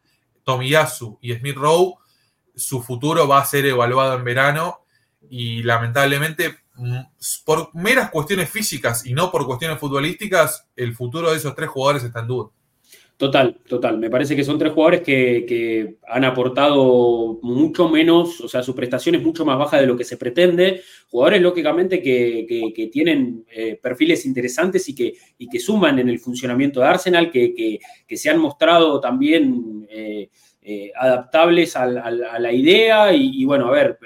[0.44, 1.96] Tomiyasu y Smith Rowe,
[2.56, 4.86] su futuro va a ser evaluado en verano
[5.30, 7.00] y lamentablemente mm,
[7.46, 12.04] por meras cuestiones físicas y no por cuestiones futbolísticas, el futuro de esos tres jugadores
[12.04, 12.50] está en duda.
[13.22, 14.00] Total, total.
[14.00, 19.14] Me parece que son tres jugadores que, han aportado mucho menos, o sea, su prestación
[19.14, 20.82] es mucho más baja de lo que se pretende.
[21.08, 26.80] Jugadores, lógicamente, que, tienen eh, perfiles interesantes y que, y que suman en el funcionamiento
[26.80, 27.80] de Arsenal, que,
[28.10, 30.28] se han mostrado también eh,
[30.64, 33.14] eh, adaptables a, la idea.
[33.14, 34.00] Y, bueno, a ver,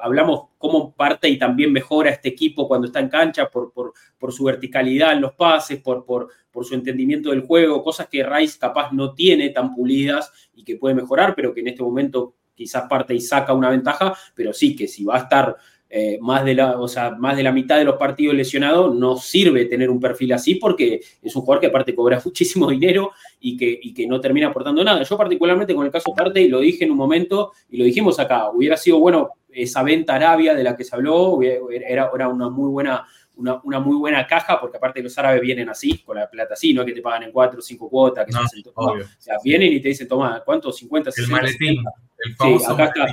[0.00, 4.44] hablamos cómo parte y también mejora este equipo cuando está en cancha por, por, su
[4.44, 6.28] verticalidad en los pases, por, por,
[6.64, 10.94] su entendimiento del juego, cosas que Rice capaz no tiene tan pulidas y que puede
[10.94, 14.88] mejorar, pero que en este momento quizás parte y saca una ventaja, pero sí que
[14.88, 15.56] si va a estar
[15.88, 19.16] eh, más, de la, o sea, más de la mitad de los partidos lesionados, no
[19.16, 23.56] sirve tener un perfil así porque es un jugador que aparte cobra muchísimo dinero y
[23.56, 25.02] que, y que no termina aportando nada.
[25.04, 28.18] Yo particularmente con el caso Parte, y lo dije en un momento, y lo dijimos
[28.18, 32.48] acá, hubiera sido bueno esa venta Arabia de la que se habló era, era una
[32.48, 33.06] muy buena
[33.36, 36.84] una, muy buena caja, porque aparte los árabes vienen así, con la plata así, no
[36.84, 38.32] que te pagan en cuatro o cinco cuotas, que
[38.74, 40.72] o sea, vienen y te dicen, toma, ¿cuánto?
[40.72, 41.84] 50, 60, El maletín,
[42.18, 43.06] el famoso acá Está.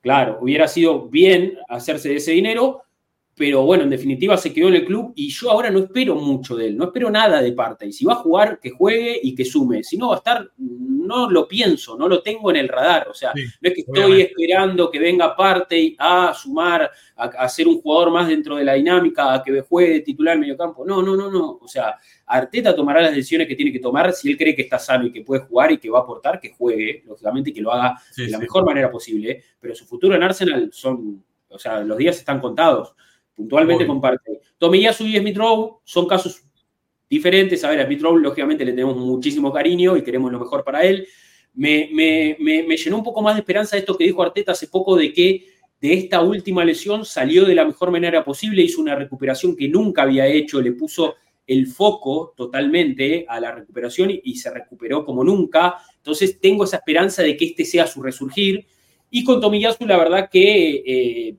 [0.00, 2.83] Claro, hubiera sido bien hacerse de ese dinero,
[3.36, 6.54] pero bueno, en definitiva se quedó en el club y yo ahora no espero mucho
[6.54, 7.86] de él, no espero nada de parte.
[7.86, 9.82] Y si va a jugar, que juegue y que sume.
[9.82, 13.08] Si no va a estar, no lo pienso, no lo tengo en el radar.
[13.08, 17.80] O sea, no es que estoy esperando que venga parte a sumar, a, ser un
[17.80, 20.84] jugador más dentro de la dinámica, a que juegue titular en medio campo.
[20.86, 21.58] No, no, no, no.
[21.60, 24.78] O sea, Arteta tomará las decisiones que tiene que tomar si él cree que está
[24.78, 27.60] sano y que puede jugar y que va a aportar, que juegue, lógicamente, y que
[27.60, 29.42] lo haga de la mejor manera posible.
[29.58, 32.94] Pero su futuro en Arsenal son, o sea, los días están contados
[33.34, 34.40] puntualmente comparte.
[34.58, 36.42] Tomiyasu y Smith Rowe son casos
[37.08, 37.64] diferentes.
[37.64, 40.84] A ver, a Smith Rowe, lógicamente, le tenemos muchísimo cariño y queremos lo mejor para
[40.84, 41.06] él.
[41.54, 41.88] Me,
[42.76, 45.46] llenó un poco más de esperanza esto que dijo Arteta hace poco de que
[45.80, 50.02] de esta última lesión salió de la mejor manera posible, hizo una recuperación que nunca
[50.02, 51.14] había hecho, le puso
[51.46, 55.76] el foco totalmente a la recuperación y, se recuperó como nunca.
[55.96, 58.66] Entonces tengo esa esperanza de que este sea su resurgir.
[59.10, 61.36] Y con Tomiyasu, la verdad que eh,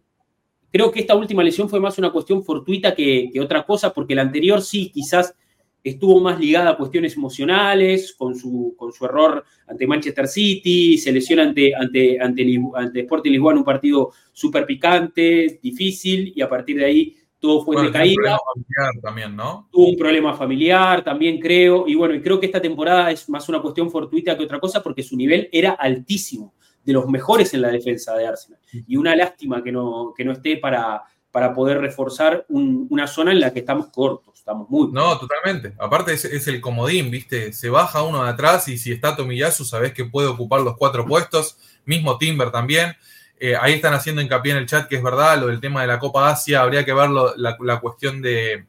[0.75, 4.23] Creo que esta última lesión fue más una cuestión fortuita que, otra cosa, porque la
[4.23, 5.33] anterior sí, quizás
[5.81, 11.13] estuvo más ligada a cuestiones emocionales, con su, con su error ante Manchester City, se
[11.13, 16.49] lesiona ante, ante, ante, ante Sporting Lisboa en un partido súper picante, difícil, y a
[16.49, 18.37] partir de ahí todo fue de caída.
[18.37, 19.69] familiar también, ¿no?
[19.71, 23.47] Tuvo un problema familiar también, creo, y bueno, y creo que esta temporada es más
[23.47, 26.53] una cuestión fortuita que otra cosa, porque su nivel era altísimo
[26.85, 28.59] de los mejores en la defensa de Arsenal.
[28.71, 31.01] Y una lástima que no, que no esté para,
[31.31, 34.91] para poder reforzar una zona en la que estamos cortos, estamos muy...
[34.91, 35.73] No, totalmente.
[35.79, 37.51] Aparte es, el comodín, ¿viste?
[37.51, 41.05] Se baja uno de atrás y si está Tomiyasu sabés que puede ocupar los cuatro
[41.05, 42.95] puestos, mismo Timber también.
[43.37, 45.87] Eh, ahí están haciendo hincapié en el chat que es verdad, lo del tema de
[45.87, 48.67] la Copa Asia, habría que ver la, cuestión de,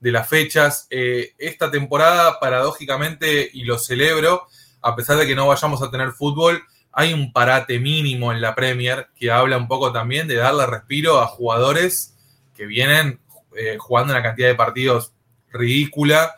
[0.00, 0.86] de las fechas.
[0.90, 4.46] Eh, esta temporada, paradójicamente, y lo celebro,
[4.80, 6.62] a pesar de que no vayamos a tener fútbol,
[6.98, 11.20] hay un parate mínimo en la Premier que habla un poco también de darle respiro
[11.20, 12.16] a jugadores
[12.56, 13.20] que vienen
[13.56, 15.12] eh, jugando una cantidad de partidos
[15.52, 16.34] ridícula,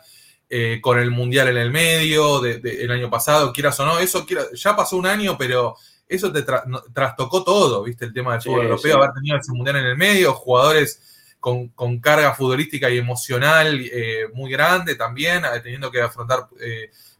[0.47, 4.23] eh, con el Mundial en el medio, del año pasado, quieras o no, eso
[4.53, 5.77] ya pasó un año, pero
[6.07, 6.45] eso te
[6.93, 8.05] trastocó todo, ¿viste?
[8.05, 11.69] El tema del fútbol europeo, haber tenido ese Mundial en el medio, jugadores con,
[11.99, 16.47] carga futbolística y emocional eh, muy grande también, teniendo que afrontar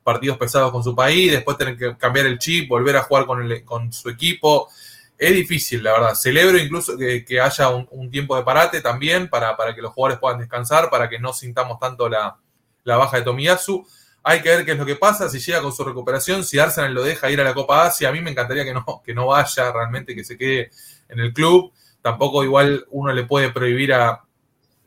[0.03, 3.47] partidos pesados con su país, después tener que cambiar el chip, volver a jugar con,
[3.65, 4.69] con su equipo.
[5.17, 6.15] Es difícil, la verdad.
[6.15, 10.39] Celebro incluso que, haya un, tiempo de parate también para, para, que los jugadores puedan
[10.39, 12.39] descansar, para que no sintamos tanto la,
[12.83, 13.85] baja de Tomiyasu.
[14.23, 16.93] Hay que ver qué es lo que pasa, si llega con su recuperación, si Arsenal
[16.93, 18.09] lo deja ir a la Copa Asia.
[18.09, 20.71] A mí me encantaría que no, que no vaya realmente, que se quede
[21.07, 21.71] en el club.
[22.01, 24.23] Tampoco igual uno le puede prohibir a,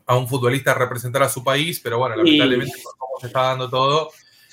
[0.07, 4.11] un futbolista representar a su país, pero bueno, lamentablemente, como se está dando todo,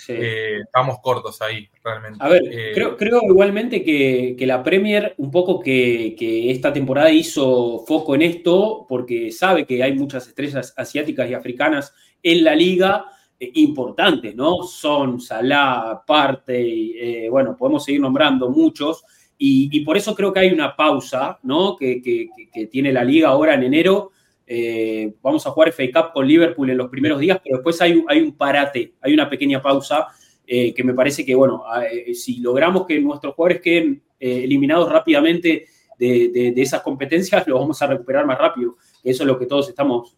[0.08, 2.18] eh, estamos cortos ahí, realmente.
[2.20, 7.84] A ver, eh, creo, creo, igualmente que, la Premier, un poco que, esta temporada hizo
[7.86, 13.06] foco en esto, porque sabe que hay muchas estrellas asiáticas y africanas en la liga
[13.38, 14.62] eh, importantes, ¿no?
[14.62, 19.04] Son, Salah, Parte, bueno, podemos seguir nombrando muchos.
[19.38, 21.76] Y, por eso creo que hay una pausa, ¿no?
[21.76, 24.11] Que, que tiene la liga ahora en enero
[24.46, 28.02] eh, vamos a jugar FA Cup con Liverpool en los primeros días, pero después hay,
[28.08, 30.08] hay un parate, hay una pequeña pausa
[30.46, 35.66] eh, que me parece que, bueno, eh, si logramos que nuestros jugadores queden eliminados rápidamente
[35.98, 38.76] de, esas competencias, lo vamos a recuperar más rápido.
[39.02, 40.14] Eso es lo que todos estamos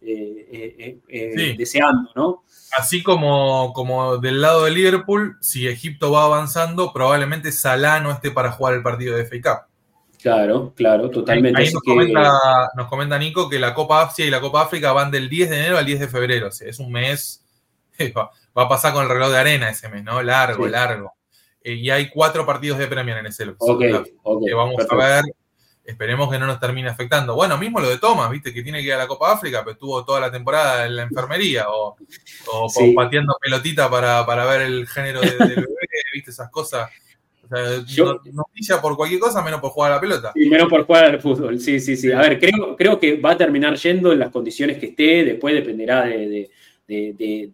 [1.57, 2.43] deseando, ¿no?
[2.77, 8.31] Así como, como del lado de Liverpool, si Egipto va avanzando, probablemente Salah no esté
[8.31, 9.74] para jugar el partido de FA Cup.
[10.25, 11.61] Claro, claro, totalmente.
[11.61, 15.51] Ahí, nos, comenta, Nico que la Copa Asia y la Copa África van del 10
[15.51, 16.47] de enero al 10 de febrero.
[16.47, 17.45] O sea, es un mes,
[18.17, 20.23] va, a pasar con el reloj de arena ese mes, ¿no?
[20.23, 21.13] Largo, largo.
[21.61, 23.91] Eh, y hay cuatro partidos de Premier en ese okay,
[24.43, 25.25] que vamos a ver.
[25.83, 27.35] Esperemos que no nos termine afectando.
[27.35, 29.73] Bueno, mismo lo de Thomas, viste, que tiene que ir a la Copa África, pero
[29.73, 31.95] estuvo toda la temporada en la enfermería o,
[32.51, 35.67] o pateando pelotita para, ver el género del bebé,
[36.15, 36.89] viste, esas cosas
[37.51, 40.31] o noticia por cualquier cosa, menos por jugar a la pelota.
[40.35, 42.11] Y menos por jugar al fútbol, sí, sí, sí.
[42.11, 45.53] A ver, creo, creo que va a terminar yendo en las condiciones que esté, después
[45.53, 46.49] dependerá de,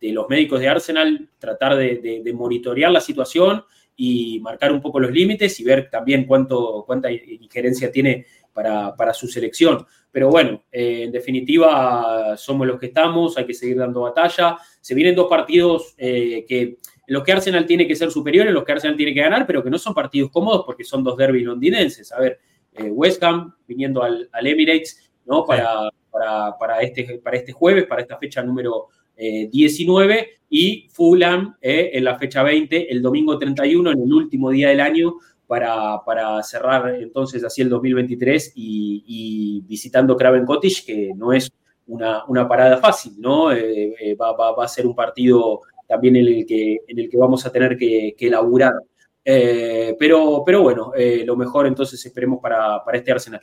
[0.02, 3.64] los médicos de Arsenal, tratar de, monitorear la situación
[3.96, 9.28] y marcar un poco los límites y ver también cuánto, cuánta injerencia tiene para, su
[9.28, 9.86] selección.
[10.12, 14.58] Pero bueno, eh, en definitiva, somos los que estamos, hay que seguir dando batalla.
[14.82, 16.78] Se vienen dos partidos eh, que
[17.12, 19.62] los que Arsenal tiene que ser superior, en los que Arsenal tiene que ganar, pero
[19.62, 22.10] que no son partidos cómodos porque son dos derbis londinenses.
[22.14, 22.40] A ver,
[22.74, 25.44] eh, West Ham viniendo al, Emirates, ¿no?
[25.44, 25.90] Para,
[26.58, 32.06] para, este, para este jueves, para esta fecha número 19, eh, y Fulham eh, en
[32.06, 35.16] la fecha 20, el domingo 31, en el último día del año,
[35.48, 41.52] para, para cerrar entonces así el 2023 y, visitando Craven Cottage, que no es
[41.88, 43.48] una, una parada fácil, ¿no?
[43.48, 45.60] va, va, a ser un partido
[45.92, 48.76] también en el que, en el que vamos a tener que, que elaborar.
[49.26, 53.42] Eh, pero, pero bueno, eh, lo mejor entonces esperemos para, este Arsenal.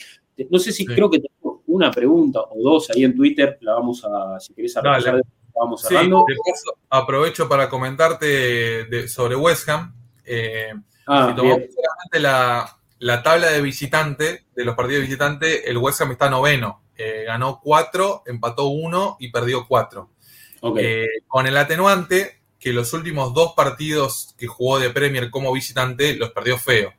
[0.48, 4.02] No sé si creo que tengo una pregunta o dos ahí en Twitter, la vamos
[4.02, 5.20] a, si querés, a la
[5.54, 6.24] vamos cerrando.
[6.26, 9.94] Sí, aprovecho para comentarte sobre West Ham.
[10.24, 10.72] Eh,
[11.06, 11.60] ah, si tomamos
[12.12, 16.84] la, la, tabla de visitante, de los partidos de visitante, el West Ham está noveno.
[17.26, 20.12] ganó cuatro, empató uno y perdió cuatro.
[20.60, 26.32] con el atenuante que los últimos dos partidos que jugó de Premier como visitante los
[26.32, 26.92] perdió feo.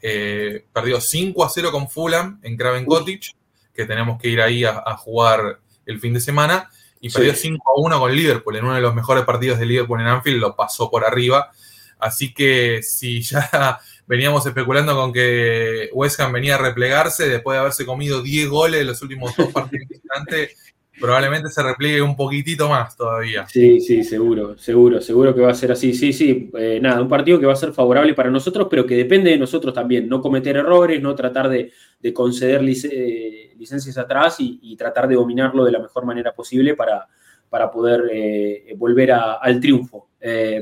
[0.00, 3.34] Eh, perdió 5 a 0 con Fulham en Craven Cottage,
[3.74, 7.80] que tenemos que ir ahí a, jugar el fin de semana, y perdió 5 a
[7.80, 10.90] 1 con Liverpool, en uno de los mejores partidos de Liverpool en Anfield, lo pasó
[10.90, 11.50] por arriba.
[11.98, 17.60] Así que si ya veníamos especulando con que West Ham venía a replegarse después de
[17.60, 22.68] haberse comido 10 goles en los últimos dos partidos visitantes, probablemente se repliegue un poquitito
[22.68, 23.46] más todavía.
[23.46, 25.94] Sí, sí, seguro, seguro, seguro que va a ser así.
[25.94, 28.96] Sí, sí, eh, nada, un partido que va a ser favorable para nosotros, pero que
[28.96, 30.08] depende de nosotros también.
[30.08, 31.72] No cometer errores, no tratar de,
[32.12, 37.06] conceder eh, licencias atrás y, tratar de dominarlo de la mejor manera posible para,
[37.48, 40.10] para poder eh, volver al triunfo.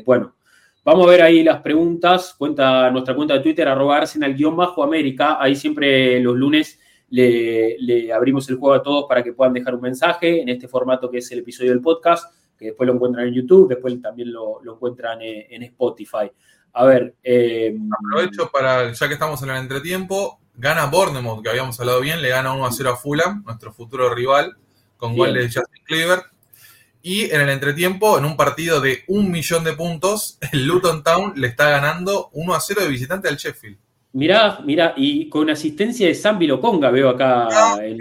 [0.05, 0.35] bueno.
[0.85, 2.35] Vamos a ver ahí las preguntas.
[2.37, 5.37] Cuenta nuestra cuenta de Twitter, arroba Arsenal-América.
[5.41, 6.82] Ahí siempre los lunes
[7.13, 11.11] le, abrimos el juego a todos para que puedan dejar un mensaje en este formato
[11.11, 14.61] que es el episodio del podcast, que después lo encuentran en YouTube, después también lo,
[14.65, 16.31] encuentran en, Spotify.
[16.73, 17.15] A ver.
[17.23, 22.23] Em, Aprovecho para, ya que estamos en el entretiempo, gana Bournemouth, que habíamos hablado bien,
[22.23, 24.57] le gana 1 a 0 a Fulham, nuestro futuro rival,
[24.97, 26.23] con gol de Justin Cleaver.
[27.03, 31.35] Y en el entretiempo, en un partido de un millón de puntos, el Luton Town
[31.37, 33.77] le está ganando 1 a 0 de visitante al Sheffield.
[34.15, 38.01] Mirá, mirá, y con asistencia de Zambi Loconga veo acá ah, en,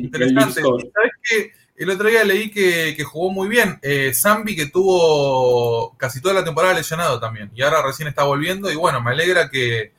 [0.00, 0.60] interesante.
[0.60, 1.52] ¿Sabes qué?
[1.76, 3.78] El otro día leí que, jugó muy bien.
[3.82, 7.50] Eh, Zambi que tuvo casi toda la temporada lesionado también.
[7.54, 8.70] Y ahora recién está volviendo.
[8.70, 9.92] Y bueno, me alegra que,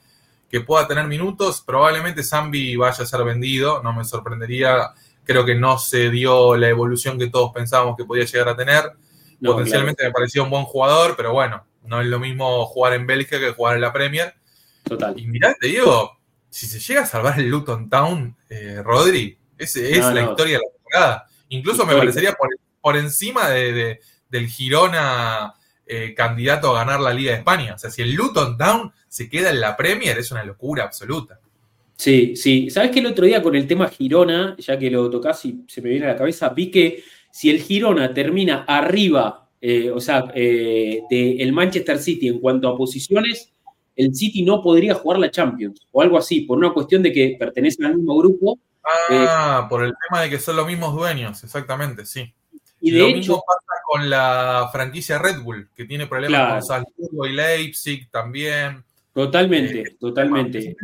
[0.50, 1.64] que pueda tener minutos.
[1.66, 3.82] Probablemente Zambi vaya a ser vendido.
[3.84, 4.94] No me sorprendería
[5.28, 8.94] Creo que no se dio la evolución que todos pensábamos que podía llegar a tener.
[9.44, 13.38] Potencialmente me pareció un buen jugador, pero bueno, no es lo mismo jugar en Bélgica
[13.38, 14.34] que jugar en la Premier.
[14.88, 15.20] Total.
[15.20, 16.18] Y mirá, te digo,
[16.50, 20.64] si se llega a salvar el Luton Town, eh, Rodri, esa es la historia de
[20.64, 21.28] la temporada.
[21.50, 22.36] Incluso me parecería
[22.82, 24.00] por, encima de,
[24.30, 25.54] del Girona
[25.86, 27.76] eh, candidato a ganar la Liga de España.
[27.76, 31.40] O sea, si el Luton Town se queda en la Premier, es una locura absoluta.
[31.96, 32.70] Sí, sí.
[32.70, 35.82] ¿Sabes que el otro día con el tema Girona, ya que lo tocas y se
[35.82, 40.22] me viene a la cabeza, vi que si el Girona termina arriba, eh, o sea,
[40.22, 43.54] del Manchester City en cuanto a posiciones,
[43.98, 47.36] el City no podría jugar la Champions o algo así, por una cuestión de que
[47.38, 48.60] pertenecen al mismo grupo.
[49.10, 52.32] Ah, por el tema de que son los mismos dueños, exactamente, sí.
[52.80, 56.64] Y de lo hecho, mismo pasa con la franquicia Red Bull, que tiene problemas con
[56.64, 58.84] Salzburgo y Leipzig también.
[59.14, 60.78] Totalmente, eh, totalmente.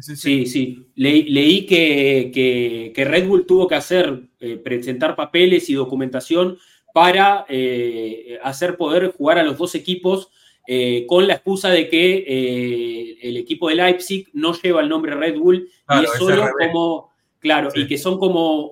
[0.00, 0.88] Sí, sí.
[0.96, 6.58] leí que, Red Bull tuvo que hacer, eh, presentar papeles y documentación
[6.92, 10.30] para eh, hacer poder jugar a los dos equipos
[10.66, 15.38] eh, con la excusa de que el equipo de Leipzig no lleva el nombre Red
[15.38, 18.70] Bull y es solo como, claro, y que son como,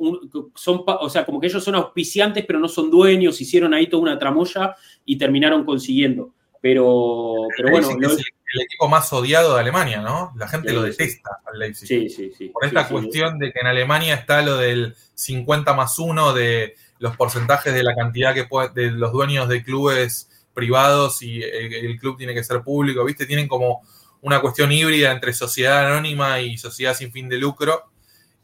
[0.55, 4.03] son, o sea, como que ellos son auspiciantes pero no son dueños, hicieron ahí toda
[4.03, 4.75] una tramoya
[5.05, 6.33] y terminaron consiguiendo.
[6.63, 7.89] Pero, pero bueno.
[7.89, 8.19] Es
[8.55, 10.33] el, equipo más odiado de Alemania, ¿no?
[10.37, 11.89] La gente lo detesta al Leipzig.
[11.89, 12.49] Sí, sí, sí.
[12.51, 17.17] Por esta cuestión de que en Alemania está lo del 50 más 1 de los
[17.17, 22.17] porcentajes de la cantidad que puede, de los dueños de clubes privados y el, club
[22.17, 23.27] tiene que ser público, ¿viste?
[23.27, 23.83] Tienen como
[24.21, 27.91] una cuestión híbrida entre sociedad anónima y sociedad sin fin de lucro.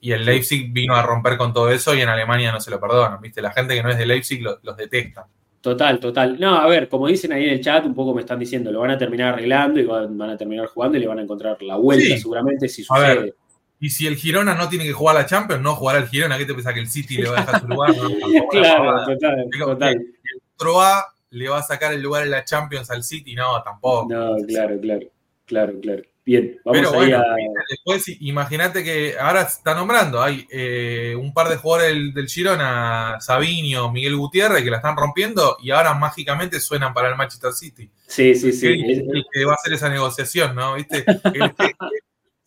[0.01, 2.81] Y el Leipzig vino a romper con todo eso y en Alemania no se lo
[2.81, 3.43] perdonan, ¿viste?
[3.43, 5.27] La gente que no es de Leipzig los detesta.
[5.61, 6.39] Total, total.
[6.39, 8.81] No, a ver, como dicen ahí en el chat, un poco me están diciendo, lo
[8.81, 11.77] van a terminar arreglando y van, a terminar jugando y le van a encontrar la
[11.77, 13.35] vuelta seguramente si sucede.
[13.81, 16.39] y si el Girona no tiene que jugar la Champions, no jugará el Girona.
[16.39, 17.93] ¿Qué te pensás que el City le va a dejar su lugar?
[18.51, 19.95] claro, total, total.
[19.95, 23.63] El otro A le va a sacar el lugar en la Champions al City, no,
[23.63, 24.09] tampoco.
[24.11, 25.07] No, claro, claro,
[25.47, 26.03] claro, claro.
[26.29, 27.23] Bien, vamos Pero bueno,
[27.71, 33.91] después imagínate que ahora está nombrando, hay eh, un par de jugadores del, Girona, Sabinio,
[33.91, 37.91] Miguel Gutiérrez, que la están rompiendo y ahora mágicamente suenan para el Manchester City.
[38.07, 38.67] Sí, sí, sí.
[38.67, 40.75] El, que va a hacer esa negociación, ¿no?
[40.75, 41.03] ¿Viste?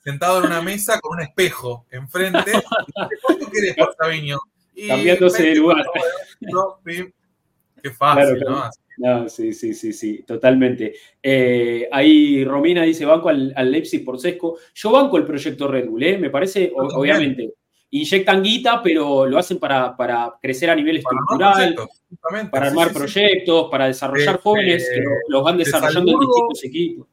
[0.04, 2.52] sentado en una mesa con un espejo enfrente.
[3.24, 4.40] ¿Cuánto querés por Sabinio?
[4.88, 5.84] Cambiándose de lugar.
[7.82, 8.70] Qué fácil, ¿no?
[8.98, 10.94] No, sí, sí, sí, sí, totalmente.
[11.24, 14.58] Eh, ahí Romina dice, banco al, Leipzig por sesco.
[14.76, 16.18] Yo banco el proyecto Red Bull, ¿eh?
[16.18, 17.54] me parece, obviamente,
[17.90, 19.96] inyectan guita, pero lo hacen para,
[20.42, 21.76] crecer a nivel estructural,
[22.52, 27.08] para armar proyectos, para desarrollar jóvenes que los van desarrollando en distintos equipos.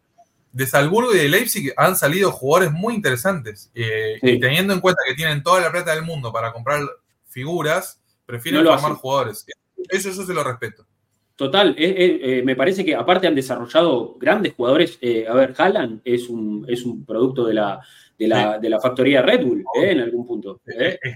[0.53, 3.71] De Salzburgo y de Leipzig han salido jugadores muy interesantes.
[3.75, 6.83] Eh, y teniendo en cuenta que tienen toda la plata del mundo para comprar
[7.27, 9.47] figuras, prefieren formar jugadores.
[9.89, 10.87] Eso, eso se lo respeto.
[11.39, 14.99] Total, eh, me parece que aparte han desarrollado grandes jugadores.
[15.01, 17.81] Eh, a ver, Haaland es un, es un producto de la,
[18.19, 18.27] de
[18.69, 20.61] la, factoría Red Bull, eh, en algún punto.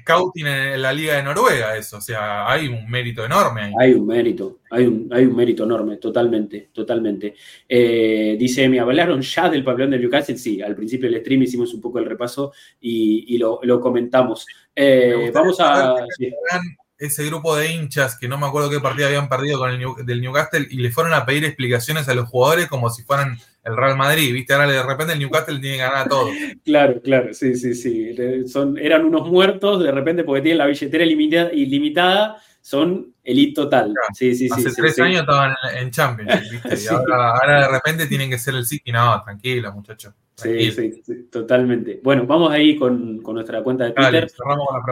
[0.03, 1.97] Scouting en la Liga de Noruega, eso.
[1.97, 3.73] O sea, hay un mérito enorme ahí.
[3.81, 7.35] Hay un mérito, hay un, hay un mérito enorme, totalmente, totalmente.
[7.69, 10.39] dice, ¿me hablaron ya del pabellón de Newcastle?
[10.39, 14.47] Sí, al principio del stream hicimos un poco el repaso y, lo, comentamos.
[15.35, 15.97] vamos a
[17.03, 20.21] ese grupo de hinchas que no me acuerdo qué partido habían perdido con el del
[20.21, 23.97] Newcastle y le fueron a pedir explicaciones a los jugadores como si fueran el Real
[23.97, 24.55] Madrid, ¿viste?
[24.55, 26.31] Ahora de repente el Newcastle tiene que ganar a todos.
[26.65, 28.15] Claro, claro, sí, sí, sí.
[28.81, 33.93] Eran unos muertos de repente porque tienen la billetera ilimitada, son elite total.
[34.15, 36.85] Sí, sí, Hace tres años estaban en Champions, ¿viste?
[36.85, 38.93] Y ahora, de repente tienen que ser el City.
[38.93, 40.15] No, tranquilo, muchachos.
[40.37, 42.01] Sí, sí, totalmente.
[42.03, 44.31] Bueno, vamos ahí con, nuestra cuenta de Twitter.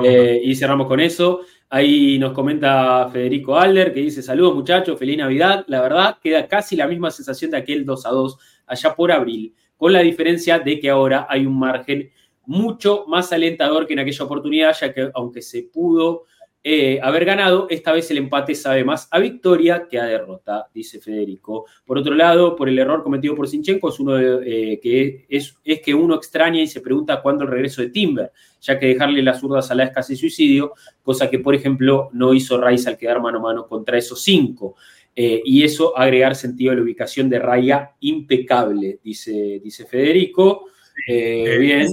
[0.05, 1.41] Eh, y cerramos con eso.
[1.71, 5.65] Ahí nos comenta Federico Alder que dice: Saludos muchachos, feliz Navidad.
[5.69, 9.55] La verdad, queda casi la misma sensación de aquel 2 a 2 allá por abril,
[9.77, 12.11] con la diferencia de que ahora hay un margen
[12.47, 16.25] mucho más alentador que en aquella oportunidad, ya que aunque se pudo
[16.63, 21.01] eh, haber ganado, esta vez el empate sabe más a victoria que a derrota, dice
[21.01, 21.65] Federico.
[21.87, 25.81] Por otro lado, por el error cometido por Sinchenko, es uno eh, que es, es,
[25.81, 28.31] que uno extraña y se pregunta cuándo el regreso de Timber,
[28.61, 32.35] ya que dejarle las zurdas a la es casi suicidio, cosa que, por ejemplo, no
[32.35, 34.77] hizo Rice al quedar mano a mano contra esos cinco.
[35.17, 40.67] Eh, y eso agregar sentido a la ubicación de Raya impecable, dice, dice Federico.
[41.07, 41.89] bien.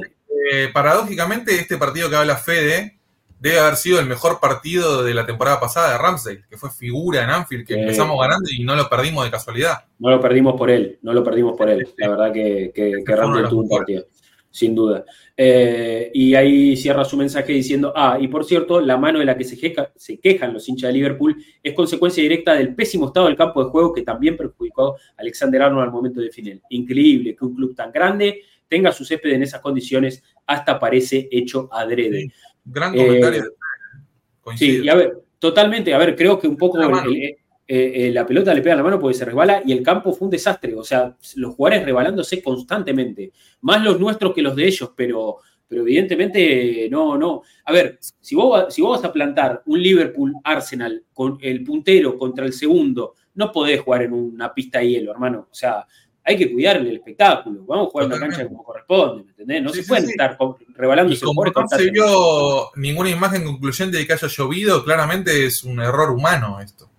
[0.74, 2.97] paradójicamente, este partido que habla Fede
[3.40, 7.24] debe haber sido el mejor partido de la temporada pasada de Ramsey, que fue figura
[7.24, 9.86] en Anfield, que empezamos ganando y no lo perdimos de casualidad.
[10.00, 11.88] No lo perdimos por él, no lo perdimos por él.
[11.98, 14.06] La verdad que, que, Ramsey tuvo un partido,
[14.50, 15.06] sin duda.
[15.36, 19.38] Eh, y ahí cierra su mensaje diciendo, ah, y por cierto, la mano de la
[19.38, 19.58] que se,
[19.96, 23.70] se quejan los hinchas de Liverpool es consecuencia directa del pésimo estado del campo de
[23.70, 26.62] juego que también perjudicó a Alexander Arnold al momento de final.
[26.70, 31.70] Increíble que un club tan grande tenga su césped en esas condiciones, hasta parece hecho
[31.72, 32.32] adrede.
[32.68, 33.44] Gran comentario.
[33.44, 35.94] Eh, sí, y a ver, totalmente.
[35.94, 37.38] A ver, creo que un poco eh,
[37.68, 40.26] eh, la, pelota le pega a la mano porque se resbala y el campo fue
[40.28, 40.76] un desastre.
[40.76, 43.32] O sea, los jugadores rebalándose constantemente.
[43.62, 45.38] Más los nuestros que los de ellos, pero,
[45.68, 47.44] pero evidentemente no, no.
[47.66, 52.18] A ver, si vos, si vos vas a plantar un Liverpool Arsenal con el puntero
[52.18, 55.48] contra el segundo, no podés jugar en una pista de hielo, hermano.
[55.52, 55.86] O sea,
[56.28, 57.64] hay que cuidar el espectáculo.
[57.66, 59.64] Vamos a jugar en la cancha como corresponde, ¿me entendés?
[59.64, 60.38] No se pueden estar
[60.76, 65.64] rebalando y como no se vio ninguna imagen concluyente de que haya llovido, claramente es
[65.64, 66.90] un error humano esto.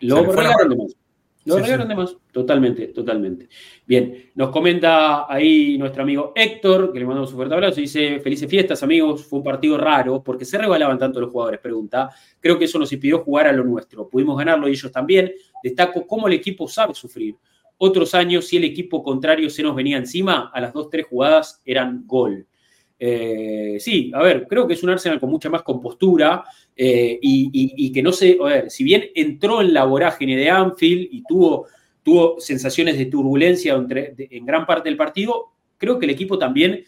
[0.00, 0.96] Lo regaron de más.
[1.46, 2.14] Lo regaron de más.
[2.30, 3.48] Totalmente, totalmente.
[3.86, 8.50] Bien, nos comenta ahí nuestro amigo Héctor, que le mandamos un fuerte abrazo, dice, felices
[8.50, 12.10] fiestas amigos, fue un partido raro, porque se rebalaban tanto los jugadores, pregunta.
[12.38, 14.06] Creo que eso nos impidió jugar a lo nuestro.
[14.06, 15.32] Pudimos ganarlo y ellos también.
[15.62, 17.34] Destaco cómo el equipo sabe sufrir
[17.78, 21.62] otros años, si el equipo contrario se nos venía encima, a las dos, tres jugadas
[21.64, 22.46] eran gol.
[23.00, 26.44] Eh, sí, a ver, creo que es un Arsenal con mucha más compostura
[26.74, 31.08] eh, y, que no sé, a ver, si bien entró en la vorágine de Anfield
[31.10, 31.66] y tuvo,
[32.02, 36.84] tuvo sensaciones de turbulencia en gran parte del partido, creo que el equipo también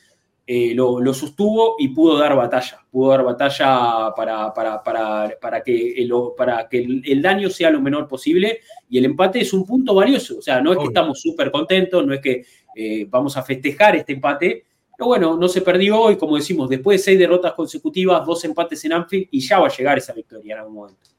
[0.46, 6.68] eh, lo, sostuvo y pudo dar batalla, pudo dar batalla para, para, que, el, para
[6.68, 10.42] que el, daño sea lo menor posible y el empate es un punto valioso, o
[10.42, 12.44] sea, no es que estamos súper contentos, no es que
[12.74, 14.64] eh, vamos a festejar este empate,
[14.96, 18.84] pero bueno, no se perdió y como decimos, después de seis derrotas consecutivas, dos empates
[18.84, 21.10] en Anfield y ya va a llegar esa victoria en algún momento.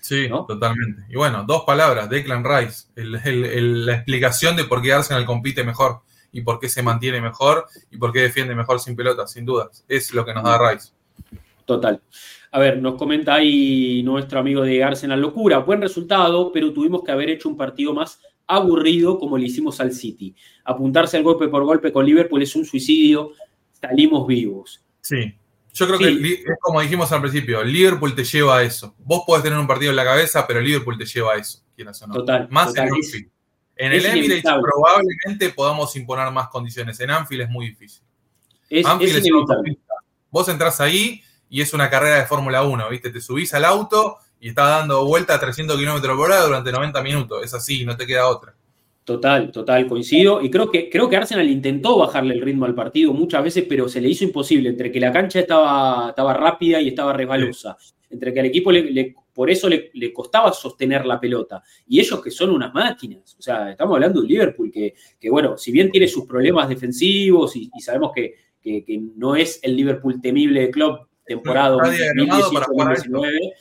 [0.00, 1.04] Sí, totalmente.
[1.08, 6.00] Y bueno, dos palabras, Declan Rice, la explicación de por qué Arsenal compite mejor
[6.32, 9.84] y por qué se mantiene mejor y por qué defiende mejor sin pelota, sin dudas.
[9.88, 10.92] Es lo que nos da Rice.
[11.64, 12.00] Total.
[12.52, 15.58] A ver, nos comenta ahí nuestro amigo de Arsenal Locura.
[15.58, 19.92] Buen resultado, pero tuvimos que haber hecho un partido más aburrido como le hicimos al
[19.92, 20.34] City.
[20.64, 23.32] Apuntarse al golpe por golpe con Liverpool es un suicidio.
[23.80, 24.84] Salimos vivos.
[25.00, 25.36] Sí.
[25.72, 28.96] Yo creo que es como dijimos al principio, Liverpool te lleva a eso.
[28.98, 32.02] Vos podés tener un partido en la cabeza, pero Liverpool te lleva a eso, quieras
[32.02, 32.14] o no.
[32.14, 32.48] Total.
[32.50, 32.88] Más en
[33.80, 37.00] en el Emirates probablemente podamos imponer más condiciones.
[37.00, 38.02] En Anfield es muy difícil.
[38.68, 39.78] Es, Anfield es,
[40.30, 43.10] Vos entras ahí y es una carrera de Fórmula 1, ¿viste?
[43.10, 47.02] Te subís al auto y estás dando vuelta a 300 kilómetros por hora durante 90
[47.02, 47.42] minutos.
[47.42, 48.54] Es así, no te queda otra.
[49.02, 50.42] Total, total, coincido.
[50.42, 53.88] Y creo que, creo que Arsenal intentó bajarle el ritmo al partido muchas veces, pero
[53.88, 54.68] se le hizo imposible.
[54.68, 57.78] Entre que la cancha estaba, estaba rápida y estaba resbalosa,
[58.10, 61.62] entre que al equipo le por eso le, costaba sostener la pelota.
[61.88, 65.30] Y ellos que son unas máquinas, o sea, estamos hablando de un Liverpool que, que
[65.30, 68.34] bueno, si bien tiene sus problemas defensivos y, sabemos que,
[69.16, 73.52] no es el Liverpool temible de club temporada 2018-2019,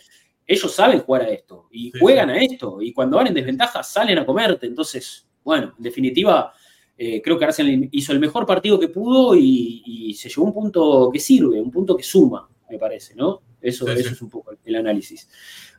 [0.45, 2.81] ellos saben jugar a esto y juegan a esto.
[2.81, 4.67] Y cuando van en desventaja salen a comerte.
[4.67, 6.51] Entonces, bueno, en definitiva,
[6.97, 11.09] eh, creo que Arsenal hizo el mejor partido que pudo y, se llevó un punto
[11.09, 13.43] que sirve, un punto que suma, me parece, ¿no?
[13.61, 15.27] Eso, eso es un poco el análisis.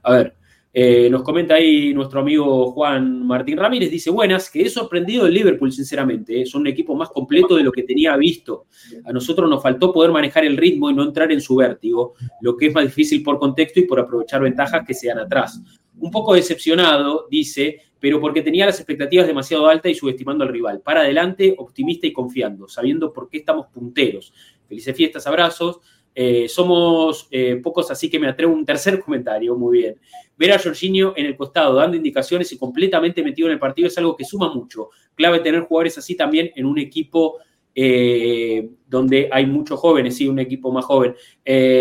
[0.03, 0.35] A ver,
[0.73, 5.35] eh, nos comenta ahí nuestro amigo Juan Martín Ramírez, dice, buenas, que he sorprendido el
[5.35, 8.67] Liverpool, sinceramente, eh, son un equipo más completo de lo que tenía visto.
[9.05, 12.57] A nosotros nos faltó poder manejar el ritmo y no entrar en su vértigo, lo
[12.57, 15.61] que es más difícil por contexto y por aprovechar ventajas que se dan atrás.
[15.99, 20.81] Un poco decepcionado, dice, pero porque tenía las expectativas demasiado altas y subestimando al rival.
[20.81, 24.33] Para adelante, optimista y confiando, sabiendo por qué estamos punteros.
[24.69, 25.81] Felices fiestas, abrazos.
[26.23, 29.57] Eh, somos eh, pocos, así que me atrevo un tercer comentario.
[29.57, 29.99] Muy bien.
[30.37, 33.97] Ver a Jorginho en el costado dando indicaciones y completamente metido en el partido es
[33.97, 34.91] algo que suma mucho.
[35.15, 37.39] Clave tener jugadores así también en un equipo
[37.75, 41.15] eh, donde hay muchos jóvenes, sí, un equipo más joven.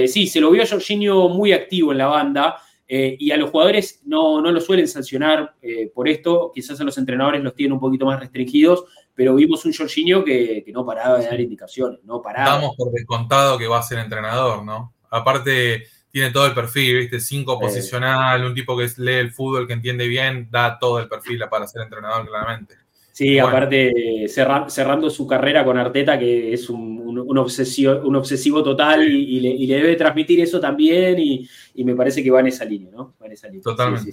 [0.08, 2.56] sí, se lo vio a Jorginho muy activo en la banda.
[2.88, 5.54] y a los jugadores no, no lo suelen sancionar
[5.94, 8.86] por esto, quizás a los entrenadores los tienen un poquito más restringidos,
[9.20, 12.52] pero vimos un Jorginho que, no paraba de dar indicaciones, no paraba.
[12.52, 14.94] Damos por descontado que va a ser entrenador, ¿no?
[15.10, 17.20] Aparte, tiene todo el perfil, ¿viste?
[17.20, 21.44] Cinco posicional, un tipo que lee el fútbol, que entiende bien, da todo el perfil
[21.52, 22.76] para ser entrenador, claramente.
[23.12, 29.68] Sí, aparte cerrando su carrera con Arteta, que es un, obsesivo, un obsesivo, total y,
[29.68, 31.46] le, debe transmitir eso también y,
[31.84, 33.16] me parece que va en esa línea, ¿no?
[33.22, 33.64] Va en esa línea.
[33.64, 34.12] Totalmente.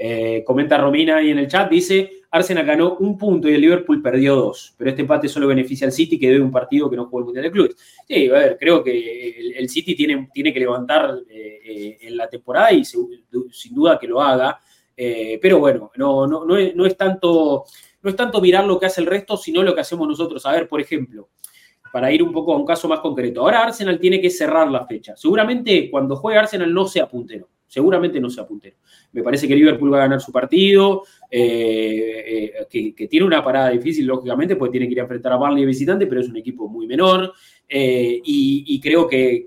[0.00, 4.02] Eh, comenta Romina ahí en el chat, dice, Arsenal ganó un punto y el Liverpool
[4.02, 7.04] perdió dos, pero este empate solo beneficia al City que debe un partido que no
[7.04, 7.76] jugó el Mundial de Clubes.
[8.08, 12.28] Sí, a ver, creo que el, City tiene, tiene, que levantar eh, eh, en la
[12.28, 14.58] temporada y sin duda que lo haga,
[14.96, 17.64] pero bueno, no, no, no es tanto
[18.02, 20.44] no es tanto mirar lo que hace el resto, sino lo que hacemos nosotros.
[20.44, 21.28] A ver, por ejemplo,
[21.92, 23.42] para ir un poco a un caso más concreto.
[23.42, 25.14] Ahora Arsenal tiene que cerrar la fecha.
[25.16, 27.48] Seguramente cuando juegue Arsenal no sea puntero.
[27.66, 28.76] Seguramente no sea puntero.
[29.12, 31.04] Me parece que Liverpool va a ganar su partido,
[31.34, 35.38] eh, eh, que, tiene una parada difícil, lógicamente, porque tiene que ir a enfrentar a
[35.38, 37.32] Barley visitante, pero es un equipo muy menor.
[37.66, 39.42] Eh, y, creo que,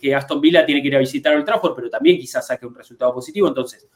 [0.00, 2.74] que, Aston Villa tiene que ir a visitar el Trafford, pero también quizás saque un
[2.74, 3.46] resultado positivo.
[3.46, 3.88] Entonces,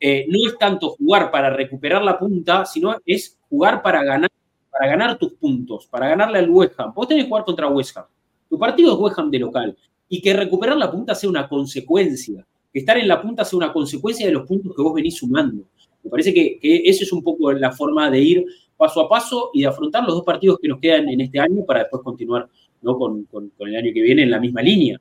[0.00, 4.30] no es tanto jugar para recuperar la punta, sino es jugar para ganar,
[4.70, 6.94] para ganar tus puntos, para ganarle al West Ham.
[6.94, 8.06] Vos tenés que jugar contra West Ham.
[8.48, 9.76] Tu partido es West Ham de local.
[10.08, 12.46] Y que recuperar la punta sea una consecuencia.
[12.72, 15.64] Que estar en la punta sea una consecuencia de los puntos que vos venís sumando.
[16.08, 18.44] Me parece que, que esa es un poco la forma de ir
[18.76, 21.64] paso a paso y de afrontar los dos partidos que nos quedan en este año
[21.66, 22.48] para después continuar
[22.80, 22.96] ¿no?
[22.96, 24.98] con, con el año que viene en la misma línea.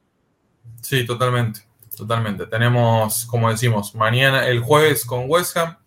[0.82, 1.62] Sí, totalmente.
[1.98, 2.46] Totalmente.
[2.46, 5.78] Tenemos, como decimos, mañana, el jueves con West Ham,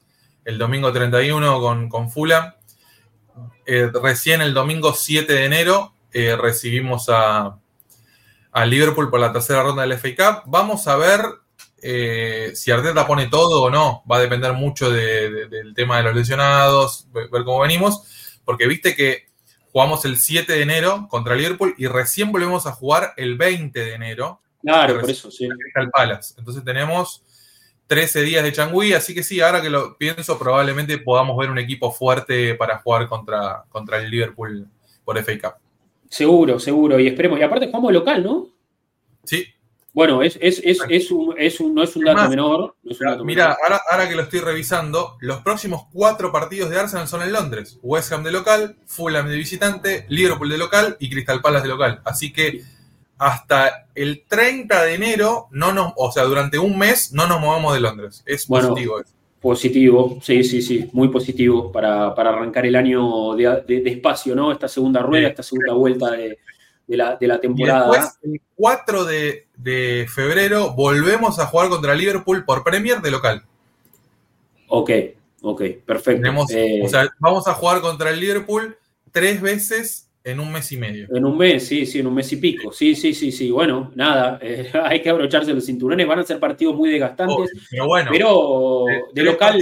[0.45, 2.53] el domingo 31 con, con Fulham.
[3.65, 7.61] Eh, recién el domingo 7 de enero eh, recibimos a,
[8.51, 10.51] a, Liverpool por la tercera ronda del FA Cup.
[10.51, 11.21] Vamos a ver
[11.83, 14.03] eh, si Arteta pone todo o no.
[14.11, 18.41] Va a depender mucho del tema de los lesionados, ver cómo venimos.
[18.45, 19.27] Porque viste que
[19.73, 23.95] jugamos el 7 de enero contra Liverpool y recién volvemos a jugar el 20 de
[23.95, 25.49] enero Claro, por eso, sí.
[25.93, 26.35] Palace.
[26.39, 27.23] Entonces tenemos
[27.87, 31.59] 13 días de Changui, así que sí, ahora que lo pienso, probablemente podamos ver un
[31.59, 34.69] equipo fuerte para jugar contra, contra el Liverpool
[35.05, 35.55] por FA Cup.
[36.09, 37.39] Seguro, seguro, y esperemos.
[37.39, 38.49] Y aparte jugamos local, ¿no?
[39.25, 39.47] Sí.
[39.93, 42.77] Bueno, es, es, es, es un, no es un dato menor.
[43.25, 47.33] mira, Ahora, ahora, que lo estoy revisando, los próximos cuatro partidos de Arsenal son en
[47.33, 47.79] Londres.
[47.83, 52.01] West Ham de local, Fulham de visitante, Liverpool de local y Crystal Palace de local.
[52.05, 52.63] Así que
[53.21, 57.75] hasta el 30 de enero, no nos, o sea, durante un mes no nos movemos
[57.75, 58.23] de Londres.
[58.25, 59.13] Es positivo eso.
[59.41, 64.53] Positivo, sí, sí, sí, muy positivo para, arrancar el año de, espacio, ¿no?
[64.53, 66.39] Esta segunda rueda, esta segunda vuelta de,
[66.87, 67.89] la, temporada.
[67.89, 69.47] Y después, el 4 de,
[70.09, 73.45] febrero, volvemos a jugar contra Liverpool por Premier de local.
[74.69, 74.91] Ok,
[75.43, 76.29] ok, perfecto.
[76.51, 78.77] Eh, o sea, vamos a jugar contra el Liverpool
[79.11, 81.09] tres veces en un mes y medio.
[81.15, 82.73] En un mes, sí, sí, en un mes y pico.
[82.73, 83.51] Sí, sí, sí, sí.
[83.51, 86.07] Bueno, nada, eh, hay que abrocharse los cinturones.
[86.07, 87.51] Van a ser partidos muy desgastantes.
[87.71, 89.61] pero bueno, pero de, local.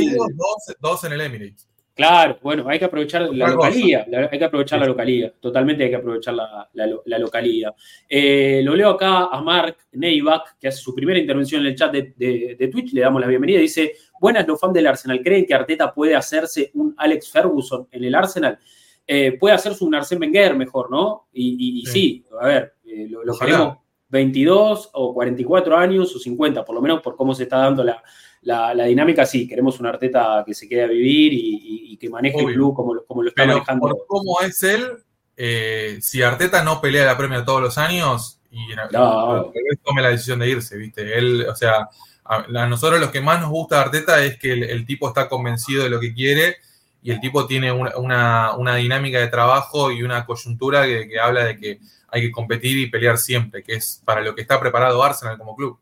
[0.81, 1.68] Dos, en el Emirates.
[1.99, 5.97] Claro, bueno, hay que aprovechar la localía, hay que aprovechar la localía, totalmente hay que
[5.97, 7.75] aprovechar la, la, localía.
[8.09, 11.91] Eh, lo leo acá a Mark Neivak, que hace su primera intervención en el chat
[11.91, 12.15] de,
[12.57, 15.93] de, Twitch, le damos la bienvenida, dice, buenas los fans del Arsenal, ¿creen que Arteta
[15.93, 18.57] puede hacerse un Alex Ferguson en el Arsenal?
[19.05, 21.27] Eh, puede hacerse un Arsène Wenger mejor, ¿no?
[21.33, 22.25] Y, sí.
[22.41, 27.17] a ver, eh, lo, queremos 22 o 44 años o 50, por lo menos por
[27.17, 28.01] cómo se está dando la,
[28.43, 32.77] dinámica, sí, queremos un Arteta que se quede a vivir y, que maneje el club
[32.77, 33.89] como, como lo está manejando.
[33.89, 35.03] Por cómo es él,
[35.37, 39.53] eh, si Arteta no pelea la premia todos los años y no,
[39.85, 41.19] tome la decisión de irse, ¿viste?
[41.19, 41.89] Él, o sea,
[42.25, 45.85] a, nosotros lo que más nos gusta de Arteta es que el tipo está convencido
[45.85, 46.57] de lo que quiere
[47.03, 51.81] y el tipo tiene una, dinámica de trabajo y una coyuntura que, habla de que
[52.09, 55.55] hay que competir y pelear siempre, que es para lo que está preparado Arsenal como
[55.55, 55.79] club.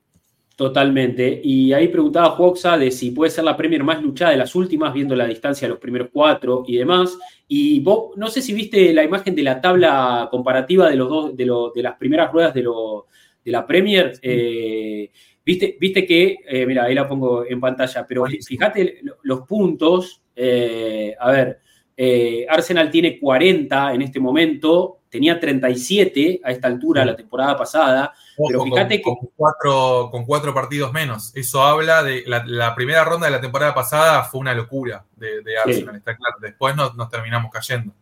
[0.56, 1.40] Totalmente.
[1.44, 4.92] Y ahí preguntaba Juoxa de si puede ser la Premier más luchada de las últimas,
[4.92, 7.16] viendo la distancia de los primeros cuatro y demás.
[7.46, 11.36] Y vos, no sé si viste la imagen de la tabla comparativa de los dos,
[11.36, 14.18] de, las primeras ruedas de, de la Premier.
[14.22, 15.10] Eh,
[15.44, 21.16] viste, viste que, eh, mira, ahí la pongo en pantalla, pero fíjate los puntos eh,
[21.18, 21.60] a ver,
[21.96, 28.12] eh, Arsenal tiene 40 en este momento, tenía 37 a esta altura la temporada pasada,
[28.48, 29.28] pero fíjate con, que...
[29.34, 34.24] cuatro, con cuatro partidos menos, eso habla de la, primera ronda de la temporada pasada
[34.24, 37.92] fue una locura de, Arsenal, está claro, después nos, terminamos cayendo.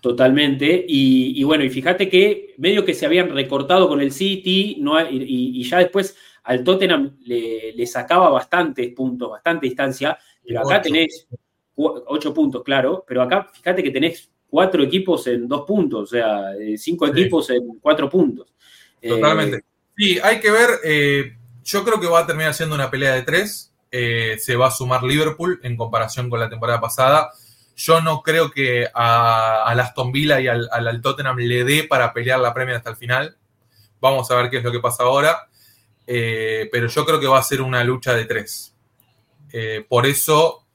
[0.00, 5.00] Totalmente, y, bueno, y fíjate que medio que se habían recortado con el City, no
[5.10, 11.26] y, ya después al Tottenham le, sacaba bastantes puntos, bastante distancia, pero acá tenés
[11.74, 16.54] ocho puntos, claro, pero acá fíjate que tenés cuatro equipos en dos puntos, o sea,
[16.54, 18.54] eh, cinco equipos en cuatro puntos.
[19.00, 19.64] Eh, Totalmente.
[19.96, 23.22] Sí, hay que ver, eh, yo creo que va a terminar siendo una pelea de
[23.22, 23.72] tres.
[23.90, 27.30] Eh, se va a sumar Liverpool en comparación con la temporada pasada.
[27.76, 32.12] Yo no creo que a, al Aston Villa y al, al, Tottenham le dé para
[32.12, 33.36] pelear la Premier hasta el final.
[34.00, 35.48] Vamos a ver qué es lo que pasa ahora.
[36.06, 38.72] Eh, pero yo creo que va a ser una lucha de tres.
[39.88, 40.66] Por eso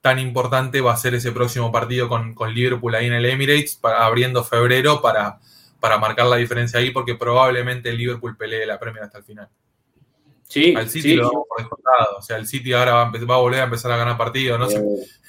[0.00, 3.80] tan importante va a ser ese próximo partido con, con Liverpool ahí en el Emirates,
[3.82, 5.40] abriendo febrero para,
[5.84, 9.48] para marcar la diferencia ahí, porque probablemente el Liverpool pelee la Premier hasta el final.
[10.48, 12.16] Sí, Al City sí, lo damos por descontado.
[12.18, 14.16] O sea, el City ahora va a, empe- va a volver a empezar a ganar
[14.16, 14.58] partidos.
[14.58, 14.82] No, se,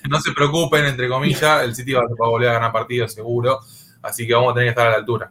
[0.10, 3.60] no se preocupen, entre comillas, el City va, va a volver a ganar partidos seguro.
[4.02, 5.30] Así que vamos a tener que estar a la altura.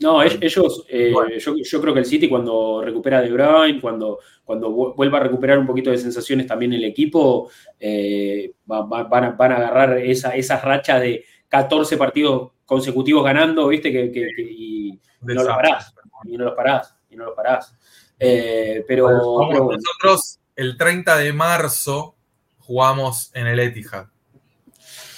[0.00, 1.36] No, ell- ellos, eh, Bueno.
[1.38, 5.22] yo, yo creo que el City cuando recupera De Bruyne, cuando, cuando vu- vuelva a
[5.22, 9.56] recuperar un poquito de sensaciones también el equipo, eh, va- va- van, a, van a
[9.56, 13.92] agarrar esa, esas rachas de 14 partidos consecutivos ganando, ¿viste?
[13.92, 15.94] Que, que- que- y no los parás,
[16.24, 17.74] y no los parás, y no los parás.
[18.18, 22.14] Eh, pero, Vamos, pero bueno, nosotros el 30 de marzo
[22.60, 24.06] jugamos en el Etihad.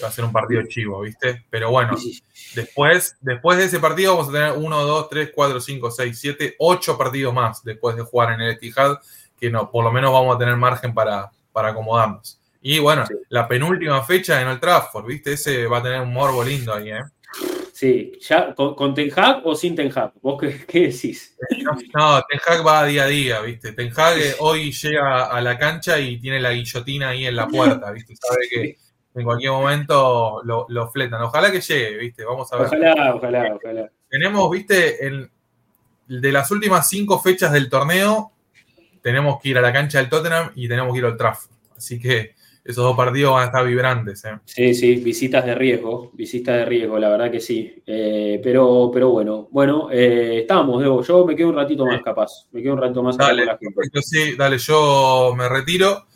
[0.02, 1.44] Va a ser un partido chivo, ¿viste?
[1.48, 5.30] Pero bueno, sí, sí, después, después de ese partido vamos a tener 1, 2, 3,
[5.34, 8.98] 4, 5, 6, 7, 8 partidos más después de jugar en el Etihad,
[9.38, 12.40] que no, por lo menos vamos a tener margen para, para acomodarnos.
[12.60, 13.14] Y bueno, Sí.
[13.28, 15.34] la penúltima fecha en Old Trafford, ¿viste?
[15.34, 17.02] Ese va a tener un morbo lindo ahí, ¿eh?
[17.74, 20.12] Sí, ya, ¿con, con Ten Hag o sin Ten Hag?
[20.22, 21.36] ¿Vos qué, qué decís?
[21.92, 23.72] No, Ten Hag va día a día, ¿viste?
[23.72, 27.48] Ten Hag eh, hoy llega a la cancha y tiene la guillotina ahí en la
[27.48, 28.14] puerta, ¿viste?
[28.16, 28.76] Sabe que
[29.16, 31.22] en cualquier momento lo, lo fletan.
[31.22, 32.24] Ojalá que llegue, ¿viste?
[32.24, 32.66] Vamos a ver.
[32.66, 33.90] Ojalá, ojalá, ojalá.
[34.08, 35.06] Tenemos, ¿viste?
[35.06, 35.30] En,
[36.06, 38.32] de las últimas cinco fechas del torneo,
[39.02, 41.50] tenemos que ir a la cancha del Tottenham y tenemos que ir al Trafford.
[41.76, 42.34] Así que
[42.64, 44.38] esos dos partidos van a estar vibrantes, ¿eh?
[44.46, 47.82] Sí, sí, visitas de riesgo, visitas de riesgo, la verdad que sí.
[47.86, 51.02] Eh, pero, pero bueno, bueno, eh, estamos, Debo.
[51.02, 52.46] Yo me quedo un ratito más capaz.
[52.52, 53.74] Me quedo un ratito más Dale, con la gente.
[53.74, 56.06] perfecto, sí, dale, yo me retiro.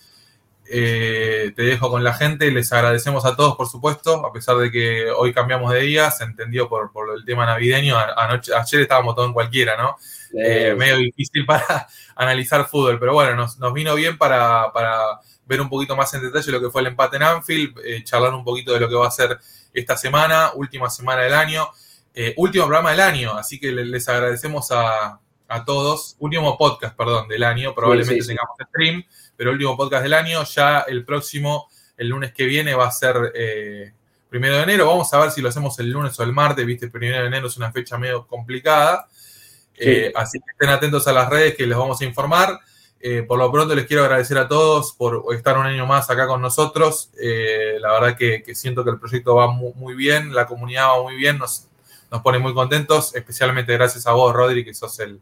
[0.70, 2.50] Eh, te dejo con la gente.
[2.50, 6.24] Les agradecemos a todos, por supuesto, a pesar de que hoy cambiamos de día, se
[6.24, 7.94] entendió por, por el tema navideño.
[8.16, 9.96] Anoche, ayer estábamos todos en cualquiera, ¿no?
[10.34, 11.86] Eh, medio difícil para
[12.16, 16.22] analizar fútbol, pero bueno, nos, nos vino bien para, para ver un poquito más en
[16.22, 18.94] detalle lo que fue el empate en Anfield, eh, charlar un poquito de lo que
[18.94, 19.38] va a ser
[19.72, 21.68] esta semana, última semana del año,
[22.14, 25.18] eh, último programa del año, así que le- les agradecemos a,
[25.48, 28.28] a todos, último podcast, perdón, del año, probablemente sí, sí.
[28.36, 29.05] tengamos stream,
[29.36, 33.32] pero último podcast del año, ya el próximo, el lunes que viene va a ser...
[33.34, 33.92] eh,
[34.30, 36.88] Primero de enero, vamos a ver si lo hacemos el lunes o el martes, viste,
[36.90, 39.09] primero de enero es una fecha medio complicada,
[39.78, 39.84] Sí.
[39.90, 42.60] eh, así que estén atentos a las redes que les vamos a informar.
[43.00, 46.26] Eh, por lo pronto les quiero agradecer a todos por estar un año más acá
[46.26, 47.10] con nosotros.
[47.20, 50.88] Eh, la verdad que, que siento que el proyecto va muy, muy bien, la comunidad
[50.88, 51.68] va muy bien, nos,
[52.10, 55.20] nos pone muy contentos, especialmente gracias a vos, Rodri, que sos el,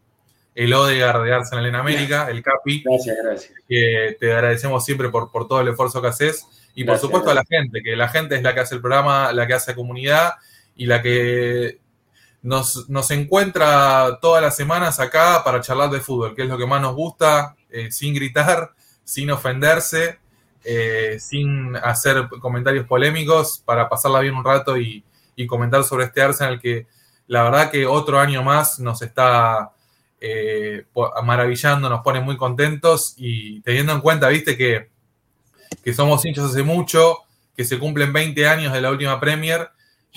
[0.54, 3.52] el Odegar de Arsenal en América, el Capi, gracias, gracias.
[3.68, 6.46] que te agradecemos siempre por, por todo el esfuerzo que haces.
[6.74, 8.82] Y por Gracias, supuesto a la gente, que la gente es la que hace el
[8.82, 10.32] programa, la que hace comunidad
[10.76, 11.78] y la que
[12.47, 16.64] nos, nos encuentra todas las semanas acá para charlar de fútbol, que es lo que
[16.64, 18.70] más nos gusta, eh, sin gritar,
[19.02, 20.20] sin ofenderse,
[20.62, 25.05] eh, sin hacer comentarios polémicos, para pasarla bien un rato y,
[25.48, 26.86] comentar sobre este Arsenal que
[27.27, 29.73] la verdad que otro año más nos está
[30.18, 30.86] eh,
[31.24, 34.89] maravillando, nos pone muy contentos y teniendo en cuenta, viste, que,
[35.85, 37.18] que somos hinchas hace mucho,
[37.55, 39.68] que se cumplen 20 años de la última Premier,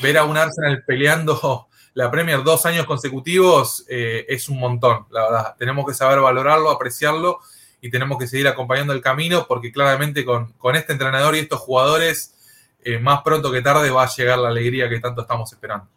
[0.02, 5.24] ver a un Arsenal peleando la Premier dos años consecutivos eh, es un montón, la
[5.24, 5.56] verdad.
[5.58, 7.40] Tenemos que saber valorarlo, apreciarlo
[7.82, 11.60] y tenemos que seguir acompañando el camino porque claramente con, con este entrenador y estos
[11.60, 12.36] jugadores,
[12.84, 15.88] eh, más pronto que tarde va a llegar la alegría que tanto estamos esperando.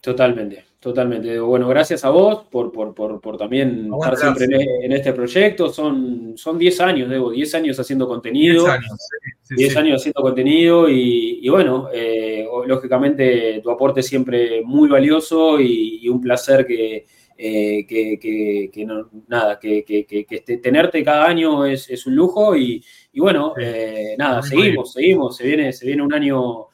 [0.00, 1.40] Totalmente, totalmente.
[1.40, 5.12] Bueno, gracias a vos por, por, por, por también Aguante estar siempre en, en este
[5.12, 5.68] proyecto.
[5.68, 8.62] Son, son 10 años, Debo, 10 años haciendo contenido.
[8.62, 9.78] 10 años, sí, sí, 10 sí.
[9.78, 16.08] años haciendo contenido y, y bueno, eh, lógicamente tu aporte siempre muy valioso y, y
[16.08, 17.04] un placer que,
[17.36, 22.14] eh, que, que- que no- nada, que, que- este- tenerte cada año es, es un
[22.14, 22.80] lujo y,
[23.12, 23.62] y bueno, Sí.
[23.64, 26.68] eh, nada, Muy seguimos, seguimos, se viene, se viene un año,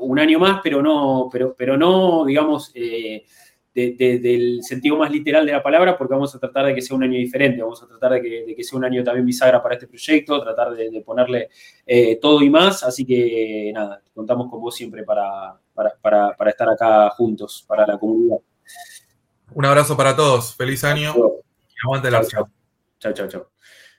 [0.00, 2.72] un año más, pero no, pero, pero no, digamos,
[3.76, 6.80] de- de- del sentido más literal de la palabra, porque vamos a tratar de que
[6.80, 9.26] sea un año diferente, vamos a tratar de que, de que sea un año también
[9.26, 11.50] bisagra para este proyecto, tratar de, ponerle
[11.86, 16.50] eh, todo y más, así que nada, contamos con vos siempre para, para, para- para
[16.50, 18.38] estar acá juntos, para la comunidad.
[19.54, 22.46] Un abrazo para todos, feliz año y aguante Arsenal.
[22.98, 23.50] Chao, chao, chao.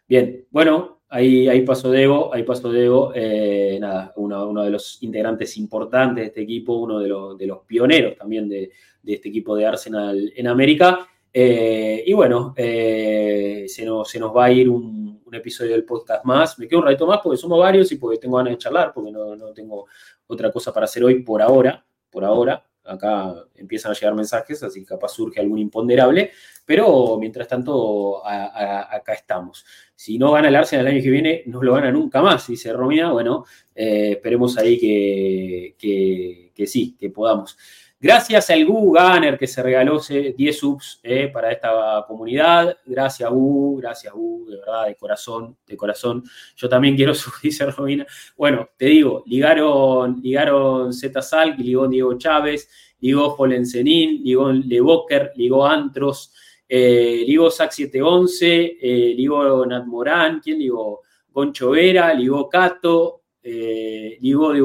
[0.09, 5.01] Bien, bueno, ahí, ahí pasó Diego, ahí pasó Diego, eh, nada, uno, uno de los
[5.03, 8.71] integrantes importantes de este equipo, uno de los, de los pioneros también de,
[9.01, 11.07] de este equipo de Arsenal en América.
[11.33, 16.57] y bueno, se, nos, se nos va a ir un, episodio del podcast más.
[16.57, 19.11] Me quedo un ratito más porque somos varios y porque tengo ganas de charlar, porque
[19.11, 19.85] no, no tengo
[20.25, 24.81] otra cosa para hacer hoy por ahora, por ahora acá empiezan a llegar mensajes, así
[24.81, 26.31] que capaz surge algún imponderable,
[26.65, 29.65] pero mientras tanto acá estamos.
[29.95, 32.73] Si no gana el Arsenal el año que viene, no lo gana nunca más, dice
[32.73, 33.45] Romina, bueno,
[33.75, 37.57] eh, esperemos ahí que, que sí, que podamos.
[37.99, 42.77] Gracias al Gu Gunner que se regaló 10 subs eh, para esta comunidad.
[42.85, 46.23] Gracias, Gu, gracias, Gu, de verdad, de corazón, de corazón.
[46.55, 48.05] Yo también quiero subir, dice Robina.
[48.37, 52.69] Bueno, te digo, ligaron, ligaron Z Salk, ligó Diego Chávez,
[52.99, 56.33] ligó Jolensenín, ligó Levoker, ligó Antros,
[56.69, 61.01] eh, ligó Sac 711, eh, ligó Nat Morán, ¿quién ligó?
[61.29, 64.61] Goncho Vera, ligó Cato, eh, ligó de.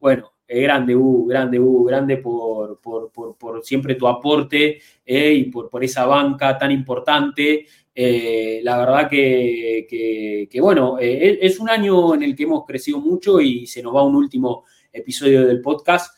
[0.00, 5.68] Bueno, eh, grande, U, grande, U, grande por, por, siempre tu aporte eh, y por,
[5.68, 7.66] por esa banca tan importante.
[7.94, 13.66] Eh, la verdad que, bueno, es un año en el que hemos crecido mucho y
[13.66, 16.16] se nos va un último episodio del podcast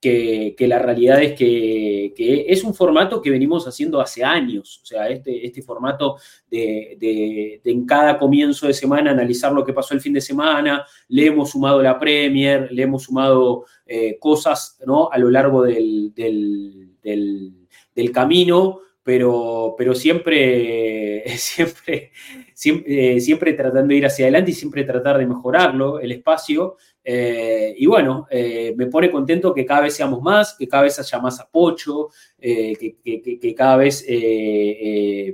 [0.00, 2.12] que, la realidad es que,
[2.46, 6.16] es un formato que venimos haciendo hace años, o sea, este, este formato
[6.50, 11.26] de, en cada comienzo de semana analizar lo que pasó el fin de semana, le
[11.26, 15.10] hemos sumado la Premier, le hemos sumado eh, cosas ¿no?
[15.10, 22.12] a lo largo del, del, camino, pero, pero siempre, siempre,
[22.86, 26.76] eh, siempre tratando de ir hacia adelante y siempre tratar de mejorarlo, el espacio.
[27.10, 30.98] Eh, y bueno, eh, me pone contento que cada vez seamos más, que cada vez
[30.98, 34.04] haya más apoyo, eh, que, cada vez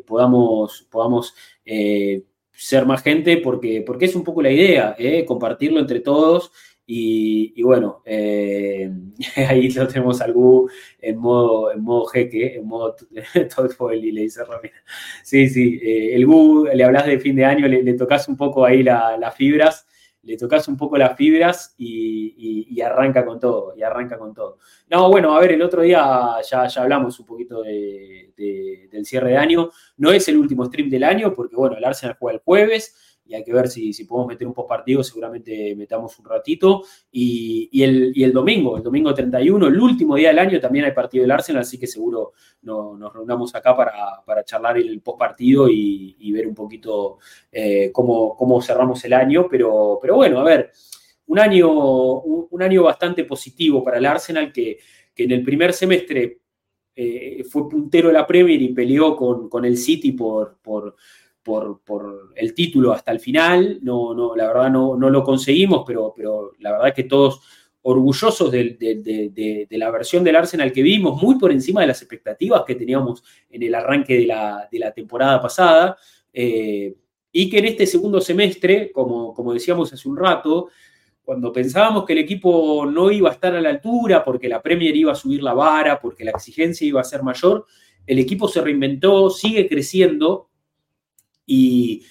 [0.06, 1.34] podamos, podamos
[1.64, 4.96] ser más gente, porque, porque es un poco la idea,
[5.26, 6.52] compartirlo entre todos.
[6.86, 10.70] Y, bueno, ahí lo tenemos al Gu
[11.00, 12.94] en modo, en modo jeque, en modo
[14.00, 14.76] y le dice Ramiro.
[15.24, 18.84] Sí, sí, el Gu, le hablas de fin de año, le tocas un poco ahí
[18.84, 19.88] las fibras
[20.24, 24.58] le tocas un poco las fibras y, arranca con todo, y arranca con todo.
[24.90, 29.36] No, bueno, a ver, el otro día ya, ya hablamos un poquito del cierre de
[29.36, 29.70] año.
[29.96, 33.34] No es el último stream del año, porque bueno, el Arsenal juega el jueves, y
[33.34, 36.82] hay que ver si, si podemos meter un post partido, seguramente metamos un ratito.
[37.10, 41.30] Y, el, domingo, el domingo 31, el último día del año, también hay partido del
[41.30, 42.32] Arsenal, así que seguro
[42.62, 47.18] nos reunamos acá para, charlar el post partido y, ver un poquito
[47.52, 49.46] eh, cómo, cómo, cerramos el año.
[49.48, 50.72] Pero, pero bueno, a ver,
[51.26, 54.78] un año, un, año bastante positivo para el Arsenal que,
[55.16, 56.40] en el primer semestre
[56.96, 60.96] eh, fue puntero de la Premier y peleó con, con el City por, por
[61.44, 63.78] por, el título hasta el final.
[63.82, 67.40] No, no, la verdad no, no lo conseguimos, pero, pero la verdad que todos
[67.86, 72.74] orgullosos de, la versión del Arsenal que vimos, muy por encima de las expectativas que
[72.74, 75.98] teníamos en el arranque de la, temporada pasada,
[76.32, 76.94] eh,
[77.30, 80.68] y que en este segundo semestre, como, como decíamos hace un rato,
[81.22, 84.96] cuando pensábamos que el equipo no iba a estar a la altura porque la Premier
[84.96, 87.66] iba a subir la vara, porque la exigencia iba a ser mayor,
[88.06, 90.48] el equipo se reinventó, sigue creciendo
[91.46, 92.02] y,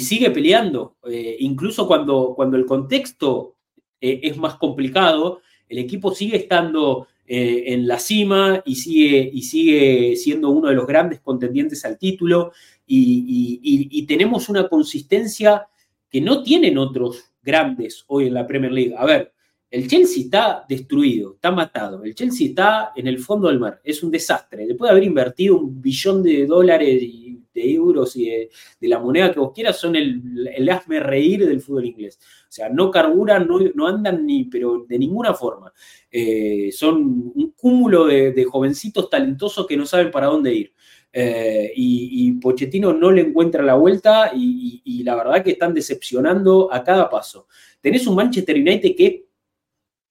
[0.00, 0.96] sigue peleando.
[1.08, 3.56] Eh, incluso cuando, cuando el contexto
[4.00, 9.42] eh, es más complicado, el equipo sigue estando eh, en la cima y sigue, y
[9.42, 12.52] sigue siendo uno de los grandes contendientes al título
[12.86, 15.68] y, tenemos una consistencia
[16.10, 18.94] que no tienen otros grandes hoy en la Premier League.
[18.98, 19.32] A ver,
[19.70, 22.02] el Chelsea está destruido, está matado.
[22.02, 23.80] El Chelsea está en el fondo del mar.
[23.84, 24.66] Es un desastre.
[24.66, 28.50] Después de haber invertido un billón de dólares y de euros y de,
[28.88, 32.18] la moneda que vos quieras son el, el hazme reír del fútbol inglés.
[32.50, 35.72] O sea, no carburan, no, andan ni, pero de ninguna forma.
[36.10, 40.74] Eh, son un cúmulo de, jovencitos talentosos que no saben para dónde ir.
[41.12, 46.82] Eh, y, Pochettino no le encuentra la vuelta y, la verdad que están decepcionando a
[46.82, 47.46] cada paso.
[47.80, 49.29] Tenés un Manchester United que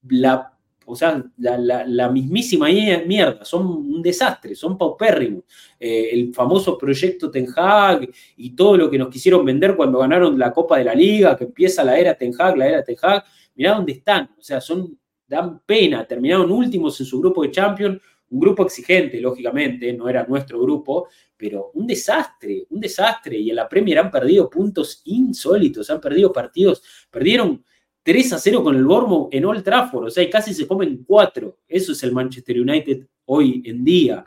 [0.08, 0.54] la
[0.92, 2.68] o sea, la, mismísima
[3.06, 5.44] mierda, son un desastre, son paupérrimos.
[5.80, 10.40] Eh, el famoso proyecto Ten Hag y todo lo que nos quisieron vender cuando ganaron
[10.40, 13.24] la Copa de la Liga, que empieza la era Ten Hag, la era Ten Hag,
[13.54, 14.98] mirá dónde están, o sea, son,
[15.28, 18.02] dan pena, terminaron últimos en su grupo de Champions,
[18.32, 21.08] un grupo exigente, lógicamente, no era nuestro grupo,
[21.38, 23.38] pero un desastre, un desastre.
[23.38, 26.82] Y en la Premier han perdido puntos insólitos, han perdido partidos,
[27.12, 27.64] perdieron
[28.10, 31.60] 3 a 0 con el Bournemouth en Old Trafford, o sea, casi se comen 4.
[31.68, 34.26] Eso es el Manchester United hoy en día.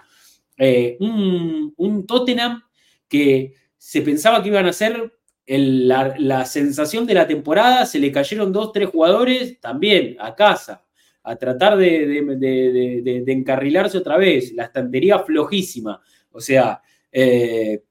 [0.56, 2.62] Eh, un, Tottenham
[3.08, 5.12] que se pensaba que iban a ser
[5.46, 10.84] la, sensación de la temporada, se le cayeron dos, tres jugadores también a casa.
[11.24, 14.52] a tratar de, encarrilarse otra vez.
[14.52, 16.00] La estantería flojísima.
[16.30, 16.80] O sea,
[17.10, 17.82] eh,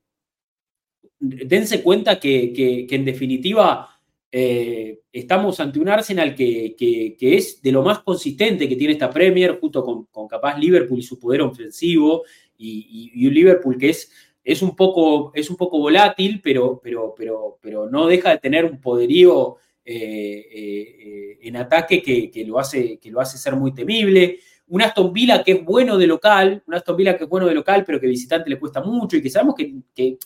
[1.19, 3.89] dense cuenta que, en definitiva
[4.31, 6.75] eh, estamos ante un Arsenal que,
[7.19, 11.19] es de lo más consistente que tiene esta Premier, junto con, capaz Liverpool y su
[11.19, 12.23] poder ofensivo,
[12.57, 14.11] y, un Liverpool que es,
[14.43, 18.65] es, un poco, es un poco volátil, pero, pero, pero, pero no deja de tener
[18.65, 24.39] un poderío eh, eh, en ataque que, lo hace, que lo hace ser muy temible.
[24.67, 27.55] Un Aston Villa que es bueno de local, un Aston Villa que es bueno de
[27.55, 30.17] local, pero que visitante le cuesta mucho y que sabemos que,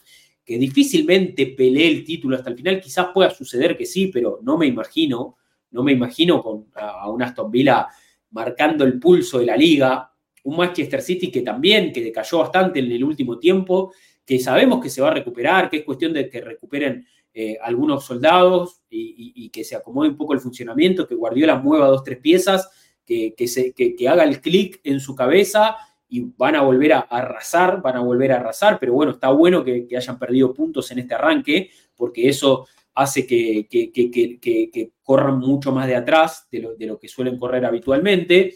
[0.46, 2.80] difícilmente pelee el título hasta el final.
[2.80, 5.38] Quizás pueda suceder que sí, pero no me imagino,
[5.72, 7.88] no me imagino con, a, un Aston Villa
[8.32, 10.12] marcando el pulso de la liga.
[10.44, 13.92] Un Manchester City que también, que decayó bastante en el último tiempo,
[14.24, 18.06] que sabemos que se va a recuperar, que es cuestión de que recuperen eh, algunos
[18.06, 22.70] soldados y, que se acomode un poco el funcionamiento, que Guardiola mueva dos, tres piezas,
[23.06, 25.76] que, se, que, haga el clic en su cabeza
[26.08, 29.64] y van a volver a, arrasar, van a volver a arrasar, pero bueno, está bueno
[29.64, 35.96] que, hayan perdido puntos en este arranque, porque eso hace que, corran mucho más de
[35.96, 38.56] atrás de lo, que suelen correr habitualmente.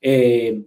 [0.00, 0.62] Eh,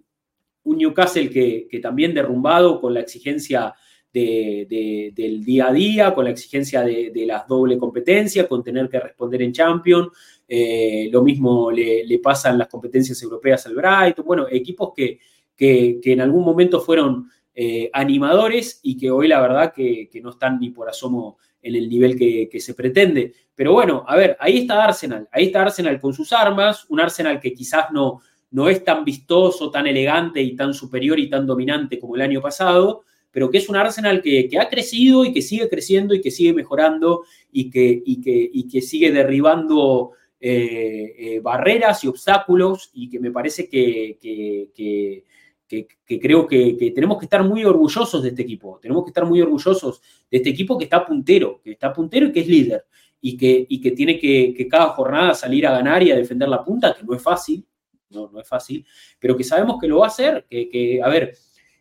[0.63, 3.73] un Newcastle que, también derrumbado con la exigencia
[4.11, 8.99] del día a día, con la exigencia de, de la doble competencia, con tener que
[8.99, 10.09] responder en Champions.
[10.47, 14.25] Eh, lo mismo le, le pasan las competencias europeas al Brighton.
[14.25, 15.19] Bueno, equipos que,
[15.57, 20.59] que, en algún momento fueron eh, animadores y que hoy la verdad que, no están
[20.59, 23.33] ni por asomo en el nivel que, se pretende.
[23.55, 27.39] Pero bueno, a ver, ahí está Arsenal, ahí está Arsenal con sus armas, un Arsenal
[27.39, 28.21] que quizás no,
[28.51, 32.41] no es tan vistoso, tan elegante y tan superior y tan dominante como el año
[32.41, 36.31] pasado, pero que es un Arsenal que, ha crecido y que sigue creciendo y que
[36.31, 43.19] sigue mejorando y que, y que, sigue derribando eh, eh, barreras y obstáculos y que
[43.19, 45.23] me parece que,
[45.67, 50.01] creo que, tenemos que estar muy orgullosos de este equipo, tenemos que estar muy orgullosos
[50.29, 52.85] de este equipo que está puntero, que está puntero y que es líder.
[53.19, 56.63] Y que, y que tiene que, cada jornada salir a ganar y a defender la
[56.63, 57.65] punta, que no es fácil,
[58.11, 58.85] no, no es fácil,
[59.19, 61.33] pero que sabemos que lo va a hacer, que, a ver,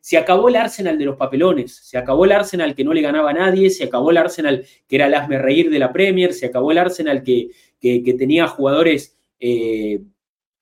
[0.06, 3.30] se acabó el Arsenal de los papelones, se acabó el Arsenal que no le ganaba
[3.30, 6.46] a nadie, se acabó el Arsenal que era el asme reír de la Premier, se
[6.46, 7.50] acabó el Arsenal que,
[7.80, 10.00] que, tenía jugadores eh,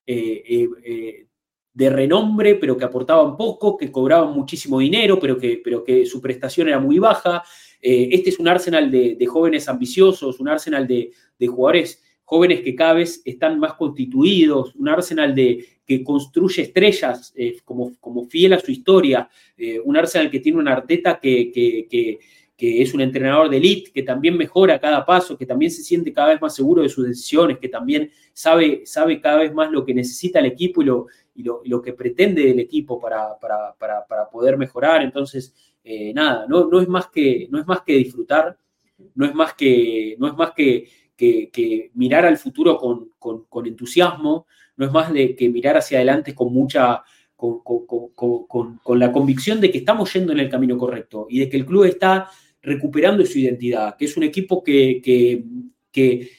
[0.07, 0.43] eh,
[0.83, 1.27] eh,
[1.75, 6.19] de renombre, pero que aportaban poco, que cobraban muchísimo dinero, pero que, pero que su
[6.19, 7.43] prestación era muy baja.
[7.79, 12.93] este es un Arsenal de, jóvenes ambiciosos, un Arsenal de, de jugadores jóvenes que cada
[12.93, 18.59] vez están más constituidos, un Arsenal de, que construye estrellas eh, como, como, fiel a
[18.59, 22.19] su historia, eh, un Arsenal que tiene una Arteta que, que,
[22.57, 26.29] es un entrenador de elite, que también mejora cada paso, que también se siente cada
[26.29, 29.93] vez más seguro de sus decisiones, que también sabe, sabe cada vez más lo que
[29.93, 34.57] necesita el equipo y lo, y lo, que pretende el equipo para, para, para, poder
[34.57, 35.03] mejorar.
[35.03, 35.53] Entonces,
[35.83, 38.57] eh, nada, no, no, es más que, no es más que disfrutar,
[39.13, 43.67] no es más que, no es más que, que mirar al futuro con, con, con
[43.67, 44.47] entusiasmo,
[44.77, 47.03] no es más de que mirar hacia adelante con mucha,
[47.35, 51.65] con, la convicción de que estamos yendo en el camino correcto y de que el
[51.65, 52.29] club está
[52.61, 55.01] recuperando su identidad, que es un equipo que,
[55.91, 56.29] que,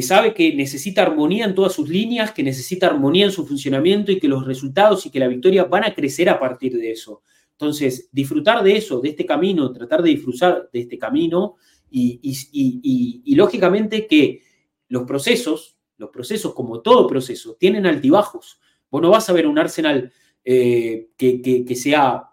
[0.00, 4.18] sabe que necesita armonía en todas sus líneas, que necesita armonía en su funcionamiento y
[4.18, 7.22] que los resultados y que la victoria van a crecer a partir de eso.
[7.50, 11.56] Entonces, disfrutar de eso, de este camino, tratar de disfrutar de este camino
[11.90, 14.40] y, y lógicamente que
[14.88, 18.60] los procesos, los procesos, como todo proceso, tienen altibajos.
[18.90, 20.12] Vos no vas a ver un Arsenal
[20.44, 22.24] eh, que, sea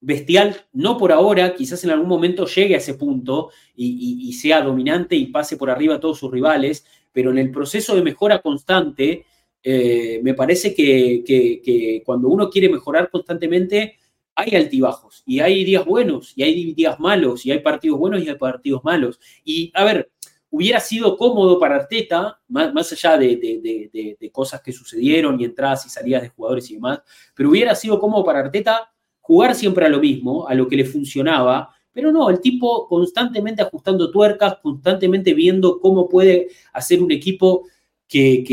[0.00, 5.16] bestial, no por ahora, quizás en algún momento llegue a ese punto y, sea dominante
[5.16, 9.24] y pase por arriba a todos sus rivales, pero en el proceso de mejora constante,
[9.62, 13.96] eh, me parece que, que, cuando uno quiere mejorar constantemente,
[14.34, 18.28] hay altibajos y hay días buenos y hay días malos y hay partidos buenos y
[18.28, 19.18] hay partidos malos.
[19.44, 20.10] Y a ver,
[20.50, 26.22] hubiera sido cómodo para Arteta, más, allá de, cosas que sucedieron y entradas y salidas
[26.22, 27.00] de jugadores y demás,
[27.34, 28.92] pero hubiera sido cómodo para Arteta
[29.26, 33.62] jugar siempre a lo mismo, a lo que le funcionaba, pero no, el tipo constantemente
[33.62, 37.64] ajustando tuercas, constantemente viendo cómo puede hacer un equipo
[38.06, 38.44] que,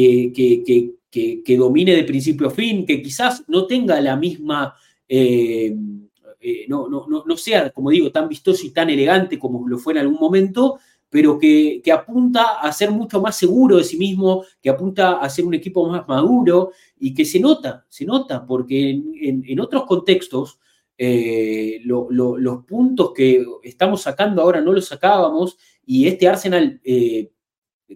[1.11, 4.73] que, domine de principio a fin, que quizás no tenga la misma...
[5.07, 5.75] Eh,
[6.45, 9.93] eh, no, no, no, sea, como digo, tan vistoso y tan elegante como lo fue
[9.93, 10.77] en algún momento,
[11.13, 15.45] pero que, apunta a ser mucho más seguro de sí mismo, que apunta a ser
[15.45, 20.57] un equipo más maduro y que se nota, se nota, porque en, otros contextos
[20.97, 27.31] eh, los puntos que estamos sacando ahora no los sacábamos y este Arsenal, eh,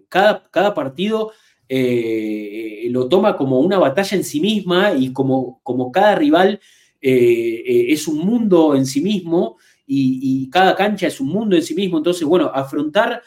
[0.09, 1.31] cada, cada, partido
[1.69, 6.59] eh, lo toma como una batalla en sí misma y como, como cada rival
[6.99, 11.97] es un mundo en sí mismo y, cada cancha es un mundo en sí mismo.
[11.97, 13.21] Entonces, bueno, afrontar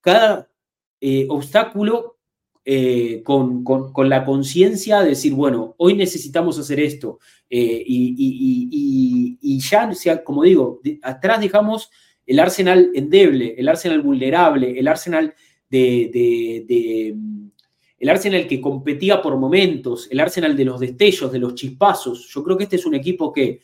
[0.00, 0.50] cada
[1.28, 2.11] obstáculo
[3.24, 7.18] con, la conciencia de decir, bueno, hoy necesitamos hacer esto.
[7.50, 8.38] y,
[9.58, 11.90] ya, sea, como digo, atrás dejamos
[12.26, 15.34] el Arsenal endeble, el Arsenal vulnerable, el Arsenal
[15.68, 17.16] de,
[17.98, 22.28] el Arsenal que competía por momentos, el Arsenal de los destellos, de los chispazos.
[22.28, 23.60] Yo creo que este es un equipo que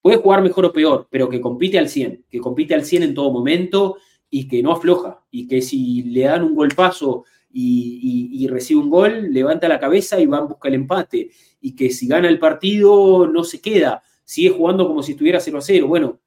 [0.00, 3.14] puede jugar mejor o peor, pero que compite al 100, que compite al 100 en
[3.14, 3.96] todo momento
[4.28, 9.32] y que no afloja, y que si le dan un golpazo y, recibe un gol,
[9.32, 11.30] levanta la cabeza y va a buscar el empate,
[11.60, 15.58] y que si gana el partido no se queda, sigue jugando como si estuviera 0
[15.58, 15.86] a 0.
[15.86, 16.20] Bueno,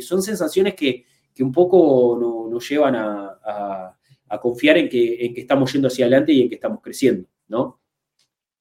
[0.00, 1.04] son sensaciones que,
[1.38, 3.94] que un poco nos llevan a,
[4.42, 7.80] confiar en que, estamos yendo hacia adelante y en que estamos creciendo, ¿no?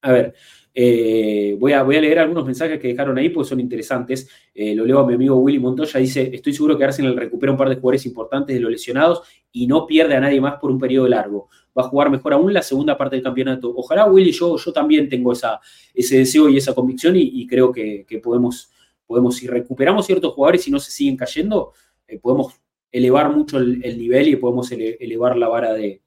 [0.02, 0.36] A ver,
[0.76, 4.30] eh, voy, a, voy, a, leer algunos mensajes que dejaron ahí porque son interesantes.
[4.54, 7.58] Eh, lo leo a mi amigo Willy Montoya, dice, estoy seguro que Arsenal recupera un
[7.58, 10.78] par de jugadores importantes de los lesionados y no pierde a nadie más por un
[10.78, 11.50] periodo largo.
[11.78, 13.74] Va a jugar mejor aún la segunda parte del campeonato.
[13.76, 15.60] Ojalá, Willy, yo, yo también tengo esa,
[15.94, 18.72] ese deseo y esa convicción y, creo que, podemos,
[19.06, 21.74] podemos, si recuperamos ciertos jugadores y no se siguen cayendo,
[22.08, 22.54] eh, podemos
[22.92, 26.02] elevar mucho el, nivel y podemos elevar la vara de,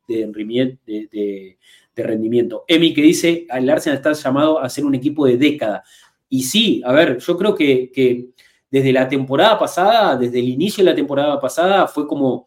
[1.96, 2.64] rendimiento.
[2.66, 5.84] Emi que dice, el Arsenal está llamado a ser un equipo de década.
[6.28, 8.30] Y sí, a ver, yo creo que,
[8.70, 12.46] desde la temporada pasada, desde el inicio de la temporada pasada, fue como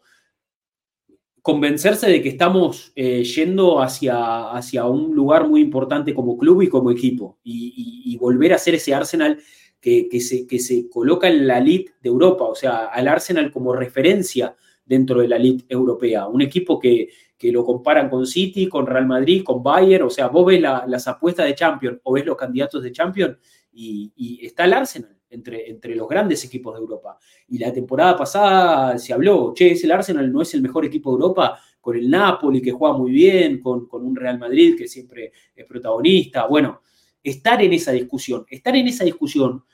[1.44, 6.70] convencerse de que estamos eh, yendo hacia, hacia un lugar muy importante como club y
[6.70, 9.38] como equipo y, volver a ser ese Arsenal
[9.78, 13.74] que, se, que se coloca en la elite de Europa, o sea, al Arsenal como
[13.74, 14.56] referencia
[14.86, 16.26] dentro de la elite europea.
[16.28, 17.10] Un equipo que,
[17.42, 21.44] lo comparan con City, con Real Madrid, con Bayern, o sea, vos ves las apuestas
[21.44, 23.36] de Champions o ves los candidatos de Champions
[23.70, 27.18] y, está el Arsenal entre, entre los grandes equipos de Europa.
[27.48, 31.10] Y la temporada pasada se habló, che, es el Arsenal, no es el mejor equipo
[31.10, 34.88] de Europa, con el Napoli que juega muy bien, con, con un Real Madrid que
[34.88, 36.46] siempre es protagonista.
[36.46, 36.80] Bueno,
[37.22, 39.64] estar en esa discusión, estar en esa discusión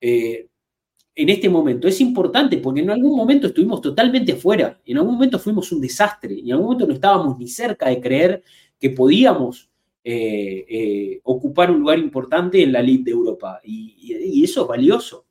[0.00, 0.48] eh,
[1.14, 1.88] en este momento.
[1.88, 6.34] Es importante porque en algún momento estuvimos totalmente fuera, en algún momento fuimos un desastre,
[6.34, 8.42] y en algún momento no estábamos ni cerca de creer
[8.78, 9.67] que podíamos
[10.10, 13.60] eh, eh, ocupar un lugar importante en la Liga de Europa.
[13.62, 15.26] Y, eso es valioso.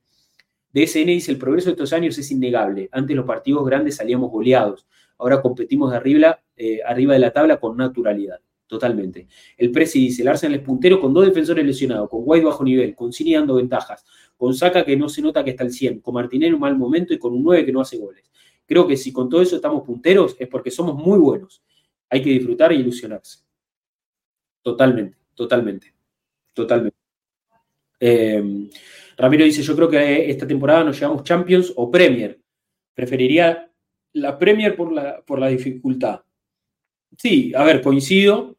[0.72, 2.88] DSN dice, el progreso de estos años es innegable.
[2.92, 4.86] Antes los partidos grandes salíamos goleados.
[5.18, 6.40] Ahora competimos de arriba,
[6.86, 8.40] arriba de la tabla con naturalidad.
[8.68, 9.28] Totalmente.
[9.58, 12.94] El Presi dice, el Arsenal es puntero con dos defensores lesionados, con White bajo nivel,
[12.94, 14.06] con Cini dando ventajas,
[14.36, 16.78] con Saca que no se nota que está al 100, con Martinelli en un mal
[16.78, 18.30] momento y con un 9 que no hace goles.
[18.68, 21.64] Creo que si con todo eso estamos punteros es porque somos muy buenos.
[22.10, 23.47] Hay que disfrutar e ilusionarse.
[24.68, 25.94] Totalmente, totalmente,
[26.54, 26.98] totalmente.
[28.02, 28.70] Eh,
[29.16, 32.38] Ramiro dice, yo creo que esta temporada nos llevamos Champions o Premier.
[32.94, 33.72] Preferiría
[34.12, 36.20] la Premier por la, por la dificultad.
[37.18, 38.58] Sí, a ver, coincido.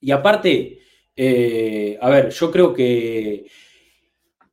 [0.00, 0.80] Y aparte,
[1.14, 3.44] eh, a ver, yo creo que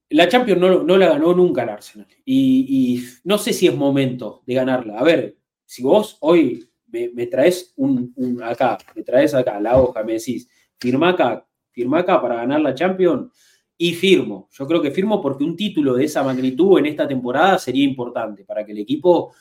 [0.09, 2.07] la Champions no, la ganó nunca el Arsenal.
[2.25, 4.99] Y, no sé si es momento de ganarla.
[4.99, 6.72] A ver, si vos hoy
[7.13, 8.13] me, traes un,
[8.43, 10.47] acá, me traes acá la hoja, me decís,
[10.77, 13.31] firma acá, firma acá para ganar la Champions,
[13.77, 14.49] y firmo.
[14.51, 18.45] Yo creo que firmo porque un título de esa magnitud en esta temporada sería importante
[18.45, 19.33] para que el equipo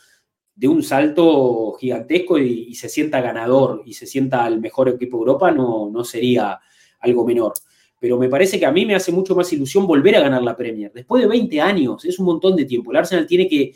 [0.55, 5.21] dé un salto gigantesco y, se sienta ganador y se sienta el mejor equipo de
[5.21, 6.59] Europa, no, no sería
[7.01, 7.53] algo menor.
[8.01, 10.57] Pero me parece que a mí me hace mucho más ilusión volver a ganar la
[10.57, 10.91] Premier.
[10.93, 12.91] Después de 20 años, es un montón de tiempo.
[12.91, 13.75] El Arsenal tiene que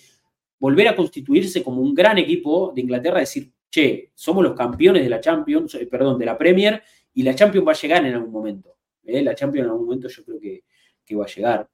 [0.59, 5.11] volver a constituirse como un gran equipo de Inglaterra, decir, che, somos los campeones de
[5.11, 6.83] la Champions, eh, perdón, de la Premier,
[7.13, 8.77] y la Champions va a llegar en algún momento.
[9.05, 9.23] ¿eh?
[9.23, 10.65] La Champions en algún momento yo creo que,
[11.05, 11.69] que va a llegar.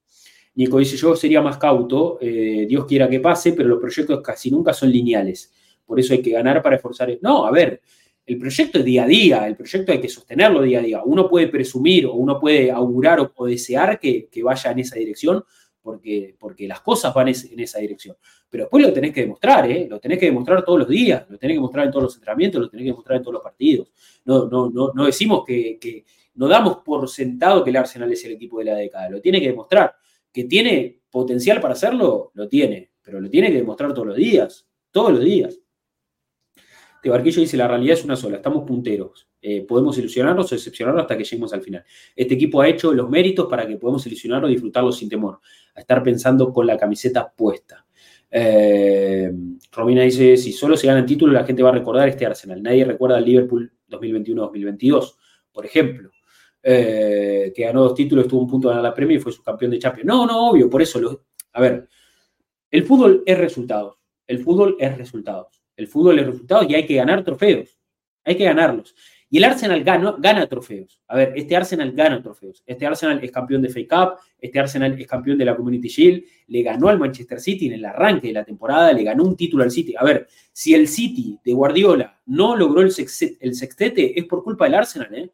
[0.55, 4.51] Nico dice, yo sería más cauto, eh, Dios quiera que pase, pero los proyectos casi
[4.51, 5.53] nunca son lineales.
[5.87, 7.17] Por eso hay que ganar para esforzar.
[7.23, 7.81] No, a ver,
[8.27, 11.03] el proyecto es día a día, el proyecto hay que sostenerlo día a día.
[11.05, 15.45] Uno puede presumir o uno puede augurar o, desear que, vaya en esa dirección
[15.83, 18.17] porque, porque las cosas van en esa dirección.
[18.49, 19.87] Pero después lo tenés que demostrar, ¿eh?
[19.91, 22.61] lo tenés que demostrar todos los días, lo tenés que demostrar en todos los entrenamientos,
[22.61, 23.93] lo tenés que demostrar en todos los partidos.
[24.25, 26.05] No, no, no, no decimos que, que
[26.35, 29.41] no damos por sentado que el Arsenal es el equipo de la década, lo tiene
[29.41, 29.95] que demostrar
[30.33, 34.67] que tiene potencial para hacerlo, lo tiene, pero lo tiene que demostrar todos los días,
[34.91, 35.59] todos los días.
[37.03, 39.29] De Barquillo dice, la realidad es una sola, estamos punteros.
[39.41, 41.85] Eh, podemos ilusionarnos o decepcionarnos hasta que lleguemos al final.
[42.15, 45.41] Este equipo ha hecho los méritos para que podamos ilusionarnos y disfrutarlo sin temor,
[45.75, 47.85] a estar pensando con la camiseta puesta.
[48.31, 49.33] Eh,
[49.73, 52.63] Romina dice, si solo se gana el título, la gente va a recordar este Arsenal.
[52.63, 55.17] Nadie recuerda al Liverpool 2021-2022,
[55.53, 56.11] por ejemplo.
[56.63, 59.81] que ganó dos títulos, estuvo un punto de ganar la Premier y fue subcampeón de
[59.81, 60.07] Champions.
[60.07, 61.25] No, no, obvio, por eso.
[61.53, 61.89] a ver,
[62.71, 63.99] el fútbol es resultados.
[64.25, 65.62] El fútbol es resultados.
[65.77, 67.79] El fútbol es resultados y hay que ganar trofeos.
[68.25, 68.95] Hay que ganarlos.
[69.33, 71.01] Y el Arsenal gana, trofeos.
[71.09, 72.63] A ver, este Arsenal gana trofeos.
[72.67, 76.25] Este Arsenal es campeón de FA Cup, este Arsenal es campeón de la Community Shield,
[76.49, 79.65] le ganó al Manchester City en el arranque de la temporada, le ganó un título
[79.65, 79.95] al City.
[79.97, 84.75] A ver, si el City de Guardiola no logró el, sextete, es por culpa del
[84.75, 85.31] Arsenal, ¿eh?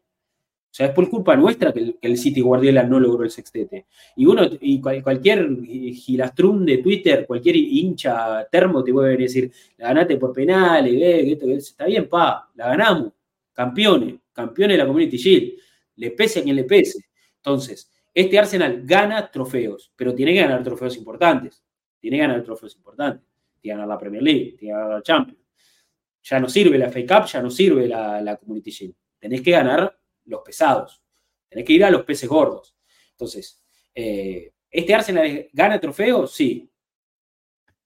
[0.71, 3.87] O sea, es por culpa nuestra que el, City Guardiola no logró el sextete.
[4.15, 10.17] Y uno, y cualquier gilastrún de Twitter, cualquier hincha termo te puede decir, la ganaste
[10.17, 13.11] por penales, que esto, está bien, pa, la ganamos
[13.51, 15.53] campeones, campeones de la Community Shield,
[15.97, 17.03] le pese a quien le pese.
[17.35, 21.61] Entonces, este Arsenal gana trofeos, pero tiene que ganar trofeos importantes.
[21.99, 23.27] Tiene que ganar trofeos importantes.
[23.59, 25.39] Tiene que ganar la Premier League, tiene que ganar la Champions.
[26.23, 28.95] Ya no sirve la FA Cup, ya no sirve la, Community Shield.
[29.19, 29.98] Tenés que ganar
[30.29, 31.01] los pesados.
[31.47, 32.77] Tenés que ir a los peces gordos.
[33.11, 33.61] Entonces,
[33.93, 36.33] eh, ¿este Arsenal gana trofeos?
[36.33, 36.69] Sí.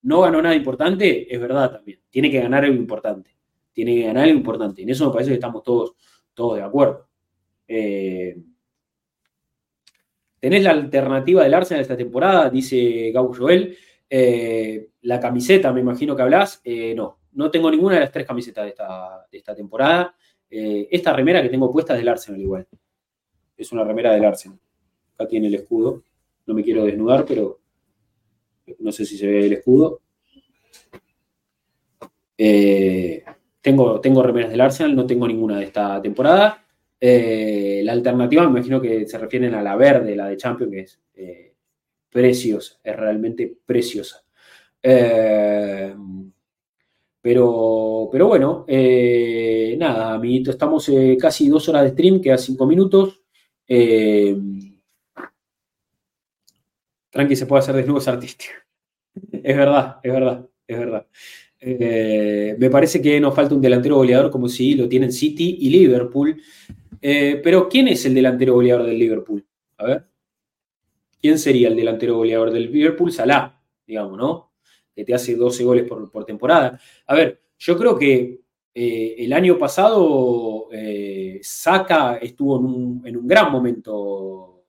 [0.03, 1.34] ¿No ganó nada importante?
[1.34, 2.02] Es verdad también.
[2.10, 3.34] Tiene que ganar algo importante
[3.74, 4.84] tiene que ganar algo importante.
[4.84, 5.95] En eso me parece que estamos todos,
[6.34, 7.10] todos de acuerdo.
[7.68, 8.38] Eh,
[10.40, 12.49] ¿Tenés la alternativa del Arsenal esta temporada?
[12.49, 13.76] Dice Gau Joel.
[14.10, 16.61] Eh, la camiseta, me imagino que hablas.
[16.95, 20.15] No, no tengo ninguna de las tres camisetas de esta, temporada.
[20.55, 22.67] Esta remera que tengo puesta es del Arsenal igual.
[23.57, 24.59] Es una remera del Arsenal.
[25.15, 26.03] Acá tiene el escudo.
[26.45, 27.59] No me quiero desnudar, pero
[28.80, 30.01] no sé si se ve el escudo.
[32.38, 33.23] Eh,
[33.61, 36.65] tengo, tengo remeras del Arsenal, no tengo ninguna de esta temporada.
[36.99, 40.80] Eh, la alternativa, me imagino que se refieren a la verde, la de Champions, que
[40.80, 41.53] es eh,
[42.09, 44.23] preciosa, es realmente preciosa.
[47.24, 48.66] Eh, pero, pero bueno,
[49.78, 53.22] nada, amiguito, estamos casi dos horas de stream, queda cinco minutos.
[57.12, 58.56] tranqui, se puede hacer desnudos artísticos.
[59.44, 61.06] Es verdad, es verdad, es verdad.
[61.66, 65.70] Eh, me parece que nos falta un delantero goleador como si lo tienen City y
[65.70, 66.41] Liverpool.
[67.02, 69.45] Eh, pero ¿quién es el delantero goleador del Liverpool?
[69.78, 70.06] A ver.
[71.22, 73.14] ¿Quién sería el delantero goleador del Liverpool?
[73.14, 74.52] Salah, digamos, ¿no?
[74.95, 76.80] Que te hace 12 goles por, temporada.
[77.07, 78.41] A ver, yo creo que
[78.74, 80.70] eh, el año pasado
[81.41, 82.57] Saka estuvo
[83.06, 84.65] en un, gran momento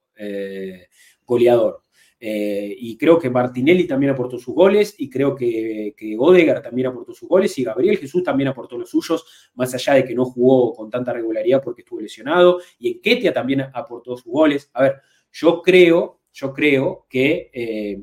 [1.25, 1.85] goleador.
[2.27, 6.17] Eh, y creo que Martinelli también aportó sus goles, y creo que, que
[6.63, 10.15] también aportó sus goles, y Gabriel Jesús también aportó los suyos, más allá de que
[10.15, 14.71] no jugó con tanta regularidad porque estuvo lesionado, y Enketia también aportó sus goles.
[14.73, 15.03] A ver,
[15.33, 18.03] yo creo, yo creo que eh,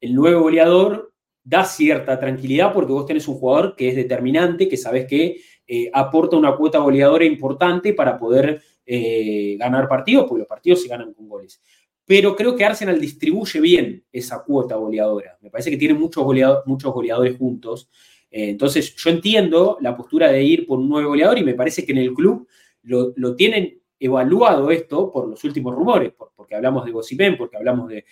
[0.00, 1.11] el nuevo goleador
[1.44, 5.90] da cierta tranquilidad porque vos tenés un jugador que es determinante, que sabes que eh,
[5.92, 11.28] aporta una cuota goleadora importante para poder ganar partidos, porque los partidos se ganan con
[11.28, 11.62] goles
[12.04, 15.38] pero creo que Arsenal distribuye bien esa cuota goleadora.
[15.40, 16.26] Me parece que tiene muchos,
[16.66, 17.88] muchos goleadores juntos.
[18.30, 21.86] Eh, entonces, yo entiendo la postura de ir por un nuevo goleador y me parece
[21.86, 22.46] que en el club
[22.82, 28.04] lo, tienen evaluado esto por los últimos rumores, porque hablamos de Gossipen, porque hablamos de,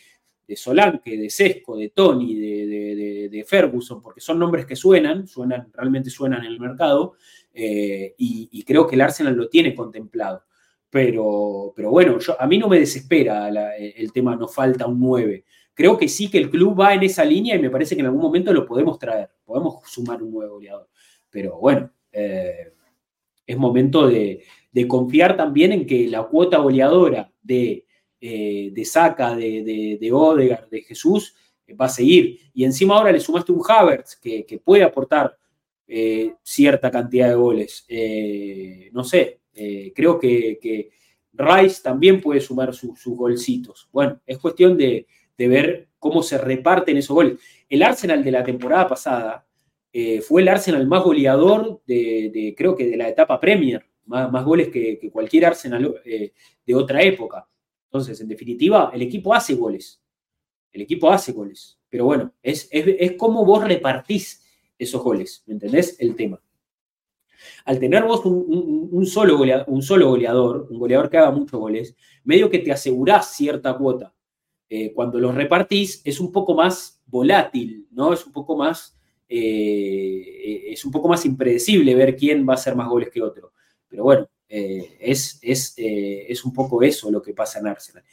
[0.50, 6.10] de Solanke, de Sesco, de Tony, de, Ferguson, porque son nombres que suenan, suenan, realmente
[6.10, 7.14] suenan en el mercado,
[7.54, 10.42] eh, y, creo que el Arsenal lo tiene contemplado.
[10.90, 13.48] Pero, pero bueno, a mí no me desespera
[13.78, 15.44] el tema no falta un 9.
[15.72, 18.06] Creo que sí que el club va en esa línea y me parece que en
[18.06, 20.88] algún momento lo podemos traer, podemos sumar un nuevo goleador.
[21.30, 22.72] Pero bueno, eh,
[23.46, 24.42] es momento de,
[24.88, 27.86] confiar también en que la cuota goleadora de,
[28.20, 31.34] eh, de Saca, de, de, de de Jesús,
[31.80, 32.38] va a seguir.
[32.52, 35.36] Y encima ahora le sumaste un Havertz que, puede aportar
[35.86, 37.86] eh, cierta cantidad de goles.
[38.92, 40.90] no sé, eh, creo que,
[41.32, 43.88] Rice también puede sumar sus golcitos.
[43.92, 45.06] Bueno, es cuestión de,
[45.38, 47.38] ver cómo se reparten esos goles.
[47.68, 49.46] El Arsenal de la temporada pasada
[49.92, 54.68] eh, fue el Arsenal más goleador de, creo que de la etapa Premier, más, goles
[54.68, 56.32] que, cualquier Arsenal eh,
[56.66, 57.48] de otra época.
[57.90, 60.00] Entonces, en definitiva, el equipo hace goles.
[60.72, 61.76] El equipo hace goles.
[61.88, 64.44] Pero bueno, es, es, es como vos repartís
[64.78, 65.42] esos goles.
[65.46, 65.96] ¿Me entendés?
[65.98, 66.40] El tema.
[67.64, 71.96] Al tener vos un, solo goleador, un solo goleador, un goleador que haga muchos goles,
[72.22, 74.14] medio que te asegurás cierta cuota.
[74.68, 78.12] Eh, cuando los repartís es un poco más volátil, ¿no?
[78.12, 78.96] Es un poco más,
[79.28, 83.52] eh, es un poco más impredecible ver quién va a hacer más goles que otro.
[83.88, 88.04] Pero bueno, eh, es, es, es, un poco eso lo que pasa en Arsenal.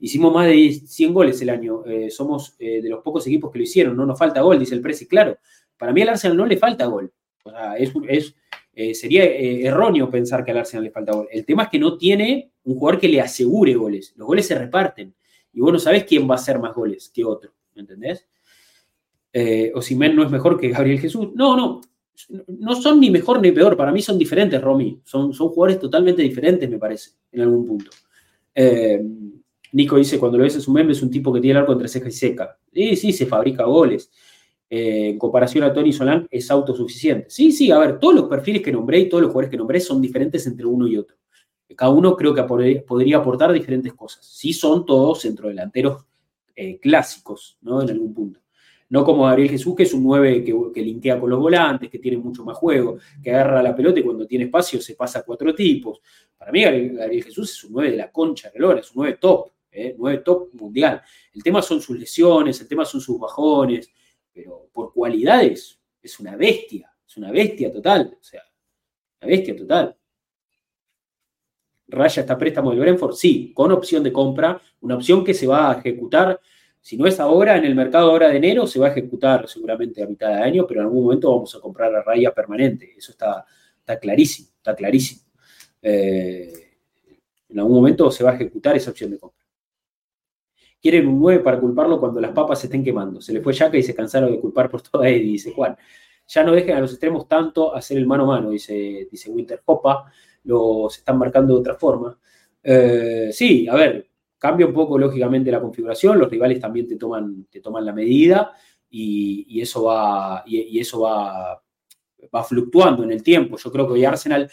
[0.00, 3.96] Hicimos más de 100 goles el año, somos de los pocos equipos que lo hicieron,
[3.96, 5.06] no nos falta gol, dice el Presi.
[5.06, 5.38] Claro,
[5.76, 7.12] para mí al Arsenal no le falta gol.
[7.44, 8.34] O sea, es,
[8.74, 11.28] eh, sería eh, erróneo pensar que al Arsenal le falta gol.
[11.30, 14.14] El tema es que no tiene un jugador que le asegure goles.
[14.16, 15.14] Los goles se reparten.
[15.52, 17.52] Y vos no sabés quién va a hacer más goles que otro.
[17.74, 18.26] ¿Me entendés?
[19.32, 21.28] Eh, Men no es mejor que Gabriel Jesús.
[21.34, 21.80] No, no.
[22.46, 23.76] No son ni mejor ni peor.
[23.76, 25.00] Para mí son diferentes, Romy.
[25.04, 27.90] Son, son jugadores totalmente diferentes, me parece, en algún punto.
[28.54, 29.02] Eh,
[29.72, 31.72] Nico dice, cuando lo ves es un meme, es un tipo que tiene el arco
[31.72, 32.58] entre ceja y seca.
[32.72, 34.10] Sí, sí, se fabrica goles.
[34.68, 37.28] Eh, en comparación a Tony Solán, es autosuficiente.
[37.28, 39.80] Sí, sí, a ver, todos los perfiles que nombré y todos los jugadores que nombré
[39.80, 41.16] son diferentes entre uno y otro.
[41.76, 42.42] Cada uno creo que
[42.86, 44.26] podría aportar diferentes cosas.
[44.26, 46.04] Sí son todos centrodelanteros
[46.54, 47.82] eh, clásicos, ¿no?
[47.82, 48.40] En algún punto.
[48.92, 51.98] No como Gabriel Jesús, que es un 9 que, que, linkea con los volantes, que
[51.98, 55.22] tiene mucho más juego, que agarra la pelota y cuando tiene espacio se pasa a
[55.22, 56.02] cuatro tipos.
[56.36, 59.16] Para mí, Gabriel, Jesús es un 9 de la concha de lora, es un 9
[59.18, 59.94] top, ¿eh?
[59.96, 61.00] 9 top mundial.
[61.32, 63.90] El tema son sus lesiones, el tema son sus bajones,
[64.30, 68.42] pero por cualidades es una bestia, es una bestia total, o sea,
[69.22, 69.96] una bestia total.
[71.88, 75.70] Raya está préstamo del Brentford, sí, con opción de compra, una opción que se va
[75.70, 76.38] a ejecutar,
[76.82, 80.02] si no es ahora, en el mercado ahora de enero, se va a ejecutar seguramente
[80.02, 83.12] a mitad de año, pero en algún momento vamos a comprar a Raya permanente, eso
[83.12, 83.46] está,
[83.78, 85.22] está clarísimo, está clarísimo.
[85.80, 86.52] Eh,
[87.50, 89.44] en algún momento se va a ejecutar esa opción de compra.
[90.80, 93.20] Quieren un 9 para culparlo cuando las papas se estén quemando.
[93.20, 95.76] Se les fue Yaca y se cansaron de culpar por toda Eddie, dice Juan.
[96.26, 99.62] Ya no dejen a los extremos tanto hacer el mano a mano, dice, dice Winter
[99.64, 100.10] Copa.
[100.44, 102.18] Los están marcando de otra forma.
[102.60, 104.08] Eh, sí, a ver,
[104.42, 106.18] cambia un poco lógicamente la configuración.
[106.18, 108.50] Los rivales también te toman, te toman la medida
[108.90, 111.62] y, eso, va, y, eso va,
[112.34, 113.56] va fluctuando en el tiempo.
[113.56, 114.50] Yo creo que hoy Arsenal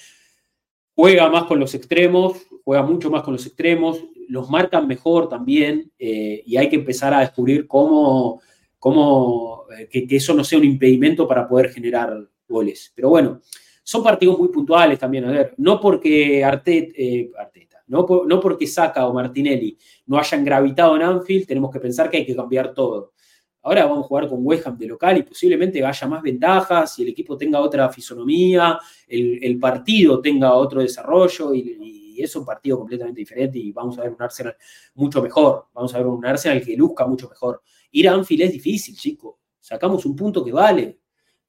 [0.93, 5.91] juega más con los extremos, juega mucho más con los extremos, los marcan mejor también
[5.97, 8.43] eh, y hay que empezar a descubrir cómo,
[8.77, 12.93] cómo eh, que, eso no sea un impedimento para poder generar goles.
[12.93, 13.41] Pero bueno,
[13.81, 15.25] son partidos muy puntuales también.
[15.25, 20.45] A ver, no porque Arteta, eh, Arteta no, no porque Saca o Martinelli no hayan
[20.45, 23.13] gravitado en Anfield, tenemos que pensar que hay que cambiar todo.
[23.61, 27.03] Ahora vamos a jugar con West Ham de local y posiblemente haya más ventajas y
[27.03, 33.19] el equipo tenga otra fisonomía, el, partido tenga otro desarrollo y es un partido completamente
[33.19, 34.55] diferente y vamos a ver un Arsenal
[34.95, 37.61] mucho mejor, vamos a ver un Arsenal que luzca mucho mejor.
[37.91, 40.99] Ir a Anfield es difícil, chico, sacamos un punto que vale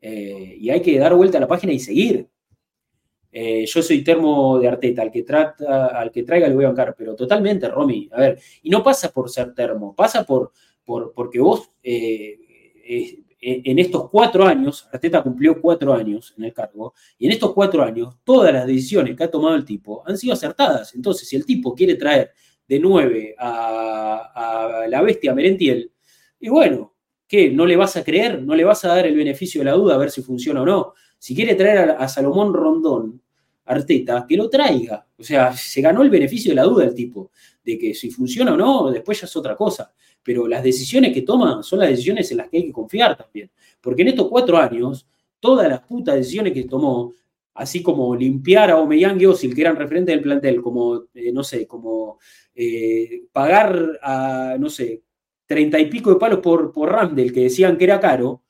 [0.00, 2.29] eh, y hay que dar vuelta a la página y seguir.
[3.32, 7.14] Eh, yo soy termo de Arteta, al que, trata, traiga le voy a bancar, pero
[7.14, 8.08] totalmente, Romy.
[8.12, 10.52] A ver, y no pasa por ser termo, pasa por,
[10.84, 12.38] por porque vos eh,
[13.42, 17.82] en estos cuatro años, Arteta cumplió cuatro años en el cargo, y en estos cuatro
[17.82, 20.94] años todas las decisiones que ha tomado el tipo han sido acertadas.
[20.94, 22.32] Entonces, si el tipo quiere traer
[22.68, 25.90] de nueve a, la bestia Merentiel,
[26.38, 26.94] y bueno,
[27.26, 27.50] ¿qué?
[27.50, 28.42] ¿No le vas a creer?
[28.42, 30.66] ¿No le vas a dar el beneficio de la duda a ver si funciona o
[30.66, 30.92] no?
[31.20, 33.22] Si quiere traer a, Salomón Rondón,
[33.66, 35.06] Arteta, que lo traiga.
[35.16, 37.30] O sea, se ganó el beneficio de la duda el tipo,
[37.62, 41.22] de que si funciona o no, después ya es otra cosa pero las decisiones que
[41.22, 43.50] toma son las decisiones en las que hay que confiar también.
[43.80, 45.06] Porque en estos cuatro años,
[45.38, 47.14] todas las putas decisiones que tomó,
[47.54, 51.42] así como limpiar a Omeyang y Osil, que eran referentes del plantel, como, eh, no
[51.42, 52.18] sé, como
[52.54, 55.02] eh, pagar a, no sé,
[55.46, 58.42] treinta y pico de palos por, por que decían que era caro,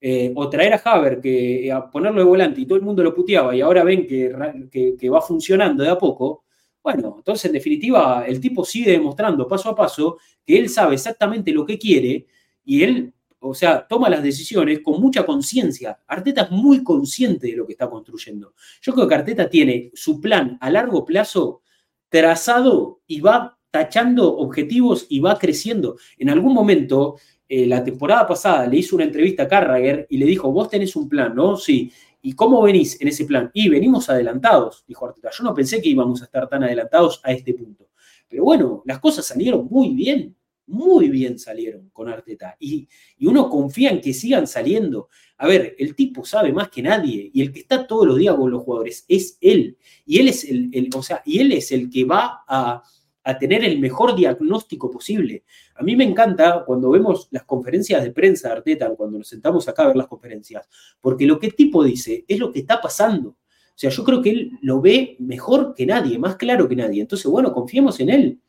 [0.00, 3.14] eh, o traer a Haber, que a ponerlo de volante y todo el mundo lo
[3.14, 6.44] puteaba y ahora ven que, que va funcionando de a poco,
[6.82, 11.52] bueno, entonces en definitiva el tipo sigue demostrando paso a paso que él sabe exactamente
[11.52, 12.26] lo que quiere
[12.64, 15.98] y él, o sea, toma las decisiones con mucha conciencia.
[16.06, 18.54] Arteta es muy consciente de lo que está construyendo.
[18.80, 21.62] Yo creo que Arteta tiene su plan a largo plazo
[22.08, 25.96] trazado y va tachando objetivos y va creciendo.
[26.18, 27.16] En algún momento,
[27.52, 30.94] eh, la temporada pasada, le hizo una entrevista a Carragher y le dijo, vos tenés
[30.94, 31.56] un plan, ¿no?
[31.56, 31.90] Sí.
[32.22, 33.50] ¿Y cómo venís en ese plan?
[33.52, 35.30] Y venimos adelantados, dijo Arteta.
[35.36, 37.88] Yo no pensé que íbamos a estar tan adelantados a este punto.
[38.28, 40.36] Pero bueno, las cosas salieron muy bien,
[40.68, 42.56] muy bien salieron con Arteta.
[42.60, 42.86] Y,
[43.22, 45.08] uno confía en que sigan saliendo.
[45.38, 48.36] A ver, el tipo sabe más que nadie y el que está todos los días
[48.36, 49.76] con los jugadores es él.
[50.06, 52.84] Y él es el, el o sea, y él es el que va a,
[53.22, 55.44] a tener el mejor diagnóstico posible.
[55.74, 59.68] A mí me encanta cuando vemos las conferencias de prensa de Arteta, cuando nos sentamos
[59.68, 60.68] acá a ver las conferencias,
[61.00, 63.30] porque lo que el tipo dice es lo que está pasando.
[63.30, 67.00] O sea, yo creo que él lo ve mejor que nadie, más claro que nadie.
[67.00, 68.40] Entonces, bueno, confiemos en él.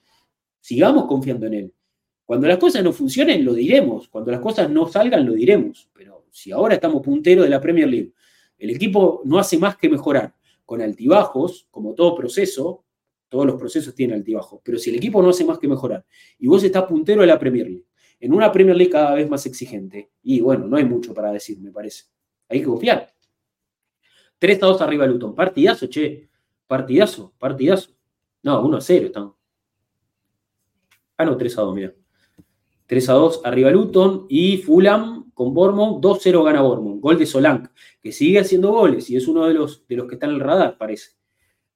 [0.59, 1.73] Sigamos confiando en él.
[2.25, 4.07] Cuando las cosas no funcionen, lo diremos.
[4.09, 5.89] Cuando las cosas no salgan, lo diremos.
[5.93, 8.13] Pero si ahora estamos punteros de la Premier League,
[8.57, 10.35] el equipo no hace más que mejorar
[10.65, 12.85] con altibajos, como todo proceso,
[13.31, 14.59] todos los procesos tienen altibajos.
[14.61, 16.05] Pero si el equipo no hace más que mejorar
[16.37, 17.85] y vos estás puntero de la Premier League,
[18.19, 21.57] en una Premier League cada vez más exigente, y bueno, no hay mucho para decir,
[21.61, 22.03] me parece.
[22.49, 23.09] Hay que confiar.
[24.37, 25.33] 3 a 2 arriba Luton.
[25.33, 26.29] Partidazo, che.
[26.67, 27.91] Partidazo, partidazo.
[28.43, 29.33] No, 1 a 0 están.
[31.17, 31.93] Ah, no, 3 a 2, mira.
[32.85, 36.99] 3 a 2 arriba Luton y Fulham con Bournemouth, 2-0 gana Bournemouth.
[36.99, 37.69] Gol de Solank,
[38.01, 40.41] que sigue haciendo goles y es uno de los, de los que están en el
[40.41, 41.20] radar, parece.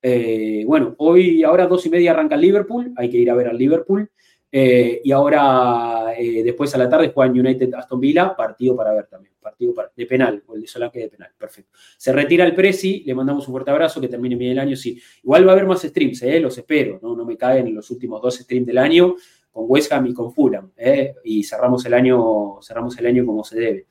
[0.07, 3.47] Eh, bueno, hoy, ahora dos y media arranca el Liverpool, hay que ir a ver
[3.47, 4.07] al Liverpool.
[4.51, 9.07] Eh, y ahora, eh, después a la tarde, juegan United Aston Villa, partido para ver
[9.07, 11.71] también, partido de penal, o el de Solanke de penal, perfecto.
[11.97, 15.01] Se retira el Prezi, le mandamos un fuerte abrazo, que termine bien el año, sí.
[15.23, 17.15] Igual va a haber más streams, los espero, ¿no?
[17.15, 19.15] no me caen en los últimos dos streams del año,
[19.51, 20.69] con West Ham y con Fulham,
[21.23, 23.87] y cerramos el, año, cerramos el año como se debe.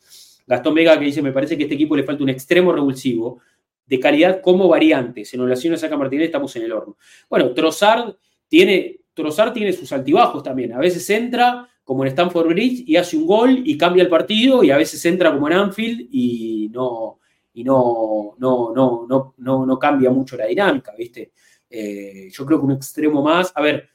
[0.47, 3.41] Gastón Vega que dice, me parece que a este equipo le falta un extremo revulsivo,
[3.87, 5.25] de calidad como variante.
[5.25, 6.97] Si nos la saca Martínez, estamos en el horno.
[7.29, 8.17] Bueno, Trossard
[8.49, 10.73] tiene, Trossard tiene sus altibajos también.
[10.73, 14.65] A veces entra como en Stanford Bridge y hace un gol y cambia el partido,
[14.65, 17.19] y a veces entra como en Anfield y no,
[17.53, 21.33] y no, no, no, no, no, no cambia mucho la dinámica, ¿viste?
[21.69, 23.53] Eh, yo creo que un extremo más.
[23.55, 23.89] A ver,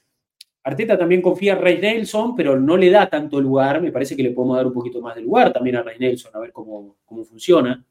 [0.63, 3.81] Arteta también confía en Rey Nelson, pero no le da tanto lugar.
[3.81, 6.31] Me parece que le podemos dar un poquito más de lugar también a Rey Nelson,
[6.35, 7.83] a ver cómo, cómo funciona.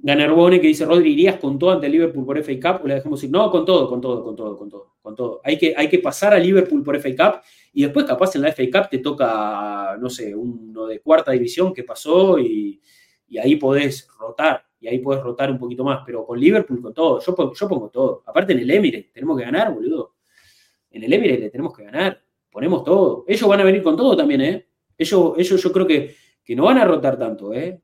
[0.00, 2.84] Ganerbone que dice, Rodri, ¿irías con todo ante Liverpool por FA Cup?
[2.84, 5.40] O le dejamos decir, no, con todo, con todo, con todo, con todo, con todo.
[5.42, 7.40] Hay que, hay que pasar a Liverpool por FA Cup
[7.72, 11.74] y después capaz en la FA Cup te toca, no sé, uno de cuarta división
[11.74, 12.80] que pasó y,
[13.42, 17.20] ahí podés rotar, y ahí podés rotar un poquito más, pero con Liverpool con todo,
[17.20, 18.22] yo, yo pongo todo.
[18.24, 20.14] Aparte en el Emirates tenemos que ganar, boludo.
[20.92, 23.24] En el Emirates le tenemos que ganar, ponemos todo.
[23.26, 24.68] Ellos van a venir con todo también, ¿eh?
[24.96, 26.14] Ellos, ellos yo creo que,
[26.44, 27.82] que no van a rotar tanto, ¿eh?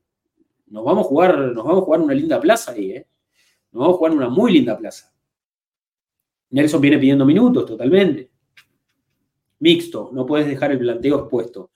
[0.75, 3.07] Nos vamos a jugar, nos vamos a jugar una linda plaza ahí, ¿eh?
[3.71, 5.15] Nos vamos a jugar una muy linda plaza.
[6.51, 8.29] Nelson viene pidiendo minutos totalmente.
[9.61, 11.71] Mixto, no puedes dejar el planteo expuesto.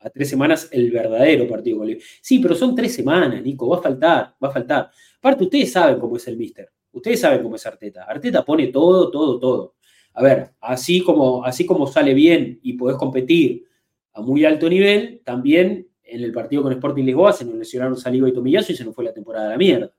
[0.00, 1.84] A tres semanas el verdadero partido
[2.20, 4.90] Sí, pero son tres semanas, Nico, va a faltar, va a faltar.
[5.18, 6.72] Aparte, ustedes saben cómo es el Mister.
[6.90, 8.02] Ustedes saben cómo es Arteta.
[8.02, 9.74] Arteta pone todo, todo, todo.
[10.14, 13.64] A ver, así como, así como sale bien y podés competir
[14.12, 18.28] a muy alto nivel, también en el partido con Sporting Lisboa se nos lesionaron Saliba
[18.28, 19.92] y Tomillazo y se nos fue la temporada de la mierda.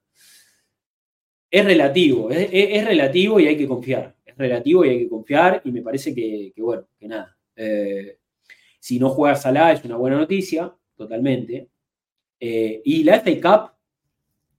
[1.50, 4.16] Es relativo, es, relativo y hay que confiar.
[4.26, 7.38] Es relativo y hay que confiar y me parece que, bueno, que nada.
[7.56, 8.18] Eh,
[8.80, 11.70] si no juega Salah es una buena noticia, totalmente.
[12.40, 13.72] Eh, y la FA Cup,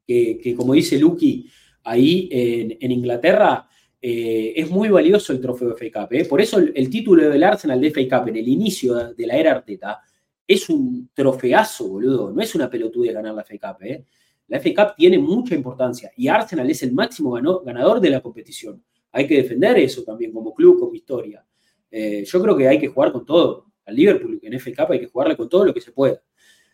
[0.07, 1.49] que, como dice Lucky
[1.85, 3.69] ahí en, Inglaterra,
[4.01, 6.29] eh, es muy valioso el trofeo de FA Cup.
[6.29, 9.37] Por eso el, el, título del Arsenal de FA Cup en el inicio de la
[9.37, 10.03] era Arteta
[10.47, 12.33] es un trofeazo, boludo.
[12.33, 14.05] No es una de ganar la FA Cup, ¿eh?
[14.49, 17.33] La FA Cup tiene mucha importancia y Arsenal es el máximo
[17.65, 18.83] ganador de la competición.
[19.13, 21.45] Hay que defender eso también como club, como historia.
[21.91, 23.67] Eh, yo creo que hay que jugar con todo.
[23.85, 26.23] Al Liverpool en FA Cup hay que jugarle con todo lo que se pueda.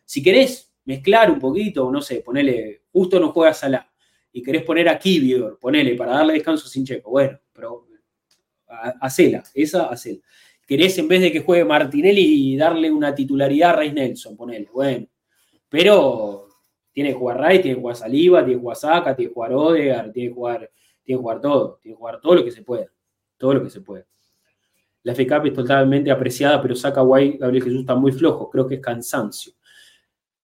[0.04, 3.88] Si querés mezclar un poquito, no sé, ponele, justo no juega Salah
[4.32, 7.86] y querés poner a Kivior, ponele, para darle descanso sin checo, bueno, pero
[9.00, 10.20] hacela, esa hacela
[10.68, 14.68] querés en vez de que juegue Martinelli y darle una titularidad a Reis Nelson, ponele,
[14.70, 15.06] bueno.
[15.66, 16.46] Pero
[16.92, 19.52] tiene que jugar Rice, tiene que jugar Saliba, tiene que jugar Saka, tiene que jugar
[19.54, 20.70] Odegaard, tiene que jugar,
[21.02, 22.86] tiene jugar todo, tiene que jugar todo lo que se pueda,
[23.38, 24.06] todo lo que se pueda.
[25.04, 28.74] La FCAP es totalmente apreciada, pero Saka Guay, Gabriel Jesús está muy flojo, creo que
[28.74, 29.54] es cansancio.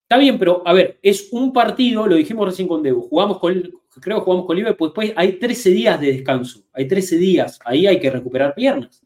[0.04, 3.52] Está bien, pero a ver, es un partido, lo dijimos recién con Debo, jugamos con,
[4.00, 7.86] creo que jugamos con Liverpool, después hay 13 días de descanso, hay 13 días, ahí
[7.86, 9.03] hay que recuperar piernas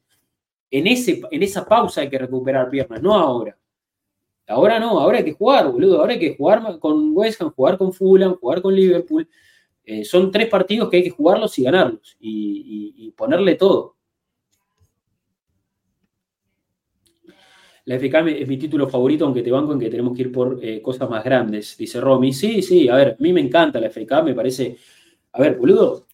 [0.70, 3.56] en, ese, en esa pausa hay que recuperar piernas, no ahora.
[4.48, 6.00] Ahora no, ahora hay que jugar, boludo.
[6.00, 9.28] Ahora hay que jugar con West Ham, jugar con Fulham, jugar con Liverpool.
[9.84, 13.96] Eh, son tres partidos que hay que jugarlos y ganarlos y, ponerle todo.
[17.84, 20.58] La FK es mi título favorito, aunque te banco en que tenemos que ir por
[20.62, 22.32] eh, cosas más grandes, dice Romy.
[22.32, 24.76] Sí, sí, a ver, a mí me encanta la FK, me parece.
[25.32, 26.07] A ver, boludo,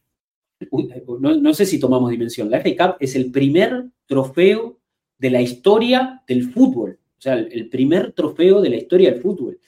[1.21, 2.51] no, sé si tomamos dimensión.
[2.51, 4.81] La FA Cup es el primer trofeo
[5.19, 6.99] de la historia del fútbol.
[7.19, 9.59] O sea, el primer trofeo de la historia del fútbol.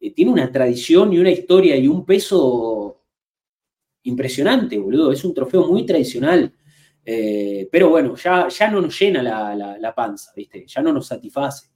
[0.00, 3.02] Eh, tiene una tradición y una historia y un peso
[4.02, 5.12] impresionante, boludo.
[5.12, 6.52] Es un trofeo muy tradicional.
[7.04, 10.66] Eh, pero bueno, ya, ya no nos llena la, panza, ¿viste?
[10.66, 11.68] Ya no nos satisface.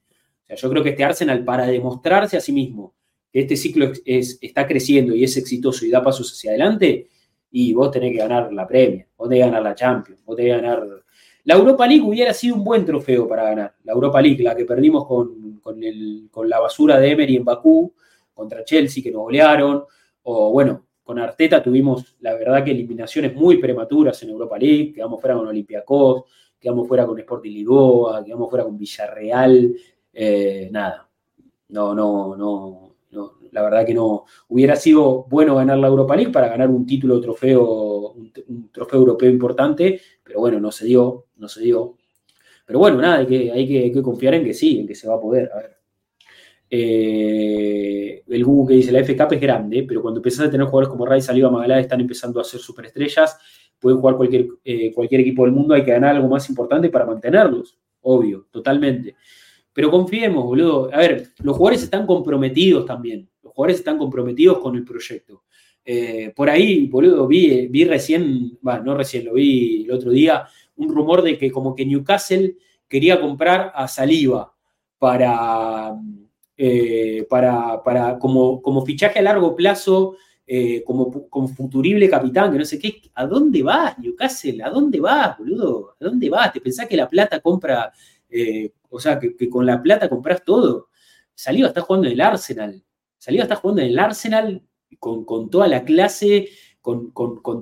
[0.54, 2.94] Yo creo que este Arsenal, para demostrarse a sí mismo
[3.32, 7.08] que este ciclo está creciendo y es exitoso y da pasos hacia adelante,
[7.52, 10.56] y vos tenés que ganar la Premier, vos tenés que ganar la Champions, vos tenés
[10.56, 10.86] que ganar...
[11.44, 13.74] La Europa League hubiera sido un buen trofeo para ganar.
[13.84, 17.92] La Europa League, la que perdimos con, con, la basura de Emery en Bakú,
[18.32, 19.84] contra Chelsea, que nos golearon,
[20.22, 25.20] o bueno, con Arteta tuvimos, la verdad, que eliminaciones muy prematuras en Europa League, quedamos
[25.20, 26.24] fuera con Olympiacos,
[26.58, 29.74] quedamos fuera con Sporting Lisboa, quedamos fuera con Villarreal,
[30.12, 31.08] eh, nada,
[31.68, 32.91] no, no, no,
[33.52, 34.24] La verdad que no.
[34.48, 39.30] Hubiera sido bueno ganar la Europa League para ganar un título, trofeo, un, trofeo europeo
[39.30, 41.98] importante, pero bueno, no se dio, no se dio.
[42.66, 45.50] Pero bueno, nada, hay que, confiar en que sí, en que se va a poder.
[46.70, 50.88] Eh, el Google que dice la FK es grande, pero cuando empiezas a tener jugadores
[50.88, 53.36] como Ray Saliba Magalá están empezando a ser superestrellas,
[53.78, 57.04] pueden jugar cualquier, eh, cualquier equipo del mundo, hay que ganar algo más importante para
[57.04, 59.14] mantenerlos, obvio, totalmente.
[59.74, 60.90] Pero confiemos, boludo.
[60.92, 63.28] A ver, los jugadores están comprometidos también.
[63.52, 65.44] Los jugadores están comprometidos con el proyecto.
[65.84, 70.46] Eh, por ahí, boludo, vi, vi recién, bueno, no recién, lo vi el otro día,
[70.76, 72.56] un rumor de que como que Newcastle
[72.88, 74.54] quería comprar a Saliba
[74.98, 75.94] para,
[76.56, 80.16] eh, para, para como, como, fichaje a largo plazo,
[80.46, 83.02] eh, como, como, futurible capitán, que no sé qué.
[83.14, 84.62] ¿A dónde vas, Newcastle?
[84.62, 85.96] ¿A dónde vas, boludo?
[86.00, 86.52] ¿A dónde vas?
[86.52, 87.92] ¿Te pensás que la plata compra
[88.88, 90.88] o sea, que, con la plata compras todo.
[91.34, 92.82] Saliva está jugando en el Arsenal.
[93.22, 94.60] Saliva está jugando en el Arsenal
[94.98, 96.48] con, toda la clase,
[96.80, 97.12] con,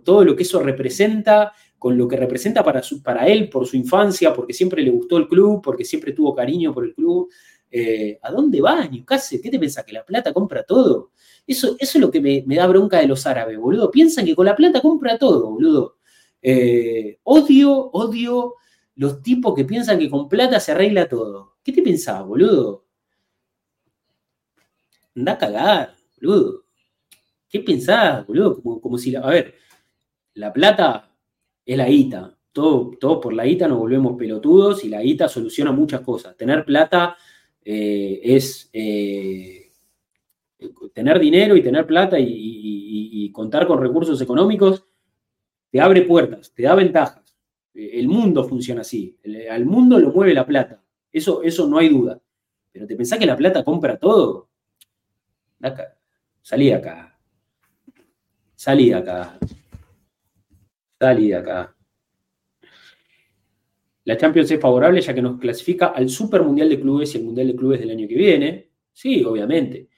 [0.02, 4.32] todo lo que eso representa, con lo que representa para, para él, por su infancia,
[4.32, 7.28] porque siempre le gustó el club, porque siempre tuvo cariño por el club.
[7.70, 9.38] Eh, ¿A dónde vas, Newcastle?
[9.42, 9.84] ¿Qué te pensás?
[9.84, 11.10] ¿Que la plata compra todo?
[11.46, 13.90] Eso, eso es lo que me, da bronca de los árabes, boludo.
[13.90, 15.98] Piensan que con la plata compra todo, boludo.
[16.40, 18.54] Eh, odio, odio
[18.94, 21.56] los tipos que piensan que con plata se arregla todo.
[21.62, 22.86] ¿Qué te pensás, boludo?
[25.16, 26.64] Anda a cagar, boludo.
[27.48, 28.62] ¿Qué pensás, boludo?
[28.62, 29.54] Como, si, a ver,
[30.34, 31.10] la plata
[31.64, 32.36] es la guita.
[32.52, 36.36] Todo, todo por la guita nos volvemos pelotudos y la guita soluciona muchas cosas.
[36.36, 37.16] Tener plata
[37.64, 39.70] eh, es eh,
[40.92, 44.84] tener dinero y tener plata y contar con recursos económicos
[45.70, 47.20] te abre puertas, te da ventajas
[47.74, 49.16] el mundo funciona así.
[49.50, 50.82] al mundo lo mueve la plata.
[51.12, 52.20] Eso, eso no hay duda.
[52.72, 54.49] Pero te pensás que la plata compra todo.
[55.62, 55.96] Acá.
[56.42, 57.18] Salí acá.
[58.54, 59.38] Salí acá.
[60.98, 61.74] Salí acá.
[64.04, 67.24] La Champions es favorable ya que nos clasifica al Super Mundial de Clubes y el
[67.24, 68.70] Mundial de Clubes del año que viene.
[68.92, 69.88] Sí, obviamente.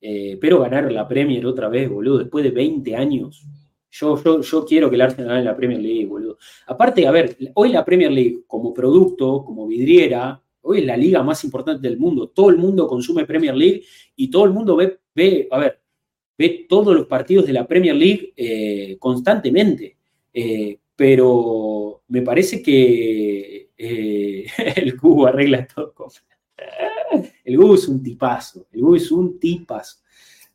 [0.00, 3.44] Eh, pero ganar la Premier otra vez, boludo, después de 20 años,
[3.90, 6.38] yo, yo, quiero que el Arsenal gane la Premier League, boludo.
[6.66, 11.22] Aparte, a ver, hoy la Premier League como producto, como vidriera, hoy es la liga
[11.22, 12.28] más importante del mundo.
[12.28, 13.82] Todo el mundo consume Premier League
[14.16, 15.80] y todo el mundo ve, ve a ver,
[16.36, 19.96] ve todos los partidos de la Premier League eh, constantemente.
[20.32, 24.46] Eh, pero me parece que eh,
[24.76, 25.94] el Cubo arregla todo.
[27.44, 29.98] El Cubo es un tipazo, el Cubo es un tipazo.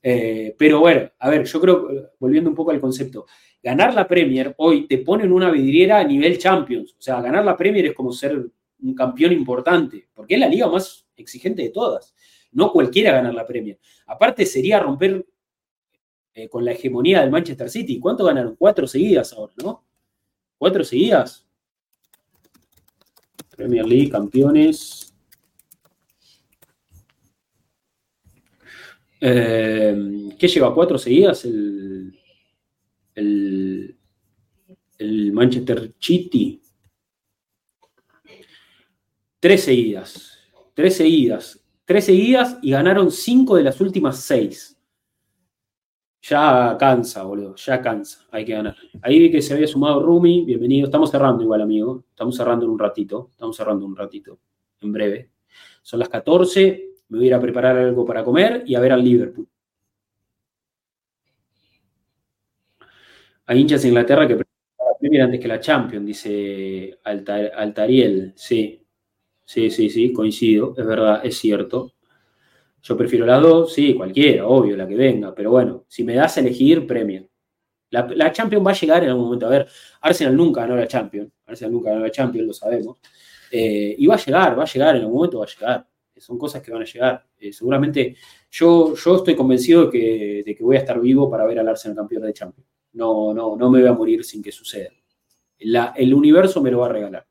[0.02, 1.88] Pero bueno, a ver, yo creo,
[2.20, 3.26] volviendo un poco al concepto,
[3.64, 6.92] ganar la Premier hoy te pone en una vidriera a nivel Champions.
[6.92, 8.46] O sea, ganar la Premier es como ser
[8.84, 12.14] un campeón importante, porque es la liga más exigente de todas.
[12.52, 13.80] No cualquiera ganar la Premier.
[14.08, 15.26] Aparte sería romper
[16.34, 18.00] eh, con la hegemonía del Manchester City.
[18.00, 18.56] ¿Cuánto ganaron?
[18.56, 19.86] Cuatro seguidas ahora, ¿no?
[20.58, 21.48] Cuatro seguidas.
[23.56, 25.14] Premier League, campeones.
[29.22, 29.96] Eh,
[30.38, 30.74] ¿Qué lleva?
[30.74, 31.46] ¿Cuatro seguidas?
[31.46, 32.20] El,
[33.16, 33.96] el,
[35.32, 36.63] Manchester City.
[39.44, 40.40] Tres seguidas.
[40.74, 41.60] Tres seguidas.
[41.84, 44.80] Tres seguidas y ganaron cinco de las últimas seis.
[46.22, 47.54] Ya cansa, boludo.
[47.56, 48.26] Ya cansa.
[48.32, 48.78] Hay que ganar.
[49.02, 50.46] Ahí vi que se había sumado Rumi.
[50.46, 50.86] Bienvenido.
[50.86, 52.06] Estamos cerrando igual, amigo.
[52.10, 53.32] Estamos cerrando en un ratito.
[53.32, 54.40] Estamos cerrando un ratito.
[54.80, 55.32] En breve.
[55.82, 58.94] Son las 14 me voy a ir a preparar algo para comer y a ver
[58.94, 59.50] al Liverpool.
[63.46, 68.32] Hay hinchas en Inglaterra que prefieren antes que la Champions, dice Altariel.
[68.38, 68.83] Sí,
[69.46, 71.94] sí, sí, sí, coincido, es verdad, es cierto.
[72.82, 76.38] Yo prefiero las dos, sí, cualquiera, obvio, la que venga, pero bueno, si me das
[76.38, 77.30] a elegir, Premier.
[77.90, 79.46] La, la Champions va a llegar en algún momento.
[79.46, 79.68] A ver,
[80.02, 83.00] Arsenal nunca ganó la Champions, Arsenal nunca ganó la Champions, lo sabemos.
[83.52, 85.88] Eh, y va a llegar, va a llegar, en algún momento va a llegar
[86.24, 87.26] son cosas que van a llegar.
[87.38, 88.16] Eh, seguramente
[88.50, 92.24] yo, yo estoy convencido de que, voy a estar vivo para ver al Arsenal campeón
[92.24, 92.70] de Champions.
[92.94, 94.90] No, no, no me voy a morir sin que suceda.
[95.60, 97.28] el universo me lo va a regalar.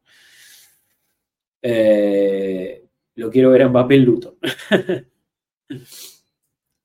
[1.62, 2.84] Eh,
[3.14, 4.34] lo quiero ver en Mbappé Luton.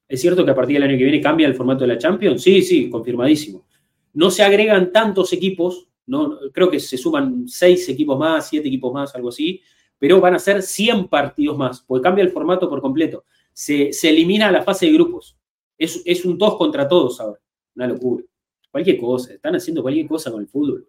[0.08, 2.42] ¿Es cierto que a partir del año que viene cambia el formato de la Champions?
[2.42, 3.68] Sí, sí, confirmadísimo.
[4.14, 8.94] No se agregan tantos equipos, no, creo que se suman seis equipos más, siete equipos
[8.94, 9.62] más, algo así,
[10.00, 13.26] pero van a ser 100 partidos más, porque cambia el formato por completo.
[13.52, 15.38] Se, elimina la fase de grupos.
[15.78, 17.42] Es, un todos contra todos ahora.
[17.76, 18.24] Una locura.
[18.72, 19.34] Cualquier cosa.
[19.34, 20.88] Están haciendo cualquier cosa con el fútbol.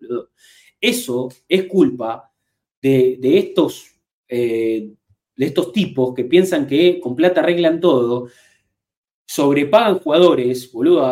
[0.81, 2.31] Eso es culpa
[2.81, 3.87] de, estos,
[4.29, 4.93] eh,
[5.37, 8.29] de estos tipos que piensan que con plata arreglan todo.
[9.27, 11.07] sobrepagan jugadores, boludo,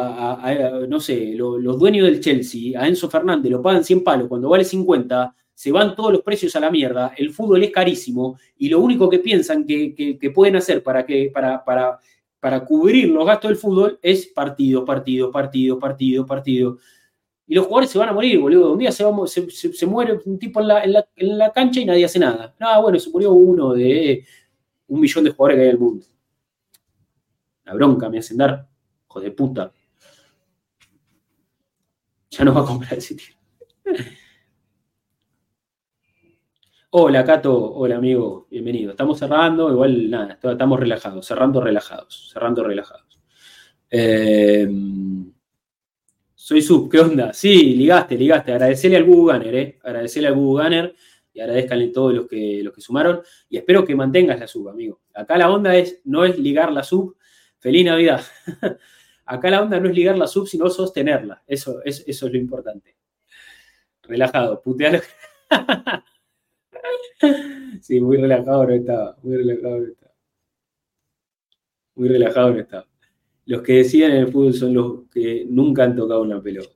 [0.89, 4.65] no sé, los dueños del Chelsea, a Enzo Fernández, lo pagan 100 palos, cuando vale
[4.65, 8.81] 50, se van todos los precios a la mierda, el fútbol es carísimo y lo
[8.81, 11.99] único que piensan que, pueden hacer para, que, para, para,
[12.41, 16.79] para cubrir los gastos del fútbol es partido, partido, partido, partido, partido.
[17.49, 18.73] Y los jugadores se van a morir, boludo.
[18.73, 19.05] Un día se,
[19.87, 22.55] muere un tipo en la, en la, cancha y nadie hace nada.
[22.59, 24.25] Ah, bueno, se murió uno de
[24.89, 26.07] un millón de jugadores que hay en el mundo.
[27.65, 28.69] La bronca me hacen dar,
[29.09, 29.73] hijo de puta.
[32.31, 33.35] Ya no va a comprar ese tío.
[36.91, 37.75] Hola, Cato.
[37.75, 38.49] Hola, amigo.
[38.51, 38.91] Bienvenido.
[38.91, 39.71] Estamos cerrando.
[39.71, 41.27] Igual, nada, estamos relajados.
[41.27, 42.31] Cerrando relajados.
[42.33, 43.21] Cerrando relajados.
[43.91, 44.69] Eh,
[46.47, 46.89] soy sub.
[46.89, 47.33] ¿Qué onda?
[47.33, 48.53] Sí, ligaste, ligaste.
[48.53, 49.79] Agradecerle al Google Gunner, ¿eh?
[49.83, 50.95] Agradecerle al Google Gunner
[51.33, 53.21] y agradezcanle todos los que, los que sumaron.
[53.49, 55.01] Y espero que mantengas la sub, amigo.
[55.13, 57.17] Acá la onda es, no es ligar la sub,
[57.59, 58.21] Feliz Navidad.
[59.25, 61.43] Acá la onda no es ligar la sub, sino sostenerla.
[61.49, 62.97] Eso, es, eso es lo importante.
[64.05, 65.01] Relajado, putealo.
[67.81, 69.17] sí, muy relajado no estaba.
[69.21, 70.15] Muy relajado no estaba.
[71.97, 72.87] Muy relajado no estaba.
[73.47, 76.71] Los que decían en el fútbol son los que nunca han tocado una pelota.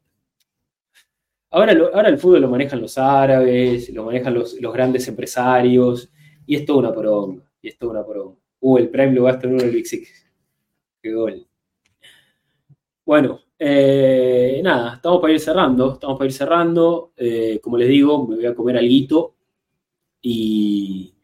[1.51, 6.13] Ahora, ahora el fútbol lo manejan los árabes, lo manejan los, grandes empresarios,
[6.47, 7.43] y es toda una poronga.
[7.61, 8.39] Y es toda una poronga.
[8.61, 10.33] Uh, el Prime lo gasta en uno del Big Six.
[11.03, 11.45] Qué gol.
[13.05, 17.13] Bueno, eh, nada, estamos para ir cerrando, estamos para ir cerrando.
[17.17, 19.35] Eh, como les digo, me voy a comer algo
[20.23, 21.15] y,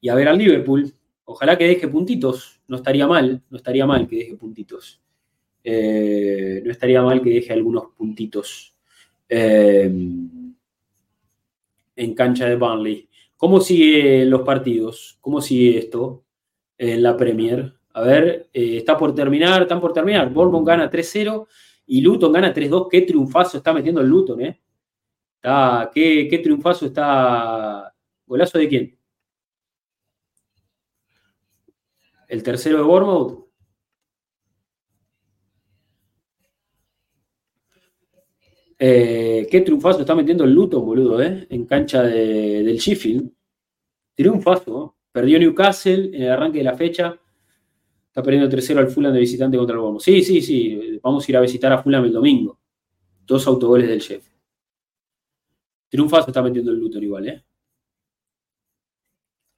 [0.00, 0.92] y a ver al Liverpool.
[1.24, 5.00] Ojalá que deje puntitos, no estaría mal, no estaría mal que deje puntitos.
[5.62, 8.74] Eh, no estaría mal que deje algunos puntitos
[9.28, 10.54] en
[12.14, 13.08] cancha de Burnley.
[13.36, 15.18] ¿Cómo sigue los partidos?
[15.20, 16.24] ¿Cómo sigue esto
[16.78, 17.74] en la Premier?
[17.94, 20.30] A ver, eh, está por terminar, están por terminar.
[20.30, 21.46] Bournemouth gana 3-0
[21.86, 22.88] y Luton gana 3-2.
[22.90, 24.60] Qué triunfazo está metiendo el Luton, ¿eh?
[25.92, 27.92] Qué, qué triunfazo está.
[28.26, 28.95] ¿Golazo de quién?
[32.28, 33.46] El tercero de Bournemouth.
[38.78, 41.46] Eh, qué triunfazo está metiendo el Luton, boludo, ¿eh?
[41.50, 43.30] En cancha del Sheffield.
[44.14, 44.96] Triunfazo.
[45.12, 47.18] Perdió Newcastle en el arranque de la fecha.
[48.08, 50.02] Está perdiendo 3-0 al Fulham de visitante contra el Bournemouth.
[50.02, 50.98] Sí, sí, sí.
[51.02, 52.58] Vamos a ir a visitar a Fulham el domingo.
[53.24, 54.28] Dos autogoles del chef.
[55.88, 57.44] Triunfazo está metiendo el Luton igual, ¿eh?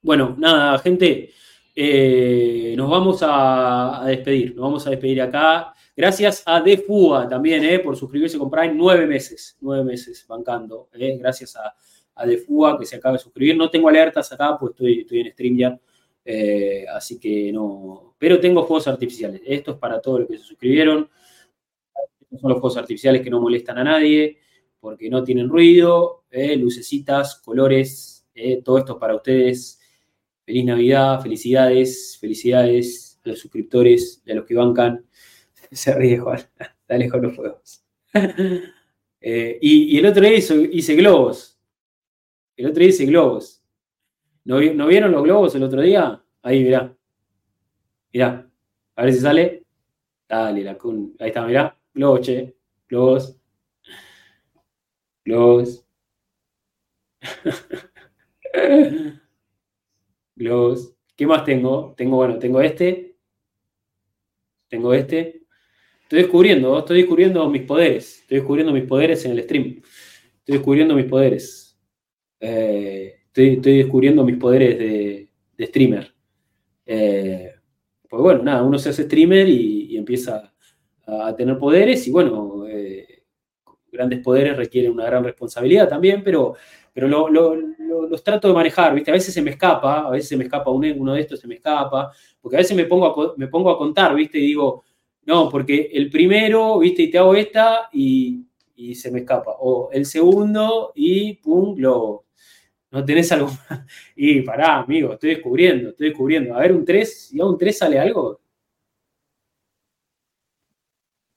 [0.02, 1.32] Bueno, nada, gente.
[1.80, 4.52] Eh, nos vamos a, despedir.
[4.56, 5.72] Nos vamos a despedir acá.
[5.96, 7.78] Gracias a Defua también, ¿eh?
[7.78, 8.74] Por suscribirse con Prime.
[8.74, 9.56] Nueve meses.
[9.60, 10.88] Nueve meses bancando.
[10.94, 11.16] ¿eh?
[11.20, 11.72] Gracias a,
[12.16, 13.56] a Defua que se acaba de suscribir.
[13.56, 15.78] No tengo alertas acá, pues estoy, estoy en StreamYard.
[16.96, 18.16] Así que no.
[18.18, 19.40] Pero tengo juegos artificiales.
[19.46, 21.08] Esto es para todos los que se suscribieron.
[22.22, 24.38] Estos son los juegos artificiales que no molestan a nadie
[24.80, 26.24] porque no tienen ruido,
[26.56, 28.26] lucecitas, colores.
[28.64, 29.77] Todo esto es para ustedes.
[30.48, 35.04] Feliz Navidad, felicidades, felicidades a los suscriptores a los que bancan.
[35.70, 36.40] Se ríe Juan,
[36.88, 37.84] dale con los fuegos.
[39.20, 41.60] y, el otro día hice globos.
[42.56, 43.62] El otro día hice globos.
[44.46, 46.24] ¿No, vieron los globos el otro día?
[46.40, 46.96] Ahí, mirá.
[48.10, 48.50] Mirá.
[48.96, 49.66] A ver si sale.
[50.26, 50.78] Dale, la
[51.20, 51.78] Ahí está, mirá.
[51.92, 52.56] Globos, che.
[52.88, 53.38] Globos.
[55.26, 55.84] Globos.
[60.38, 60.94] Globos.
[61.16, 61.94] ¿Qué más tengo?
[61.96, 63.16] Tengo, bueno, tengo este.
[64.68, 65.42] Tengo este.
[66.02, 68.20] Estoy descubriendo, estoy descubriendo mis poderes.
[68.22, 69.82] Estoy descubriendo mis poderes en el stream.
[70.38, 71.78] Estoy descubriendo mis poderes.
[72.40, 76.14] Eh, estoy, descubriendo mis poderes de, streamer.
[76.86, 77.52] Eh,
[78.08, 80.54] pues bueno, nada, uno se hace streamer y, empieza
[81.04, 83.24] a, tener poderes y bueno, eh,
[83.90, 86.54] grandes poderes requieren una gran responsabilidad también, pero,
[86.98, 87.28] pero
[88.08, 89.12] los trato de manejar, ¿viste?
[89.12, 91.54] A veces se me escapa, a veces se me escapa uno, de estos, se me
[91.54, 92.10] escapa,
[92.40, 94.38] porque a veces me pongo a, me pongo a contar, ¿viste?
[94.38, 94.82] Y digo,
[95.22, 97.02] no, porque el primero, ¿viste?
[97.04, 98.44] Y te hago esta y,
[98.74, 99.52] y se me escapa.
[99.60, 102.24] O el segundo y pum, lo,
[102.90, 103.48] ¿No tenés algo?
[104.16, 106.56] Y pará, amigo, estoy descubriendo, estoy descubriendo.
[106.56, 108.40] A ver, un 3, si a un 3 sale algo.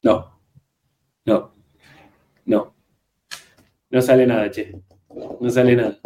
[0.03, 0.39] No,
[1.25, 1.53] no,
[2.45, 2.75] no.
[3.91, 4.90] No sale nada, che.
[5.39, 5.99] No sale nada.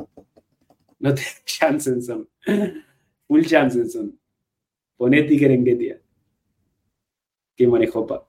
[1.00, 1.22] No te
[1.60, 2.28] Jansenson.
[3.28, 4.18] Full Jansenson.
[4.98, 6.02] Ponete Kerengetia.
[7.56, 8.28] Qué manejo, pa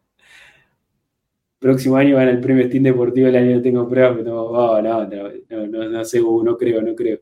[1.58, 5.66] próximo año van el premio Steam Deportivo, el año no tengo pruebas, pero no, no,
[5.66, 7.18] no, no, sé, no creo, no creo.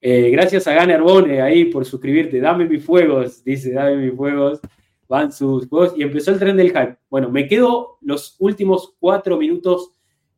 [0.00, 2.40] Eh, gracias a Gunner Bone ahí por suscribirte.
[2.40, 4.60] Dame mis fuegos, dice, dame mis fuegos.
[5.08, 6.96] van sus juegos y empezó el tren del hype.
[7.08, 9.92] Bueno, me quedo los últimos cuatro minutos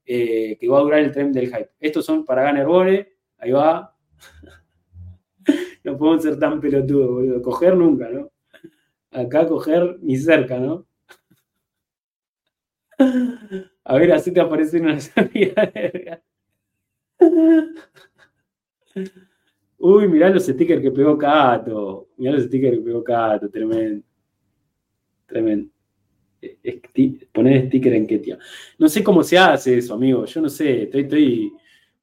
[0.05, 1.71] eh, que va a durar el tren del hype.
[1.81, 3.97] Estos son para Gunner Bore, ahí va.
[5.85, 7.43] no podemos ser tan pelotudos, boludo.
[7.43, 8.31] Coger nunca, ¿no?
[9.11, 10.87] Acá coger ni cerca, ¿no?
[13.85, 16.23] A ver, así te aparecen una salida.
[19.79, 22.09] Uy, mirá los stickers que pegó Cato.
[22.17, 24.05] Mirá los stickers que pegó Cato, tremendo.
[25.27, 25.72] Tremendo.
[27.33, 28.39] Poner sticker en Ketia.
[28.79, 30.25] No sé cómo se hace eso, amigo.
[30.25, 30.85] Yo no sé.
[30.85, 31.53] Estoy, estoy.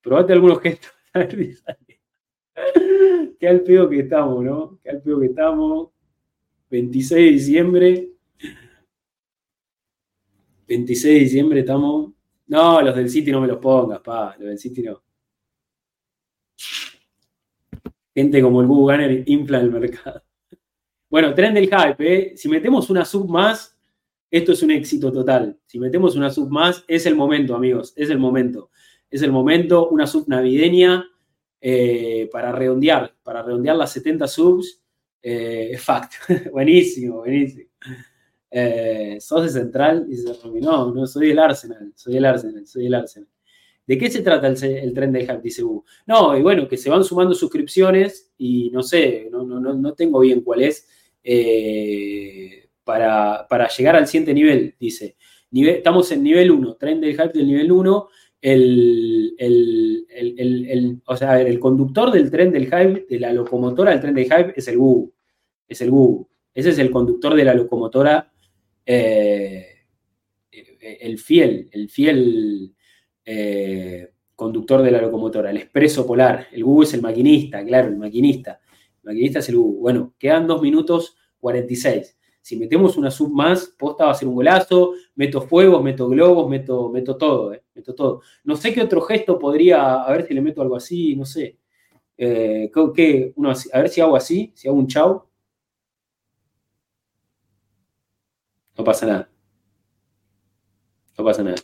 [0.02, 0.92] Probate algunos gestos.
[3.40, 4.80] Qué al pedo que estamos, ¿no?
[4.84, 5.90] Qué al pedo que estamos.
[6.70, 8.10] 26 de diciembre.
[10.68, 12.12] 26 de diciembre estamos.
[12.48, 14.36] No, los del City no me los pongas, pa.
[14.38, 15.02] Los del City no.
[18.14, 20.22] Gente como el Google Gunner infla el mercado.
[21.10, 22.38] Bueno, tren del hype, ¿eh?
[22.38, 23.79] Si metemos una sub más,
[24.32, 25.60] esto es un éxito total.
[25.66, 27.94] Si metemos una sub más, es el momento, amigos.
[27.96, 28.70] Es el momento.
[29.10, 31.06] Es el momento, una sub navideña
[31.62, 34.82] eh, para redondear, para redondear las 70 subs.
[35.22, 36.14] Eh, fact.
[36.52, 37.70] buenísimo, buenísimo.
[38.52, 42.94] Eh, sos de Central se no, no, soy el Arsenal, soy el Arsenal, soy el
[42.94, 43.30] Arsenal.
[43.86, 45.42] ¿De qué se trata el, tren del hype?
[45.42, 45.84] Dice U.
[46.06, 50.20] No, y bueno, que se van sumando suscripciones y no sé, no, no, no tengo
[50.20, 50.88] bien cuál es,
[51.24, 55.16] eh, para, llegar al siguiente nivel, dice.
[55.52, 58.10] estamos en nivel 1, tren del hype del nivel 1,
[58.42, 59.36] el,
[61.06, 64.54] o sea, el conductor del tren del hype, de la locomotora del tren del hype,
[64.56, 65.12] es el Google.
[65.68, 66.26] Es el Google.
[66.52, 68.32] Ese es el conductor de la locomotora
[68.86, 69.68] eh,
[70.82, 72.74] el fiel, el fiel
[73.24, 76.48] eh, conductor de la locomotora, el expreso polar.
[76.52, 78.60] El Google es el maquinista, claro, el maquinista.
[79.04, 79.80] El maquinista es el Google.
[79.80, 82.19] Bueno, quedan dos minutos 46.
[82.50, 86.50] Si metemos una sub más, posta va a ser un golazo, meto fuegos, meto globos,
[86.50, 88.24] meto, meto todo, eh, meto todo.
[88.44, 91.60] No sé qué otro gesto podría, a ver si le meto algo así, no sé.
[92.18, 95.26] ¿qué, uno, a ver si hago así, si hago un chau.
[98.76, 99.30] No pasa nada.
[101.20, 101.58] No pasa nada.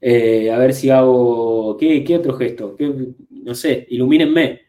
[0.00, 1.76] Eh, a ver si hago.
[1.76, 2.76] ¿Qué, otro gesto?
[3.30, 4.62] no sé, ilumínenme.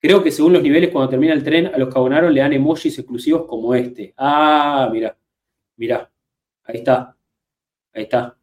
[0.00, 2.52] Creo que según los niveles, cuando termina el tren, a los que abonaron le dan
[2.52, 4.14] emojis exclusivos como este.
[4.16, 5.16] Ah, mira.
[5.76, 6.10] Mira.
[6.64, 7.16] Ahí está.
[7.92, 8.36] Ahí está.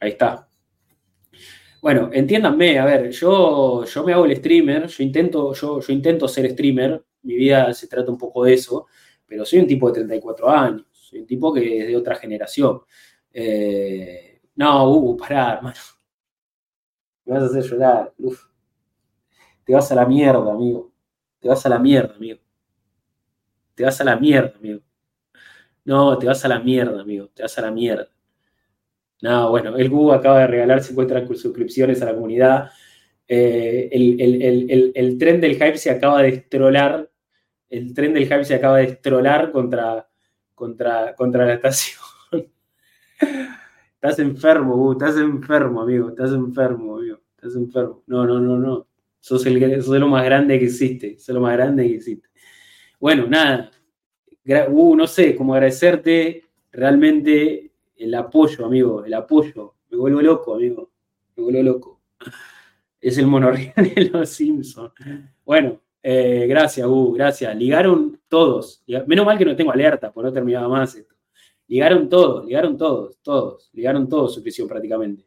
[0.00, 0.48] Ahí está.
[1.82, 6.28] Bueno, entiéndanme, a ver, yo, yo me hago el streamer, yo intento, yo, yo intento
[6.28, 8.86] ser streamer, mi vida se trata un poco de eso,
[9.26, 10.86] pero soy un tipo de 34 años.
[10.92, 12.80] Soy un tipo que es de otra generación.
[13.32, 15.76] Eh, no, Hugo, pará, hermano.
[17.24, 18.12] Me vas a hacer llorar.
[18.18, 18.49] Uf.
[19.70, 20.92] Te vas a la mierda, amigo.
[21.38, 22.40] Te vas a la mierda, amigo.
[23.76, 24.80] Te vas a la mierda, amigo.
[25.84, 27.28] No, te vas a la mierda, amigo.
[27.28, 28.08] Te vas a la mierda.
[29.22, 32.72] No, bueno, el Google acaba de regalar 50 suscripciones a la comunidad.
[33.28, 37.08] Eh, el, tren del hype se acaba de estrolar.
[37.68, 40.08] El tren del hype se acaba de estrolar contra,
[40.52, 42.02] contra, contra la estación.
[43.94, 48.02] estás enfermo, estás enfermo, amigo, estás enfermo, amigo, estás enfermo.
[48.08, 48.89] No, no, no, no.
[49.20, 52.28] Sos, el, lo más grande que existe, sos lo más grande que existe.
[52.98, 53.70] Bueno, nada,
[54.68, 59.76] uh, no sé, cómo agradecerte realmente el apoyo, amigo, el apoyo.
[59.90, 60.90] Me vuelvo loco, amigo,
[61.36, 62.00] me vuelvo loco.
[63.02, 64.92] Es el monorriel de los Simpsons.
[65.42, 67.56] Bueno, eh, gracias, uh, gracias.
[67.56, 68.84] Ligaron todos.
[69.06, 71.14] Menos mal que no tengo alerta, por no terminaba más esto.
[71.66, 75.24] Ligaron todos, ligaron todos, todos, ligaron todos su prisión prácticamente.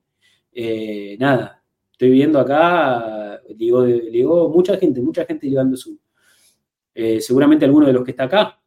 [0.52, 1.63] Eh, nada,
[1.94, 5.98] estoy viendo acá, digo, digo, mucha gente, mucha gente ligando su.
[6.94, 8.60] Eh, seguramente alguno de los que está acá.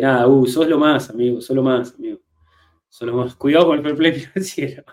[0.00, 2.20] nada, uh, sos lo más, amigo, sos lo más, amigo.
[2.88, 3.34] Sos lo más.
[3.36, 4.84] Cuidado con el fair play financiero.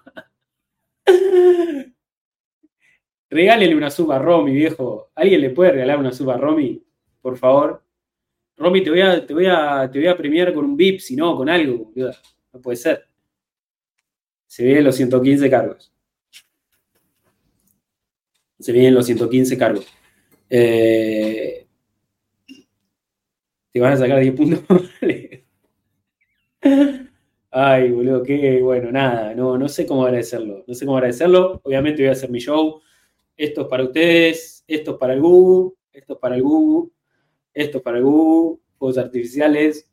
[3.30, 5.12] Regálele una sub a Romy, viejo.
[5.16, 6.84] ¿Alguien le puede regalar una sub a Romy?
[7.22, 7.84] Por favor.
[8.58, 11.16] Romy, te voy a, te voy a, te voy a premiar con un VIP, si
[11.16, 11.92] no, con algo.
[12.52, 13.06] No puede ser.
[14.48, 15.94] Se vienen los 115 cargos.
[18.60, 19.88] Se vienen los 115 cargos.
[20.50, 21.68] Eh,
[23.72, 24.62] te van a sacar 10 puntos.
[27.52, 30.64] Ay, boludo, qué bueno, nada, no, no sé cómo agradecerlo.
[30.68, 31.62] No sé cómo agradecerlo.
[31.64, 32.82] Obviamente voy a hacer mi show
[33.40, 36.92] esto es para ustedes, esto es para el Google, esto es para el Google,
[37.54, 39.90] esto es para el Google, juegos artificiales,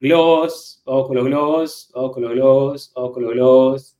[0.00, 3.97] globos, vamos con los globos, vamos con los globos, vamos con los globos.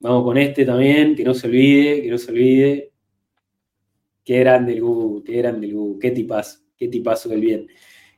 [0.00, 2.92] Vamos con este también, que no se olvide, que no se olvide.
[4.24, 7.68] Qué grande el Google, qué grande el Google, qué tipazo, qué tipazo del bien.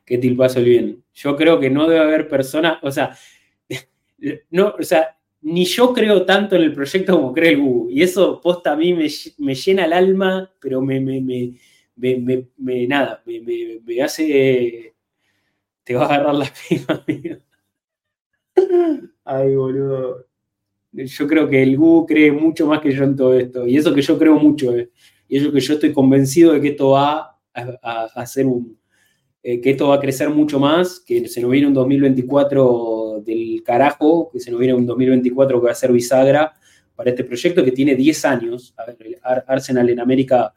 [0.05, 1.03] qué tilpazo el bien.
[1.13, 3.17] Yo creo que no debe haber personas, o sea,
[4.51, 7.93] no, o sea, ni yo creo tanto en el proyecto como cree el Google.
[7.93, 11.21] Y eso posta a mí me, llena el alma, pero me, me,
[11.95, 14.95] me nada, me, hace.
[15.83, 17.37] Te va a agarrar la prima, amigo.
[19.23, 20.30] Ay, boludo.
[20.93, 23.65] Yo creo que el Google cree mucho más que yo en todo esto.
[23.65, 24.75] Y eso que yo creo mucho.
[24.75, 24.89] Eh.
[25.27, 28.77] Y eso que yo estoy convencido de que esto va a, hacer un.
[29.43, 33.63] Eh, que esto va a crecer mucho más, que se nos viene un 2024 del
[33.63, 36.53] carajo, que se nos viene un 2024 que va a ser bisagra
[36.95, 38.75] para este proyecto que tiene 10 años.
[39.23, 40.53] A Arsenal en América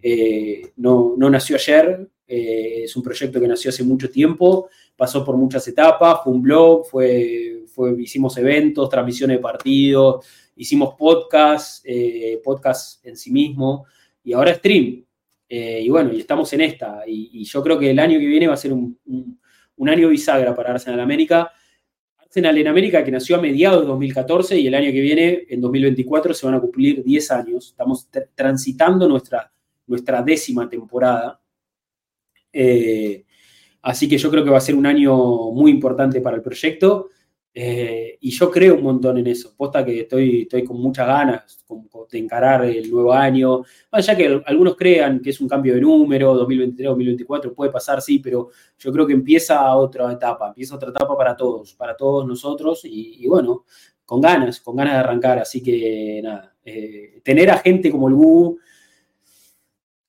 [0.00, 4.70] eh, no, no, nació ayer, es un proyecto que nació hace mucho tiempo,
[5.02, 10.24] pasó por muchas etapas, fue un blog, fue, fue, hicimos eventos, transmisiones de partidos,
[10.54, 13.84] hicimos podcast, eh, podcast en sí mismo,
[14.22, 15.04] y ahora stream.
[15.48, 17.02] Eh, y bueno, y estamos en esta.
[17.04, 18.96] Y, yo creo que el año que viene va a ser un,
[19.88, 21.50] año bisagra para Arsenal América.
[22.18, 25.60] Arsenal en América, que nació a mediados de 2014 y el año que viene, en
[25.60, 27.70] 2024, se van a cumplir 10 años.
[27.70, 29.52] Estamos transitando nuestra,
[29.84, 31.40] nuestra décima temporada.
[32.52, 33.24] Eh,
[33.82, 35.14] así que yo creo que va a ser un año
[35.50, 37.10] muy importante para el proyecto.
[37.54, 39.54] Eh, y yo creo un montón en eso.
[39.56, 41.64] Posta que estoy, estoy con muchas ganas
[42.10, 43.62] de encarar el nuevo año.
[43.98, 48.18] ya que algunos crean que es un cambio de número, 2023, 2024, puede pasar, sí,
[48.18, 52.82] pero yo creo que empieza otra etapa, empieza otra etapa para todos, para todos nosotros.
[52.84, 53.64] Y, bueno,
[54.04, 55.38] con ganas, con ganas de arrancar.
[55.38, 58.58] Así que nada, eh, tener a gente como el Gu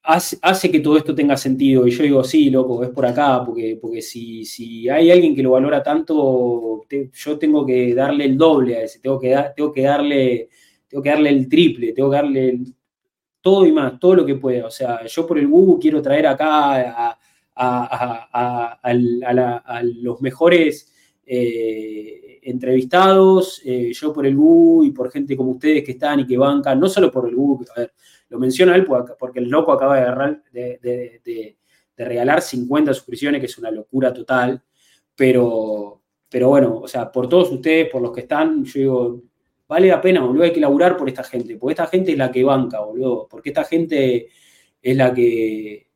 [0.04, 1.88] hace, que todo esto tenga sentido.
[1.88, 5.44] Y yo digo, sí, loco, es por acá, porque, porque si, si hay alguien que
[5.44, 9.82] lo valora tanto, yo tengo que darle el doble a ese, tengo que, tengo que,
[9.82, 10.50] darle,
[10.88, 12.60] tengo que darle el triple, tengo que darle
[13.42, 14.68] todo y más, todo lo que pueda.
[14.68, 17.18] O sea, yo por el Google quiero traer acá
[17.56, 18.94] a,
[19.84, 20.92] los mejores
[21.26, 26.28] eh, entrevistados, eh, yo por el Google y por gente como ustedes que están y
[26.28, 27.94] que bancan, no solo por el Google, a ver,
[28.30, 29.98] lo menciona él porque el loco acaba
[30.52, 31.56] de,
[31.96, 34.62] regalar 50 suscripciones, que es una locura total.
[35.16, 39.22] Pero, pero bueno, o sea, por todos ustedes, por los que están, yo digo,
[39.68, 42.32] vale la pena, boludo, hay que laburar por esta gente, porque esta gente es la
[42.32, 44.30] que banca, boludo, porque esta gente
[44.82, 45.88] es la que,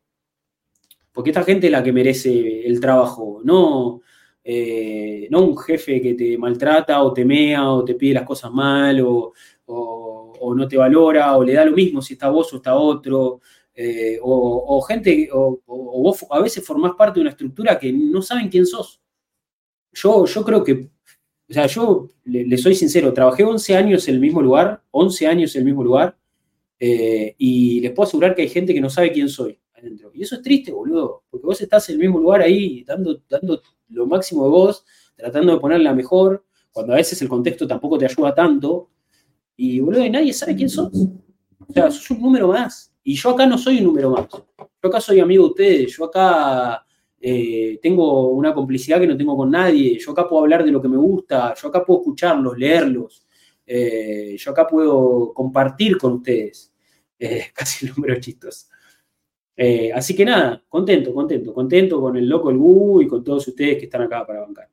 [1.12, 4.00] porque esta gente es la que merece el trabajo, no,
[4.50, 8.50] eh, no un jefe que te maltrata o te mea o te pide las cosas
[8.50, 9.34] mal o,
[9.66, 13.42] o, no te valora, o le da lo mismo si está vos o está otro,
[13.74, 18.48] eh, o, gente, o, vos a veces formás parte de una estructura que no saben
[18.48, 19.02] quién sos.
[19.92, 20.88] Yo, yo creo que,
[21.50, 25.54] o sea, yo le, soy sincero, trabajé 11 años en el mismo lugar, 11 años
[25.56, 26.16] en el mismo lugar,
[26.80, 30.10] eh, y les puedo asegurar que hay gente que no sabe quién soy adentro.
[30.14, 33.20] Y eso es triste, boludo, porque vos estás en el mismo lugar ahí, dando
[33.90, 34.84] lo máximo de vos,
[35.16, 38.90] tratando de ponerla mejor, cuando a veces el contexto tampoco te ayuda tanto,
[39.60, 40.92] y, boludo, nadie sabe quién sos.
[40.94, 42.94] O sea, sos un número más.
[43.02, 44.28] Y yo acá no soy un número más.
[44.30, 45.96] Yo acá soy amigo de ustedes.
[45.96, 46.86] Yo acá
[47.20, 49.98] eh, tengo una complicidad que no tengo con nadie.
[49.98, 51.54] Yo acá puedo hablar de lo que me gusta.
[51.60, 53.26] Yo acá puedo escucharlos, leerlos.
[53.66, 56.72] Eh, yo acá puedo compartir con ustedes.
[57.18, 58.14] Eh, casi el número
[59.58, 59.96] chistos.
[59.96, 63.78] así que nada, contento, contento, contento con el loco, el Gu y con todos ustedes
[63.78, 64.68] que están acá para bancar.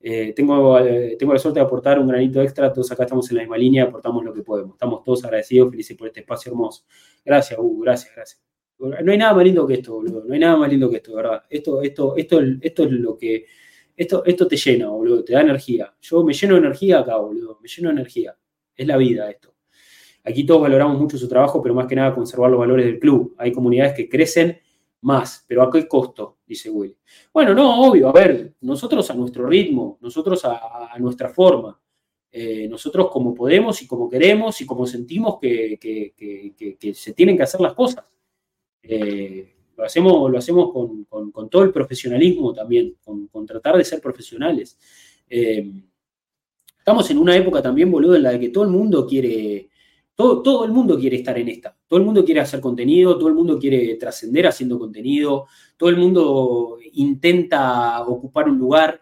[0.00, 3.36] Eh, tengo, eh, tengo la suerte de aportar un granito extra, todos acá estamos en
[3.36, 4.74] la misma línea, aportamos lo que podemos.
[4.74, 6.84] Estamos todos agradecidos, felices por este espacio hermoso.
[7.24, 8.42] Gracias, Hugo, gracias, gracias.
[8.78, 10.24] No hay nada más lindo que esto, boludo.
[10.24, 11.42] No hay nada más lindo que esto, ¿verdad?
[11.50, 13.46] Esto, esto, esto, esto es lo que.
[13.96, 15.92] Esto, esto te llena, boludo, te da energía.
[16.00, 17.58] Yo me lleno de energía acá, boludo.
[17.60, 18.36] Me lleno de energía.
[18.76, 19.57] Es la vida esto.
[20.24, 23.34] Aquí todos valoramos mucho su trabajo, pero más que nada conservar los valores del club.
[23.38, 24.58] Hay comunidades que crecen
[25.00, 26.38] más, pero ¿a qué costo?
[26.46, 26.96] Dice Willy.
[27.32, 31.80] Bueno, no, obvio, a ver, nosotros a nuestro ritmo, nosotros a, nuestra forma,
[32.30, 35.78] eh, nosotros como podemos y como queremos y como sentimos que,
[36.94, 38.04] se tienen que hacer las cosas.
[38.82, 44.76] Eh, lo hacemos, lo hacemos con, todo el profesionalismo también, con, tratar de ser profesionales.
[45.30, 45.70] Eh,
[46.76, 49.68] estamos en una época también, boludo, en la que todo el mundo quiere,
[50.18, 51.76] todo, el mundo quiere estar en esta.
[51.86, 55.96] Todo el mundo quiere hacer contenido, todo el mundo quiere trascender haciendo contenido, todo el
[55.96, 59.00] mundo intenta ocupar un lugar.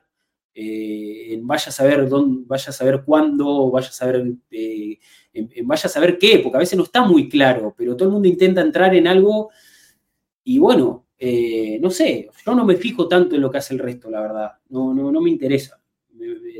[0.54, 4.98] Eh, vaya a saber dónde, vaya a saber cuándo, vaya a saber, eh,
[5.64, 8.28] vaya a saber qué, porque a veces no está muy claro, pero todo el mundo
[8.28, 9.50] intenta entrar en algo
[10.44, 13.80] y bueno, eh, no sé, yo no me fijo tanto en lo que hace el
[13.80, 15.80] resto, la verdad, no, no, no me interesa.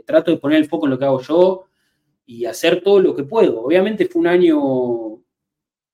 [0.06, 1.66] trato de poner el foco en lo que hago yo,
[2.26, 3.62] y hacer todo lo que puedo.
[3.62, 5.22] Obviamente fue un año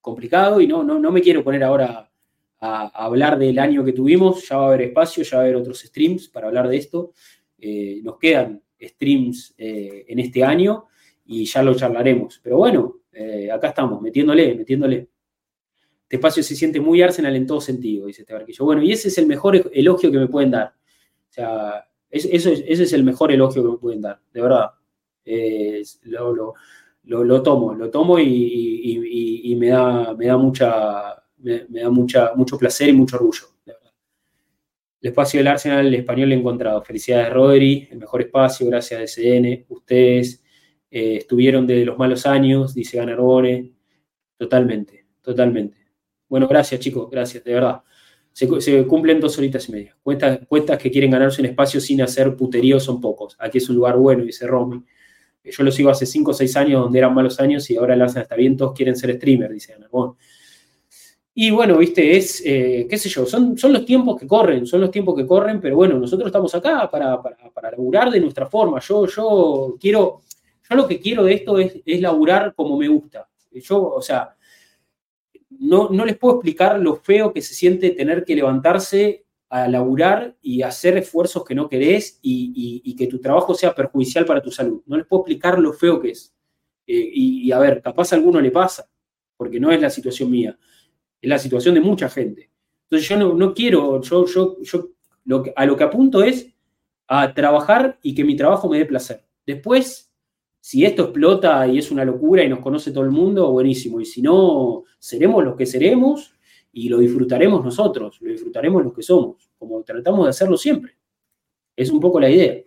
[0.00, 2.10] complicado y no, no, no me quiero poner ahora
[2.58, 4.48] hablar del año que tuvimos.
[4.48, 7.12] Ya va a haber espacio, ya va a haber otros streams para hablar de esto.
[7.58, 10.86] Eh, nos quedan streams eh, en este año
[11.26, 12.40] y ya lo charlaremos.
[12.42, 15.08] Pero bueno, eh, acá estamos, metiéndole, metiéndole.
[16.02, 18.64] Este espacio se siente muy Arsenal en todo sentido, dice este barquillo.
[18.64, 20.74] Bueno, y ese es el mejor elogio que me pueden dar.
[21.30, 22.36] O sea, ese
[22.68, 24.72] es el mejor elogio que me pueden dar, de verdad.
[26.04, 32.88] Lo, tomo, lo tomo y, me, da, me da mucha, me, da mucha, mucho placer
[32.88, 33.52] y mucho orgullo.
[35.02, 36.80] El espacio del Arsenal, el español lo he encontrado.
[36.82, 39.66] Felicidades, Rodri, el mejor espacio, gracias a SN.
[39.68, 40.44] Ustedes
[40.88, 43.72] eh, estuvieron de los malos años, dice Ganarbone.
[44.36, 45.76] Totalmente, totalmente.
[46.28, 47.82] Bueno, gracias, chicos, gracias, de verdad.
[48.32, 49.96] Se, cumplen dos horitas y media.
[50.02, 53.36] Cuentas, cuentas que quieren ganarse un espacio sin hacer puterío son pocos.
[53.38, 54.84] Aquí es un lugar bueno, dice Romy.
[55.44, 58.02] Yo lo sigo hace cinco o seis años donde eran malos años y ahora el
[58.02, 60.14] Arsenal está bien, todos quieren ser streamer, dice Ganarbone.
[61.34, 64.82] Y bueno, viste, es, eh, qué sé yo, son, son los tiempos que corren, son
[64.82, 68.46] los tiempos que corren, pero bueno, nosotros estamos acá para, para, para laburar de nuestra
[68.46, 68.80] forma.
[68.80, 70.20] Yo, yo quiero,
[70.68, 73.28] yo lo que quiero de esto es, es laburar como me gusta.
[73.50, 74.36] Yo, o sea,
[75.58, 80.36] no, no les puedo explicar lo feo que se siente tener que levantarse a laburar
[80.40, 84.82] y hacer esfuerzos que no querés y, que tu trabajo sea perjudicial para tu salud.
[84.86, 86.34] No les puedo explicar lo feo que es.
[86.86, 88.88] Eh, y, a ver, capaz a alguno le pasa,
[89.36, 90.58] porque no es la situación mía
[91.22, 92.50] es la situación de mucha gente.
[92.84, 94.88] Entonces yo no, quiero, yo, yo, yo
[95.24, 96.52] lo a lo que apunto es
[97.06, 99.24] a trabajar y que mi trabajo me dé placer.
[99.46, 100.12] Después,
[100.60, 104.00] si esto explota y es una locura y nos conoce todo el mundo, buenísimo.
[104.00, 106.34] Y si no, seremos los que seremos
[106.72, 110.96] y lo disfrutaremos nosotros, lo disfrutaremos los que somos, como tratamos de hacerlo siempre.
[111.76, 112.62] Es un poco la idea.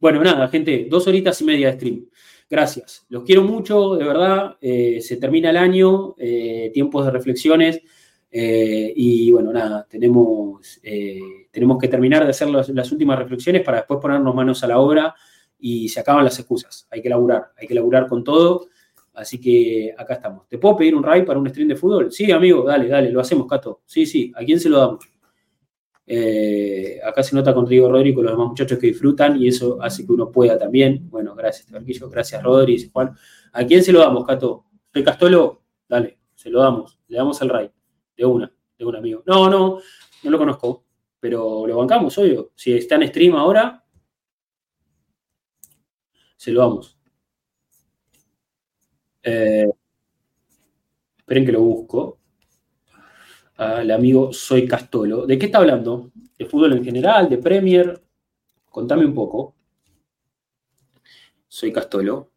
[0.00, 2.06] Bueno, nada, gente, dos horitas y media de stream.
[2.50, 3.06] Gracias.
[3.08, 4.56] Los quiero mucho, de verdad.
[4.60, 7.80] Eh, se termina el año, eh, tiempos de reflexiones.
[8.30, 10.80] Eh, y bueno, nada, tenemos,
[11.50, 15.14] tenemos que terminar de hacer las, últimas reflexiones para después ponernos manos a la obra
[15.58, 16.86] y se acaban las excusas.
[16.90, 18.68] Hay que laburar, hay que laburar con todo.
[19.14, 20.48] Así que acá estamos.
[20.48, 22.10] ¿Te puedo pedir un ride para un stream de fútbol?
[22.10, 23.82] Sí, amigo, dale, dale, lo hacemos, Cato.
[23.84, 25.04] Sí, sí, ¿a quién se lo damos?
[26.06, 29.80] Eh, acá se nota con Rodrigo Rodri con los demás muchachos que disfrutan y eso
[29.80, 31.08] hace que uno pueda también.
[31.10, 33.14] Bueno, gracias, Barquillo, gracias, Rodri, Juan.
[33.52, 34.64] ¿A quién se lo damos, Cato?
[34.92, 35.62] ¿Soy Castolo?
[35.88, 36.98] Dale, se lo damos.
[37.08, 37.70] Le damos al Ray.
[38.16, 39.22] De una, de un amigo.
[39.26, 39.78] No, no,
[40.22, 40.84] no lo conozco,
[41.20, 42.52] pero lo bancamos, obvio.
[42.54, 43.84] Si está en stream ahora,
[46.36, 46.98] se lo damos.
[49.22, 49.68] Eh,
[51.18, 52.18] esperen que lo busco
[53.56, 55.26] al amigo Soy Castolo.
[55.26, 56.10] ¿De qué está hablando?
[56.38, 57.28] ¿De fútbol en general?
[57.28, 58.02] ¿De Premier?
[58.68, 59.54] Contame un poco.
[61.48, 62.32] Soy Castolo.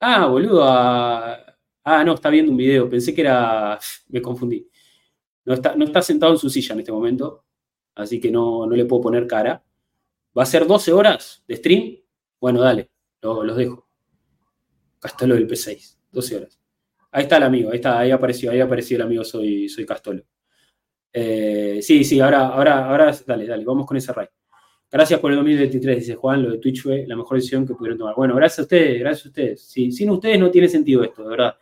[0.00, 0.62] Ah, boludo.
[0.64, 2.88] Ah, no, está viendo un video.
[2.90, 3.78] Pensé que era.
[4.08, 4.68] Me confundí.
[5.44, 7.44] No está, no está sentado en su silla en este momento.
[7.94, 9.62] Así que no, no le puedo poner cara.
[10.36, 11.96] ¿Va a ser 12 horas de stream?
[12.40, 12.90] Bueno, dale.
[13.22, 13.86] los dejo.
[14.98, 16.01] Castolo del P6.
[16.12, 16.60] 12 horas.
[17.10, 20.22] Ahí está el amigo, ahí está, ahí apareció, ahí apareció el amigo Soy, soy Castolo.
[21.12, 24.28] Eh, sí, sí, ahora, ahora, ahora, dale, dale, vamos con ese raid.
[24.90, 27.98] Gracias por el 2023, dice Juan, lo de Twitch fue la mejor decisión que pudieron
[27.98, 28.14] tomar.
[28.14, 29.62] Bueno, gracias a ustedes, gracias a ustedes.
[29.62, 31.56] sin ustedes no tiene sentido esto, de verdad.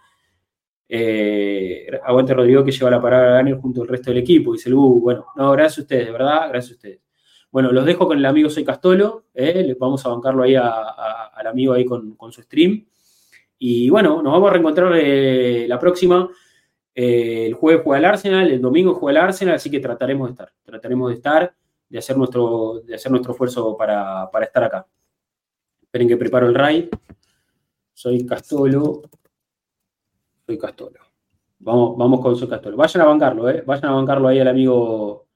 [0.92, 4.68] Eh, aguante Rodrigo que lleva la parada a Daniel junto al resto del equipo, dice
[4.68, 5.00] Lu.
[5.00, 7.00] Bueno, no, gracias a ustedes, de verdad, gracias a ustedes.
[7.52, 11.74] Bueno, los dejo con el amigo Soy Castolo, eh, vamos a bancarlo ahí al amigo
[11.74, 12.84] ahí con, su stream.
[13.62, 16.26] Y bueno, nos vamos a reencontrar la próxima.
[16.94, 20.32] Eh, el jueves juega el Arsenal, el domingo juega el Arsenal, así que trataremos de
[20.32, 21.54] estar, trataremos de estar,
[21.86, 24.86] de hacer nuestro, de hacer nuestro esfuerzo para, estar acá.
[25.82, 26.88] Esperen que preparo el raid.
[27.92, 29.02] Soy Castolo.
[30.46, 31.00] Soy Castolo.
[31.58, 32.78] Vamos, vamos con Soy Castolo.
[32.78, 33.62] Vayan a bancarlo, ¿eh?
[33.66, 35.26] Vayan a bancarlo ahí al amigo,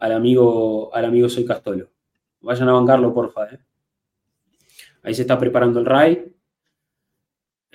[0.00, 1.88] al amigo, al amigo Soy Castolo.
[2.40, 3.60] Vayan a bancarlo, porfa, ¿eh?
[5.04, 6.34] Ahí se está preparando el raid.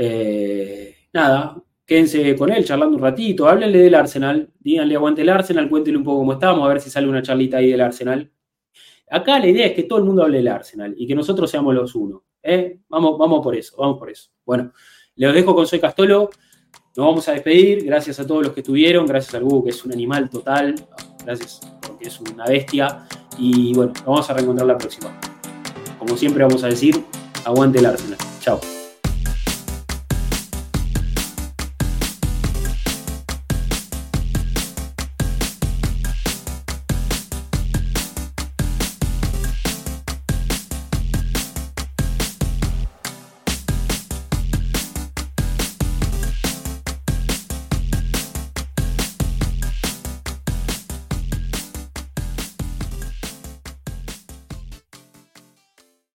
[0.01, 5.67] Eh, nada, quédense con él charlando un ratito, háblenle del Arsenal, díganle aguante el Arsenal,
[5.69, 8.31] cuéntenle un poco cómo estamos, a ver si sale una charlita ahí del Arsenal.
[9.11, 11.75] Acá la idea es que todo el mundo hable del Arsenal y que nosotros seamos
[11.75, 12.23] los uno.
[12.41, 12.79] ¿eh?
[12.87, 14.29] Vamos, vamos por eso, vamos por eso.
[14.45, 14.71] Bueno,
[15.15, 16.29] les dejo con Soy Castolo.
[16.95, 17.83] Nos vamos a despedir.
[17.83, 19.05] Gracias a todos los que estuvieron.
[19.05, 20.75] Gracias al Hugo, que es un animal total.
[21.25, 23.05] Gracias porque es una bestia.
[23.37, 25.19] Y bueno, nos vamos a reencontrar la próxima.
[25.97, 27.03] Como siempre, vamos a decir:
[27.45, 28.17] aguante el Arsenal.
[28.39, 28.78] Chao.